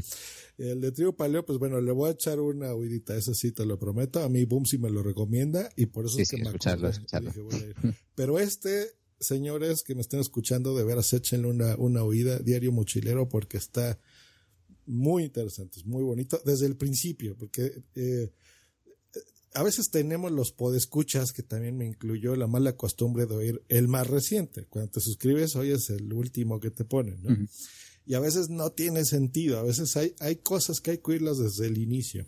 El 0.57 0.81
de 0.81 0.91
Trio 0.91 1.15
Paleo, 1.15 1.45
pues 1.45 1.59
bueno, 1.59 1.79
le 1.79 1.91
voy 1.91 2.09
a 2.09 2.13
echar 2.13 2.39
una 2.39 2.73
huidita, 2.73 3.15
eso 3.15 3.33
sí 3.33 3.51
te 3.51 3.65
lo 3.65 3.79
prometo. 3.79 4.21
A 4.21 4.29
mí 4.29 4.43
Boom 4.45 4.65
sí 4.65 4.77
me 4.77 4.89
lo 4.89 5.03
recomienda 5.03 5.69
y 5.75 5.85
por 5.85 6.05
eso 6.05 6.15
sí, 6.15 6.23
es 6.23 6.29
que 6.29 6.37
sí, 6.37 6.41
me 6.41 6.49
escucharlo, 6.49 6.89
escucharlo. 6.89 7.31
Dije, 7.31 7.73
Pero 8.15 8.39
este, 8.39 8.87
señores 9.21 9.83
que 9.83 9.95
me 9.95 10.01
estén 10.01 10.19
escuchando, 10.19 10.75
de 10.75 10.83
veras 10.83 11.13
échenle 11.13 11.47
una, 11.47 11.75
una 11.77 12.03
oída, 12.03 12.39
Diario 12.39 12.71
Mochilero, 12.71 13.29
porque 13.29 13.57
está 13.57 13.99
muy 14.87 15.23
interesante, 15.23 15.79
es 15.79 15.85
muy 15.85 16.03
bonito 16.03 16.41
desde 16.43 16.65
el 16.65 16.75
principio, 16.75 17.37
porque 17.37 17.83
eh, 17.95 18.31
a 19.53 19.63
veces 19.63 19.89
tenemos 19.91 20.31
los 20.31 20.51
podescuchas, 20.51 21.31
que 21.31 21.43
también 21.43 21.77
me 21.77 21.85
incluyó 21.85 22.35
la 22.35 22.47
mala 22.47 22.75
costumbre 22.75 23.25
de 23.25 23.35
oír 23.35 23.63
el 23.69 23.87
más 23.87 24.07
reciente. 24.07 24.65
Cuando 24.69 24.91
te 24.91 25.01
suscribes, 25.01 25.55
oyes 25.55 25.89
el 25.89 26.11
último 26.13 26.59
que 26.59 26.71
te 26.71 26.85
ponen, 26.85 27.21
¿no? 27.21 27.29
Uh 27.29 27.37
-huh. 27.37 27.49
Y 28.05 28.15
a 28.15 28.19
veces 28.19 28.49
no 28.49 28.71
tiene 28.71 29.05
sentido, 29.05 29.59
a 29.59 29.63
veces 29.63 29.95
hay, 29.95 30.15
hay 30.19 30.37
cosas 30.37 30.81
que 30.81 30.91
hay 30.91 30.97
que 30.97 31.11
oírlas 31.11 31.37
desde 31.37 31.67
el 31.67 31.77
inicio. 31.77 32.25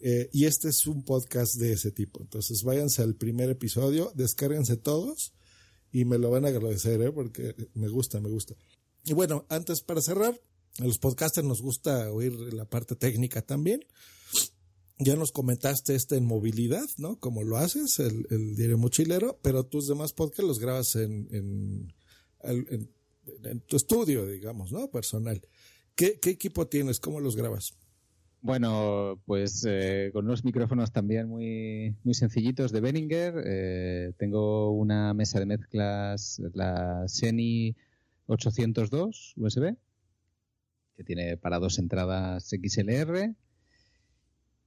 Eh, 0.00 0.30
y 0.32 0.46
este 0.46 0.68
es 0.68 0.86
un 0.86 1.04
podcast 1.04 1.56
de 1.56 1.72
ese 1.72 1.90
tipo. 1.90 2.20
Entonces 2.22 2.62
váyanse 2.62 3.02
al 3.02 3.14
primer 3.14 3.50
episodio, 3.50 4.10
descárguense 4.14 4.76
todos 4.76 5.32
y 5.92 6.04
me 6.04 6.18
lo 6.18 6.30
van 6.30 6.44
a 6.44 6.48
agradecer, 6.48 7.00
¿eh? 7.02 7.12
porque 7.12 7.54
me 7.74 7.88
gusta, 7.88 8.20
me 8.20 8.28
gusta. 8.28 8.54
Y 9.04 9.12
bueno, 9.12 9.46
antes 9.48 9.82
para 9.82 10.00
cerrar, 10.00 10.40
a 10.78 10.84
los 10.84 10.98
podcasters 10.98 11.46
nos 11.46 11.60
gusta 11.60 12.10
oír 12.10 12.32
la 12.52 12.64
parte 12.64 12.96
técnica 12.96 13.42
también. 13.42 13.84
Ya 14.98 15.16
nos 15.16 15.32
comentaste 15.32 15.94
este 15.94 16.16
en 16.16 16.24
movilidad, 16.24 16.88
¿no? 16.96 17.18
Como 17.18 17.42
lo 17.42 17.56
haces, 17.56 17.98
el, 17.98 18.26
el 18.30 18.54
diario 18.56 18.78
mochilero, 18.78 19.38
pero 19.42 19.64
tus 19.64 19.88
demás 19.88 20.12
podcasts 20.12 20.46
los 20.46 20.58
grabas 20.58 20.94
en, 20.96 21.28
en, 21.32 21.92
en 22.42 22.88
en 23.44 23.60
tu 23.60 23.76
estudio, 23.76 24.26
digamos, 24.26 24.72
¿no? 24.72 24.90
Personal. 24.90 25.40
¿Qué, 25.94 26.18
qué 26.18 26.30
equipo 26.30 26.66
tienes? 26.66 27.00
¿Cómo 27.00 27.20
los 27.20 27.36
grabas? 27.36 27.74
Bueno, 28.42 29.22
pues 29.24 29.64
eh, 29.68 30.10
con 30.12 30.24
unos 30.24 30.44
micrófonos 30.44 30.90
también 30.90 31.28
muy, 31.28 31.94
muy 32.02 32.12
sencillitos 32.12 32.72
de 32.72 32.80
Behringer. 32.80 33.34
Eh, 33.46 34.12
tengo 34.18 34.72
una 34.72 35.14
mesa 35.14 35.38
de 35.38 35.46
mezclas, 35.46 36.42
la 36.52 37.06
Seny 37.06 37.76
802 38.26 39.34
USB, 39.36 39.76
que 40.96 41.04
tiene 41.04 41.36
para 41.36 41.60
dos 41.60 41.78
entradas 41.78 42.48
XLR. 42.50 43.36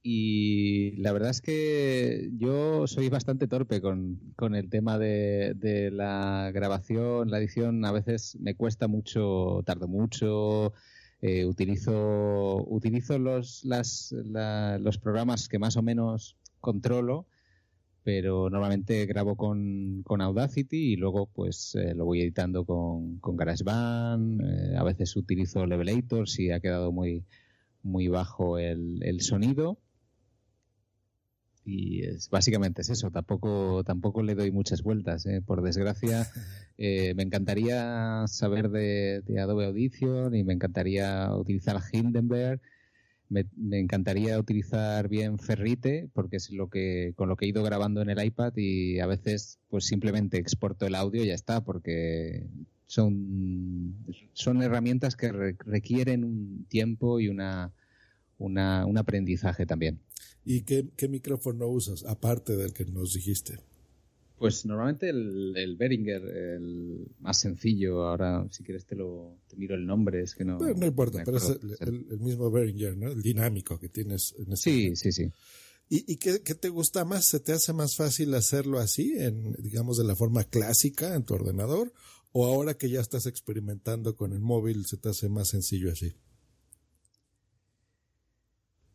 Y 0.02 0.92
la 1.02 1.12
verdad 1.12 1.30
es 1.30 1.42
que 1.42 2.30
yo 2.38 2.86
soy 2.86 3.10
bastante 3.10 3.46
torpe 3.46 3.82
con, 3.82 4.32
con 4.36 4.54
el 4.54 4.70
tema 4.70 4.98
de, 4.98 5.52
de 5.54 5.90
la 5.90 6.50
grabación, 6.54 7.30
la 7.30 7.38
edición. 7.40 7.84
A 7.84 7.92
veces 7.92 8.38
me 8.40 8.54
cuesta 8.54 8.88
mucho, 8.88 9.62
tardo 9.66 9.86
mucho. 9.86 10.72
Eh, 11.22 11.46
utilizo 11.46 12.64
utilizo 12.68 13.18
los, 13.18 13.64
las, 13.64 14.12
la- 14.12 14.78
los 14.78 14.98
programas 14.98 15.48
que 15.48 15.58
más 15.58 15.76
o 15.76 15.82
menos 15.82 16.36
controlo, 16.60 17.26
pero 18.04 18.48
normalmente 18.50 19.04
grabo 19.06 19.34
con, 19.36 20.02
con 20.04 20.20
Audacity 20.20 20.92
y 20.92 20.96
luego 20.96 21.26
pues 21.26 21.74
eh, 21.74 21.94
lo 21.94 22.04
voy 22.04 22.20
editando 22.20 22.64
con, 22.64 23.18
con 23.18 23.36
GarageBand. 23.36 24.40
eh, 24.42 24.76
a 24.76 24.84
veces 24.84 25.16
utilizo 25.16 25.66
Levelator 25.66 26.28
si 26.28 26.50
ha 26.52 26.60
quedado 26.60 26.92
muy, 26.92 27.24
muy 27.82 28.08
bajo 28.08 28.58
el, 28.58 29.02
el 29.02 29.20
sonido. 29.22 29.78
Y 31.68 32.04
es, 32.04 32.30
básicamente 32.30 32.82
es 32.82 32.90
eso, 32.90 33.10
tampoco, 33.10 33.82
tampoco 33.84 34.22
le 34.22 34.36
doy 34.36 34.52
muchas 34.52 34.82
vueltas. 34.82 35.26
eh. 35.26 35.42
Por 35.44 35.62
desgracia, 35.62 36.28
eh, 36.78 37.12
me 37.16 37.24
encantaría 37.24 38.24
saber 38.28 38.70
de, 38.70 39.22
de 39.26 39.40
Adobe 39.40 39.66
Audition 39.66 40.34
y 40.36 40.44
me 40.44 40.52
encantaría 40.54 41.28
utilizar 41.34 41.80
Hindenburg. 41.92 42.60
Me, 43.28 43.44
me 43.56 43.80
encantaría 43.80 44.38
utilizar 44.38 45.08
bien 45.08 45.40
Ferrite 45.40 46.08
porque 46.14 46.36
es 46.36 46.52
lo 46.52 46.68
que 46.70 47.12
con 47.16 47.28
lo 47.28 47.34
que 47.36 47.46
he 47.46 47.48
ido 47.48 47.64
grabando 47.64 48.00
en 48.00 48.10
el 48.10 48.24
iPad 48.24 48.52
y 48.56 49.00
a 49.00 49.06
veces 49.06 49.58
pues 49.68 49.84
simplemente 49.86 50.38
exporto 50.38 50.86
el 50.86 50.94
audio 50.94 51.24
y 51.24 51.28
ya 51.28 51.34
está 51.34 51.64
porque 51.64 52.46
son 52.86 53.96
son 54.32 54.62
herramientas 54.62 55.16
que 55.16 55.32
re- 55.32 55.56
requieren 55.58 56.22
un 56.22 56.66
tiempo 56.68 57.18
y 57.18 57.28
una, 57.28 57.72
una 58.38 58.86
un 58.86 58.96
aprendizaje 58.98 59.66
también. 59.66 60.00
¿Y 60.46 60.62
qué, 60.62 60.88
qué 60.96 61.08
micrófono 61.08 61.66
usas, 61.66 62.04
aparte 62.04 62.56
del 62.56 62.72
que 62.72 62.84
nos 62.86 63.12
dijiste? 63.12 63.58
Pues 64.38 64.64
normalmente 64.66 65.08
el, 65.08 65.54
el 65.56 65.76
Behringer, 65.76 66.22
el 66.22 67.06
más 67.20 67.40
sencillo, 67.40 68.04
ahora 68.06 68.46
si 68.50 68.62
quieres 68.62 68.84
te 68.84 68.94
lo 68.94 69.38
te 69.48 69.56
miro 69.56 69.74
el 69.74 69.86
nombre, 69.86 70.22
es 70.22 70.34
que 70.34 70.44
no. 70.44 70.58
Pero 70.58 70.74
no 70.74 70.86
importa, 70.86 71.22
pero 71.24 71.38
es 71.38 71.44
el, 71.48 71.76
el- 71.80 72.06
el 72.10 72.20
mismo 72.20 72.50
Behringer, 72.50 72.96
¿no? 72.96 73.08
El 73.10 73.22
dinámico 73.22 73.78
que 73.78 73.88
tienes 73.88 74.34
en 74.38 74.52
este 74.52 74.70
Sí, 74.70 74.94
sí, 74.96 75.10
sí. 75.12 75.24
¿Y, 75.88 76.12
y 76.12 76.16
qué, 76.16 76.42
qué 76.42 76.54
te 76.54 76.68
gusta 76.68 77.04
más? 77.04 77.26
¿Se 77.28 77.40
te 77.40 77.52
hace 77.52 77.72
más 77.72 77.96
fácil 77.96 78.34
hacerlo 78.34 78.78
así, 78.78 79.14
en, 79.16 79.52
digamos, 79.58 79.96
de 79.96 80.04
la 80.04 80.16
forma 80.16 80.44
clásica 80.44 81.14
en 81.14 81.24
tu 81.24 81.34
ordenador? 81.34 81.92
¿O 82.32 82.44
ahora 82.44 82.74
que 82.74 82.90
ya 82.90 83.00
estás 83.00 83.24
experimentando 83.26 84.14
con 84.16 84.32
el 84.32 84.40
móvil, 84.40 84.84
se 84.84 84.96
te 84.98 85.08
hace 85.08 85.28
más 85.30 85.48
sencillo 85.48 85.90
así? 85.90 86.12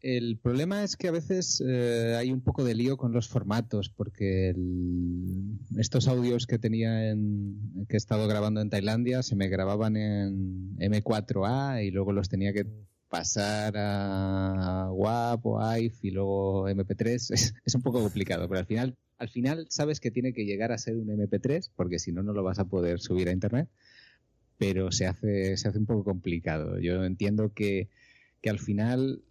El 0.02 0.40
problema 0.40 0.84
es 0.84 0.98
que 0.98 1.08
a 1.10 1.12
veces 1.12 1.64
eh, 1.66 2.16
hay 2.18 2.32
un 2.32 2.42
poco 2.42 2.64
de 2.64 2.74
lío 2.74 2.98
con 2.98 3.12
los 3.14 3.28
formatos, 3.28 3.90
porque 3.90 4.50
el- 4.50 5.60
estos 5.78 6.08
audios 6.08 6.48
que 6.48 6.58
tenía 6.58 7.10
en, 7.12 7.86
que 7.88 7.96
he 7.96 7.98
estado 7.98 8.28
grabando 8.28 8.62
en 8.62 8.70
Tailandia 8.72 9.22
se 9.22 9.36
me 9.36 9.48
grababan 9.48 9.96
en 9.98 10.76
M4A 10.80 11.86
y 11.86 11.92
luego 11.92 12.14
los 12.14 12.30
tenía 12.30 12.52
que 12.52 12.66
pasar 13.10 13.74
a 13.78 14.90
WAP 14.92 15.46
o 15.46 15.62
AIF 15.62 16.04
y 16.04 16.12
luego 16.12 16.68
MP3. 16.68 17.30
Es, 17.34 17.54
es 17.64 17.76
un 17.76 17.82
poco 17.84 18.02
complicado, 18.02 18.48
pero 18.48 18.60
al 18.60 18.66
final, 18.66 18.98
al 19.20 19.30
final 19.30 19.68
sabes 19.70 20.00
que 20.00 20.10
tiene 20.10 20.34
que 20.34 20.46
llegar 20.46 20.72
a 20.72 20.80
ser 20.80 20.96
un 20.98 21.10
MP3, 21.10 21.70
porque 21.76 22.00
si 22.00 22.12
no, 22.12 22.24
no 22.24 22.34
lo 22.34 22.42
vas 22.42 22.58
a 22.58 22.66
poder 22.66 23.00
subir 23.00 23.30
a 23.30 23.34
Internet. 23.34 23.70
Pero 24.58 24.92
se 24.92 25.06
hace, 25.08 25.58
se 25.58 25.68
hace 25.68 25.78
un 25.80 25.86
poco 25.86 26.04
complicado. 26.04 26.80
Yo 26.80 27.04
entiendo 27.04 27.52
que, 27.54 27.90
que 28.42 28.50
al 28.50 28.60
final 28.60 29.24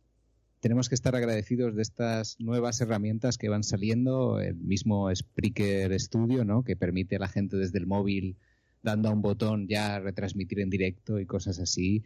tenemos 0.61 0.89
que 0.89 0.95
estar 0.95 1.17
agradecidos 1.17 1.75
de 1.75 1.83
estas 1.83 2.37
nuevas 2.39 2.81
herramientas 2.81 3.39
que 3.39 3.49
van 3.49 3.65
saliendo, 3.65 4.41
el 4.41 4.57
mismo 4.57 5.15
Spreaker 5.15 5.99
Studio, 5.99 6.45
¿no? 6.45 6.63
que 6.63 6.77
permite 6.77 7.17
a 7.17 7.21
la 7.21 7.29
gente 7.29 7.57
desde 7.57 7.79
el 7.79 7.87
móvil, 7.87 8.37
dando 8.83 9.09
a 9.09 9.13
un 9.13 9.23
botón, 9.23 9.67
ya 9.69 9.99
retransmitir 9.99 10.61
en 10.61 10.71
directo 10.71 11.19
y 11.19 11.27
cosas 11.27 11.59
así, 11.59 12.05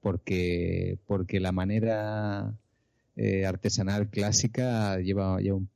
porque, 0.00 0.98
porque 1.06 1.40
la 1.40 1.52
manera 1.52 2.56
eh, 3.16 3.46
artesanal 3.46 4.10
clásica 4.10 4.98
lleva, 5.00 5.40
lleva 5.40 5.56
un- 5.58 5.70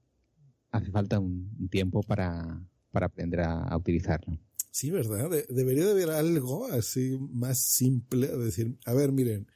hace 0.71 0.91
falta 0.91 1.19
un, 1.19 1.69
tiempo 1.71 2.03
para, 2.03 2.61
para 2.91 3.07
aprender 3.07 3.41
a, 3.41 3.75
utilizarlo. 3.77 4.39
Sí, 4.71 4.91
¿verdad? 4.91 5.31
De- 5.31 5.47
debería 5.49 5.87
de 5.87 5.93
haber 5.93 6.11
algo 6.11 6.67
así 6.67 7.17
más 7.33 7.59
simple, 7.59 8.27
decir, 8.39 8.77
a 8.85 8.93
ver, 8.93 9.13
miren, 9.13 9.47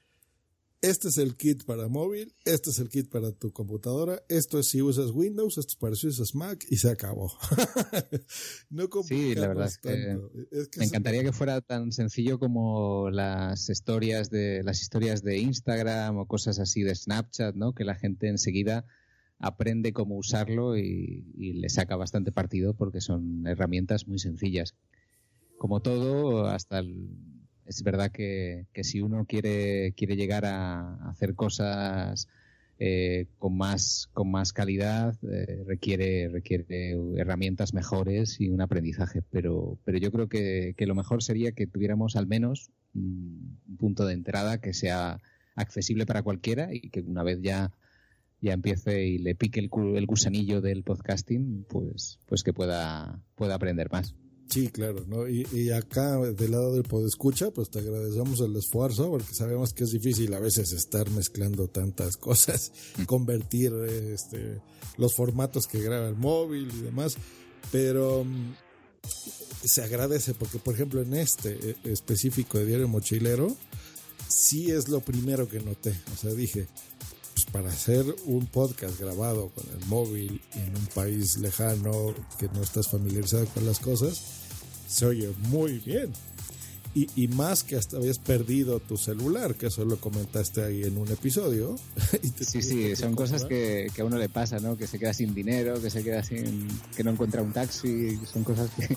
este 0.83 1.09
es 1.09 1.19
el 1.19 1.37
kit 1.37 1.65
para 1.65 1.87
móvil, 1.89 2.35
este 2.45 2.71
es 2.71 2.79
el 2.81 2.89
kit 2.89 3.09
para 3.09 3.31
tu 3.31 3.53
computadora, 3.53 4.21
esto 4.29 4.59
es 4.59 4.69
si 4.69 4.83
usas 4.83 5.13
Windows, 5.13 5.57
esto 5.57 5.71
es 5.71 5.77
para 5.77 5.95
si 5.95 6.09
usas 6.09 6.35
Mac 6.35 6.67
y 6.69 6.77
se 6.77 6.91
acabó. 6.91 7.33
no 8.71 8.89
Sí, 9.05 9.35
la 9.37 9.47
verdad 9.49 9.69
es 9.69 9.79
que, 9.79 9.89
tanto. 9.97 10.31
Es 10.51 10.69
que 10.69 10.81
me 10.81 10.87
encantaría 10.87 11.23
que 11.23 11.33
fuera 11.33 11.61
tan 11.61 11.93
sencillo 11.93 12.41
como 12.41 13.11
las 13.11 13.71
historias 13.71 14.29
de 14.29 14.63
las 14.65 14.81
historias 14.81 15.23
de 15.23 15.39
Instagram 15.39 16.19
o 16.19 16.27
cosas 16.27 16.59
así 16.59 16.83
de 16.83 16.95
Snapchat, 16.95 17.55
¿no? 17.55 17.75
Que 17.75 17.85
la 17.85 17.95
gente 17.95 18.29
enseguida 18.29 18.85
aprende 19.39 19.93
cómo 19.93 20.17
usarlo 20.17 20.77
y, 20.77 21.33
y 21.37 21.53
le 21.55 21.69
saca 21.69 21.95
bastante 21.97 22.33
partido 22.33 22.75
porque 22.75 23.01
son 23.01 23.47
herramientas 23.47 24.09
muy 24.09 24.19
sencillas. 24.19 24.75
Como 25.59 25.81
todo, 25.81 26.47
hasta 26.47 26.81
el- 26.81 27.17
es 27.67 27.83
verdad 27.83 28.11
que, 28.11 28.67
que 28.73 28.85
si 28.85 29.01
uno 29.01 29.25
quiere 29.27 29.93
quiere 29.97 30.17
llegar 30.17 30.45
a 30.45 31.11
hacer 31.11 31.35
cosas 31.35 32.29
eh, 32.79 33.27
con 33.39 33.57
más 33.57 34.09
con 34.13 34.31
más 34.31 34.53
calidad 34.53 35.15
eh, 35.31 35.63
requiere 35.67 36.29
requiere 36.29 36.97
herramientas 37.17 37.75
mejores 37.75 38.41
y 38.41 38.49
un 38.49 38.61
aprendizaje. 38.61 39.23
Pero 39.31 39.79
pero 39.85 39.99
yo 39.99 40.11
creo 40.11 40.29
que, 40.29 40.75
que 40.77 40.87
lo 40.87 40.95
mejor 40.95 41.23
sería 41.23 41.53
que 41.53 41.67
tuviéramos 41.67 42.17
al 42.17 42.27
menos 42.27 42.71
un 42.95 43.59
un 43.69 43.77
punto 43.77 44.07
de 44.07 44.15
entrada 44.15 44.61
que 44.61 44.75
sea 44.75 45.21
accesible 45.55 46.07
para 46.07 46.23
cualquiera 46.23 46.69
y 46.73 46.91
que 46.91 47.01
una 47.01 47.23
vez 47.23 47.41
ya 47.43 47.73
ya 48.41 48.55
empiece 48.55 49.07
y 49.07 49.19
le 49.19 49.37
pique 49.37 49.61
el, 49.61 49.71
el 49.97 50.07
gusanillo 50.07 50.61
del 50.61 50.83
podcasting 50.83 51.65
pues 51.69 52.19
pues 52.27 52.43
que 52.43 52.53
pueda 52.53 53.21
pueda 53.37 53.55
aprender 53.55 53.91
más 53.93 54.17
Sí, 54.49 54.69
claro, 54.69 55.05
¿no? 55.07 55.29
Y, 55.29 55.47
y 55.53 55.71
acá, 55.71 56.19
del 56.19 56.51
lado 56.51 56.75
del 56.75 56.83
podescucha, 56.83 57.51
pues 57.51 57.71
te 57.71 57.79
agradecemos 57.79 58.39
el 58.41 58.55
esfuerzo, 58.55 59.11
porque 59.11 59.35
sabemos 59.35 59.73
que 59.73 59.85
es 59.85 59.91
difícil 59.93 60.35
a 60.35 60.41
veces 60.41 60.73
estar 60.73 61.09
mezclando 61.11 61.69
tantas 61.69 62.17
cosas, 62.19 62.71
convertir 63.07 63.73
este, 63.73 64.61
los 64.99 65.15
formatos 65.15 65.67
que 65.67 65.81
graba 65.81 66.09
el 66.09 66.17
móvil 66.17 66.71
y 66.71 66.83
demás, 66.83 67.17
pero 67.71 68.25
mm, 68.25 68.55
se 69.65 69.83
agradece 69.83 70.35
porque, 70.35 70.59
por 70.59 70.75
ejemplo, 70.75 71.01
en 71.01 71.15
este 71.15 71.71
eh, 71.71 71.77
específico 71.85 72.59
de 72.59 72.67
Diario 72.67 72.89
Mochilero, 72.89 73.57
sí 74.29 74.71
es 74.71 74.89
lo 74.89 75.01
primero 75.01 75.49
que 75.49 75.61
noté. 75.61 75.99
O 76.13 76.17
sea, 76.17 76.33
dije, 76.33 76.67
pues 77.43 77.53
para 77.53 77.69
hacer 77.69 78.05
un 78.27 78.47
podcast 78.47 79.01
grabado 79.01 79.51
con 79.51 79.65
el 79.79 79.87
móvil 79.87 80.41
en 80.55 80.77
un 80.77 80.87
país 80.87 81.39
lejano 81.39 82.15
que 82.39 82.49
no 82.49 82.63
estás 82.63 82.89
familiarizado 82.89 83.47
con 83.47 83.65
las 83.65 83.79
cosas, 83.79 84.21
se 84.89 85.07
oye 85.07 85.33
muy 85.49 85.79
bien. 85.79 86.13
Y, 86.95 87.09
y 87.17 87.29
más 87.29 87.65
que 87.65 87.77
hasta 87.77 87.97
habías 87.97 88.19
perdido 88.19 88.79
tu 88.79 88.99
celular, 88.99 89.55
que 89.55 89.69
eso 89.69 89.85
lo 89.85 89.99
comentaste 89.99 90.63
ahí 90.63 90.85
en 90.85 90.99
un 90.99 91.09
episodio. 91.09 91.77
y 92.23 92.31
te 92.31 92.45
Sí, 92.45 92.61
sí, 92.61 92.95
son 92.97 93.15
cosas 93.15 93.45
que, 93.45 93.91
que 93.95 94.03
a 94.03 94.05
uno 94.05 94.19
le 94.19 94.29
pasa, 94.29 94.59
¿no? 94.59 94.77
Que 94.77 94.87
se 94.87 94.99
queda 94.99 95.15
sin 95.15 95.33
dinero, 95.35 95.81
que 95.81 95.89
se 95.89 96.05
queda 96.05 96.23
sin, 96.23 96.69
que 96.95 97.03
no 97.03 97.13
encuentra 97.13 97.41
un 97.41 97.53
taxi, 97.53 98.19
son 98.31 98.45
cosas 98.45 98.69
que, 98.77 98.89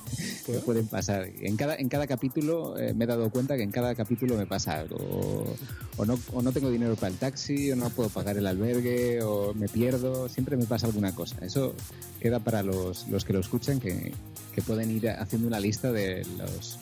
que 0.45 0.59
pueden 0.59 0.87
pasar. 0.87 1.29
En 1.39 1.55
cada, 1.55 1.75
en 1.75 1.87
cada 1.87 2.05
capítulo 2.05 2.77
eh, 2.77 2.93
me 2.93 3.05
he 3.05 3.07
dado 3.07 3.29
cuenta 3.29 3.55
que 3.55 3.63
en 3.63 3.71
cada 3.71 3.95
capítulo 3.95 4.35
me 4.35 4.45
pasa 4.45 4.79
algo. 4.79 4.97
O, 4.97 5.55
o 5.95 6.05
no, 6.05 6.19
o 6.33 6.41
no 6.41 6.51
tengo 6.51 6.69
dinero 6.69 6.95
para 6.95 7.13
el 7.13 7.17
taxi, 7.17 7.71
o 7.71 7.77
no 7.77 7.89
puedo 7.91 8.09
pagar 8.09 8.37
el 8.37 8.45
albergue, 8.45 9.23
o 9.23 9.53
me 9.53 9.69
pierdo, 9.69 10.27
siempre 10.27 10.57
me 10.57 10.65
pasa 10.65 10.87
alguna 10.87 11.15
cosa. 11.15 11.37
Eso 11.45 11.73
queda 12.19 12.39
para 12.39 12.61
los, 12.61 13.07
los 13.07 13.23
que 13.23 13.31
lo 13.31 13.39
escuchan, 13.39 13.79
que, 13.79 14.11
que 14.53 14.61
pueden 14.61 14.91
ir 14.91 15.09
haciendo 15.09 15.47
una 15.47 15.61
lista 15.61 15.93
de 15.93 16.25
los, 16.37 16.77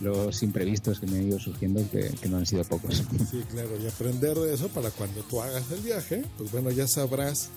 los 0.00 0.42
imprevistos 0.42 1.00
que 1.00 1.06
me 1.06 1.18
han 1.18 1.28
ido 1.28 1.38
surgiendo, 1.38 1.82
que, 1.90 2.10
que 2.20 2.28
no 2.28 2.38
han 2.38 2.46
sido 2.46 2.64
pocos. 2.64 3.02
Sí, 3.30 3.42
claro, 3.50 3.70
y 3.82 3.86
aprender 3.86 4.36
de 4.36 4.54
eso 4.54 4.68
para 4.68 4.90
cuando 4.90 5.20
tú 5.22 5.40
hagas 5.40 5.70
el 5.72 5.80
viaje, 5.80 6.24
pues 6.36 6.50
bueno, 6.52 6.70
ya 6.70 6.86
sabrás 6.86 7.50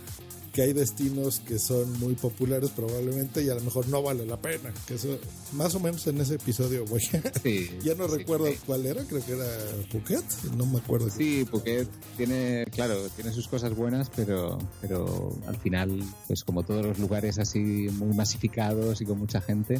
que 0.51 0.61
hay 0.61 0.73
destinos 0.73 1.39
que 1.39 1.59
son 1.59 1.97
muy 1.99 2.15
populares 2.15 2.69
probablemente 2.71 3.41
y 3.43 3.49
a 3.49 3.55
lo 3.55 3.61
mejor 3.61 3.87
no 3.87 4.01
vale 4.01 4.25
la 4.25 4.41
pena. 4.41 4.73
Que 4.85 4.95
eso, 4.95 5.17
más 5.53 5.73
o 5.75 5.79
menos 5.79 6.05
en 6.07 6.19
ese 6.19 6.35
episodio, 6.35 6.85
güey. 6.85 7.01
ya 7.83 7.95
no 7.95 8.07
recuerdo 8.07 8.47
cuál 8.65 8.85
era, 8.85 9.03
creo 9.05 9.25
que 9.25 9.33
era 9.33 9.45
Phuket, 9.91 10.25
no 10.57 10.65
me 10.65 10.79
acuerdo. 10.79 11.09
Sí, 11.09 11.45
Phuket 11.45 11.87
tiene, 12.17 12.65
claro, 12.71 13.07
tiene 13.15 13.31
sus 13.31 13.47
cosas 13.47 13.75
buenas, 13.75 14.09
pero, 14.15 14.57
pero 14.81 15.33
al 15.47 15.57
final, 15.57 16.03
pues 16.27 16.43
como 16.43 16.63
todos 16.63 16.85
los 16.85 16.99
lugares 16.99 17.39
así 17.39 17.59
muy 17.59 18.15
masificados 18.15 19.01
y 19.01 19.05
con 19.05 19.19
mucha 19.19 19.41
gente, 19.41 19.79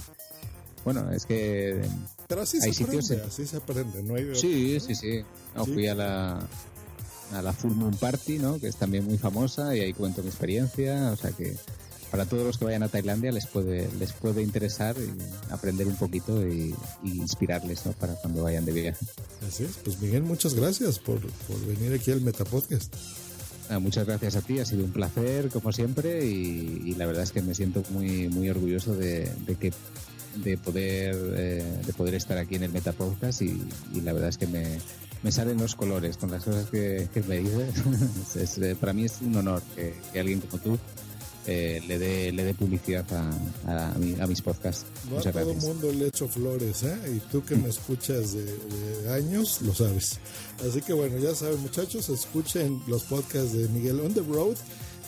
bueno, 0.83 1.11
es 1.11 1.25
que 1.25 1.81
pero 2.27 2.41
así 2.41 2.57
hay 2.61 2.73
se 2.73 2.83
aprende, 2.83 3.03
sitios 3.03 3.27
así 3.27 3.45
se 3.45 3.57
aprende, 3.57 4.03
no 4.03 4.15
hay 4.15 4.23
de 4.25 4.35
Sí, 4.35 4.79
sí, 4.79 4.95
sí. 4.95 5.21
No, 5.55 5.65
Sí. 5.65 5.73
Fui 5.73 5.87
a 5.87 5.95
la, 5.95 6.39
a 7.33 7.41
la 7.41 7.53
Full 7.53 7.73
Moon 7.73 7.95
Party, 7.97 8.39
¿no? 8.39 8.59
Que 8.59 8.67
es 8.67 8.77
también 8.77 9.05
muy 9.05 9.17
famosa 9.17 9.75
y 9.75 9.81
ahí 9.81 9.93
cuento 9.93 10.21
mi 10.21 10.29
experiencia. 10.29 11.11
O 11.11 11.15
sea 11.17 11.31
que 11.31 11.55
para 12.09 12.25
todos 12.25 12.43
los 12.43 12.57
que 12.57 12.65
vayan 12.65 12.83
a 12.83 12.89
Tailandia 12.89 13.31
les 13.31 13.47
puede, 13.47 13.89
les 13.97 14.11
puede 14.13 14.41
interesar 14.43 14.95
y 14.97 15.51
aprender 15.51 15.87
un 15.87 15.95
poquito 15.95 16.45
y, 16.45 16.75
y 17.03 17.11
inspirarles, 17.17 17.85
¿no? 17.85 17.93
Para 17.93 18.15
cuando 18.15 18.43
vayan 18.43 18.65
de 18.65 18.71
viaje. 18.73 19.05
Así 19.47 19.63
es. 19.63 19.71
Pues 19.83 20.01
Miguel, 20.01 20.23
muchas 20.23 20.53
gracias 20.53 20.99
por, 20.99 21.19
por 21.21 21.65
venir 21.65 21.93
aquí 21.93 22.11
al 22.11 22.21
Metapodcast. 22.21 22.95
Ah, 23.69 23.79
muchas 23.79 24.05
gracias 24.05 24.35
a 24.35 24.41
ti, 24.41 24.59
ha 24.59 24.65
sido 24.65 24.83
un 24.83 24.91
placer 24.91 25.49
como 25.49 25.71
siempre 25.71 26.25
y, 26.25 26.81
y 26.87 26.95
la 26.95 27.05
verdad 27.05 27.23
es 27.23 27.31
que 27.31 27.41
me 27.41 27.55
siento 27.55 27.81
muy 27.91 28.27
muy 28.27 28.49
orgulloso 28.49 28.93
de, 28.93 29.31
de 29.47 29.55
que 29.55 29.71
de 30.35 30.57
poder 30.57 31.15
eh, 31.37 31.81
de 31.85 31.93
poder 31.93 32.15
estar 32.15 32.37
aquí 32.37 32.55
en 32.55 32.63
el 32.63 32.71
Metapodcast 32.71 33.41
y, 33.41 33.61
y 33.93 34.01
la 34.01 34.13
verdad 34.13 34.29
es 34.29 34.37
que 34.37 34.47
me, 34.47 34.79
me 35.23 35.31
salen 35.31 35.57
los 35.57 35.75
colores 35.75 36.17
con 36.17 36.31
las 36.31 36.43
cosas 36.43 36.67
que, 36.69 37.07
que 37.13 37.21
me 37.23 37.39
dices. 37.39 37.73
Es- 38.35 38.35
es, 38.35 38.57
eh, 38.59 38.75
para 38.79 38.93
mí 38.93 39.05
es 39.05 39.21
un 39.21 39.35
honor 39.35 39.61
que, 39.75 39.93
que 40.13 40.19
alguien 40.19 40.39
como 40.41 40.61
tú 40.61 40.79
eh, 41.47 41.81
le 41.87 41.97
dé 41.97 42.31
le 42.31 42.43
dé 42.43 42.53
publicidad 42.53 43.03
a, 43.65 43.91
a, 43.93 43.97
mi- 43.97 44.19
a 44.19 44.27
mis 44.27 44.41
podcasts. 44.41 44.85
No 45.09 45.15
a 45.15 45.17
Muchas 45.17 45.33
todo 45.33 45.51
el 45.51 45.57
mundo 45.57 45.91
le 45.91 46.07
echo 46.07 46.27
flores, 46.27 46.83
¿eh? 46.83 46.95
Y 47.15 47.19
tú 47.31 47.43
que 47.43 47.55
me 47.55 47.67
escuchas 47.69 48.33
de, 48.33 48.45
de 48.45 49.11
años, 49.13 49.59
lo 49.63 49.73
sabes. 49.73 50.19
Así 50.67 50.81
que 50.81 50.93
bueno, 50.93 51.17
ya 51.17 51.33
saben 51.33 51.59
muchachos, 51.61 52.09
escuchen 52.09 52.79
los 52.87 53.03
podcasts 53.03 53.53
de 53.53 53.67
Miguel 53.69 53.99
on 54.01 54.13
the 54.13 54.21
Road 54.21 54.55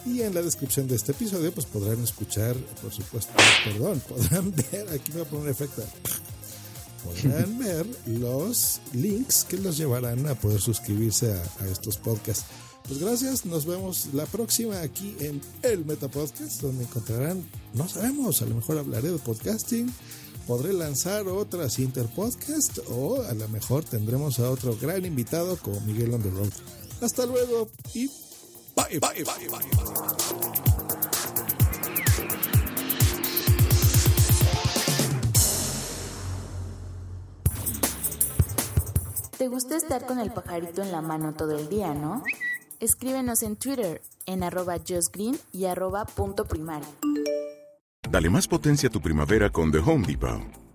y 0.06 0.22
en 0.22 0.34
la 0.34 0.42
descripción 0.42 0.88
de 0.88 0.96
este 0.96 1.12
episodio 1.12 1.52
pues 1.52 1.66
podrán 1.66 2.04
escuchar, 2.04 2.56
por 2.82 2.92
supuesto, 2.92 3.32
perdón, 3.64 4.02
podrán 4.10 4.54
ver, 4.56 4.90
aquí 4.90 5.12
me 5.12 5.20
voy 5.20 5.28
a 5.28 5.30
poner 5.30 5.50
efecto, 5.50 5.84
podrán 7.04 7.58
ver 7.60 7.86
los 8.06 8.82
links 8.94 9.46
que 9.46 9.58
los 9.58 9.78
llevarán 9.78 10.28
a 10.28 10.36
poder 10.36 10.62
suscribirse 10.62 11.34
a, 11.34 11.64
a 11.64 11.68
estos 11.68 11.98
podcasts. 11.98 12.46
Pues 12.88 13.00
gracias, 13.00 13.46
nos 13.46 13.66
vemos 13.66 14.10
la 14.14 14.26
próxima 14.26 14.82
aquí 14.82 15.16
en 15.22 15.42
el 15.62 15.86
Metapodcast, 15.86 16.62
donde 16.62 16.84
encontrarán, 16.84 17.50
no 17.74 17.88
sabemos, 17.88 18.42
a 18.42 18.46
lo 18.46 18.56
mejor 18.56 18.78
hablaré 18.78 19.10
de 19.10 19.20
podcasting, 19.20 19.90
podré 20.46 20.74
lanzar 20.74 21.28
otras 21.28 21.80
interpodcast 21.80 22.80
o 22.90 23.24
a 23.24 23.34
lo 23.34 23.48
mejor 23.48 23.86
tendremos 23.86 24.40
a 24.40 24.50
otro 24.50 24.78
gran 24.80 25.06
invitado 25.06 25.58
como 25.58 25.80
Miguel 25.82 26.14
on 26.14 26.24
the 26.24 26.30
Road. 26.30 26.52
Hasta 27.02 27.26
luego 27.26 27.70
y 27.94 28.10
bye, 28.76 29.00
bye, 29.00 29.24
bye. 29.24 30.64
¿Te 39.38 39.48
gusta 39.50 39.76
estar 39.76 40.06
con 40.06 40.20
el 40.20 40.32
pajarito 40.32 40.82
en 40.82 40.92
la 40.92 41.02
mano 41.02 41.34
todo 41.34 41.58
el 41.58 41.68
día, 41.68 41.94
no? 41.94 42.24
Escríbenos 42.80 43.44
en 43.44 43.58
Twitter 43.58 44.02
en 44.26 44.44
arroba 44.44 44.78
justgreen 44.80 45.38
y 45.52 45.66
arroba 45.66 46.06
punto 46.06 46.46
primario. 46.46 46.88
Dale 48.10 48.30
más 48.30 48.48
potencia 48.48 48.90
a 48.90 48.92
tu 48.92 49.02
primavera 49.02 49.50
con 49.50 49.72
The 49.72 49.80
Home 49.80 50.06
Depot. 50.08 50.63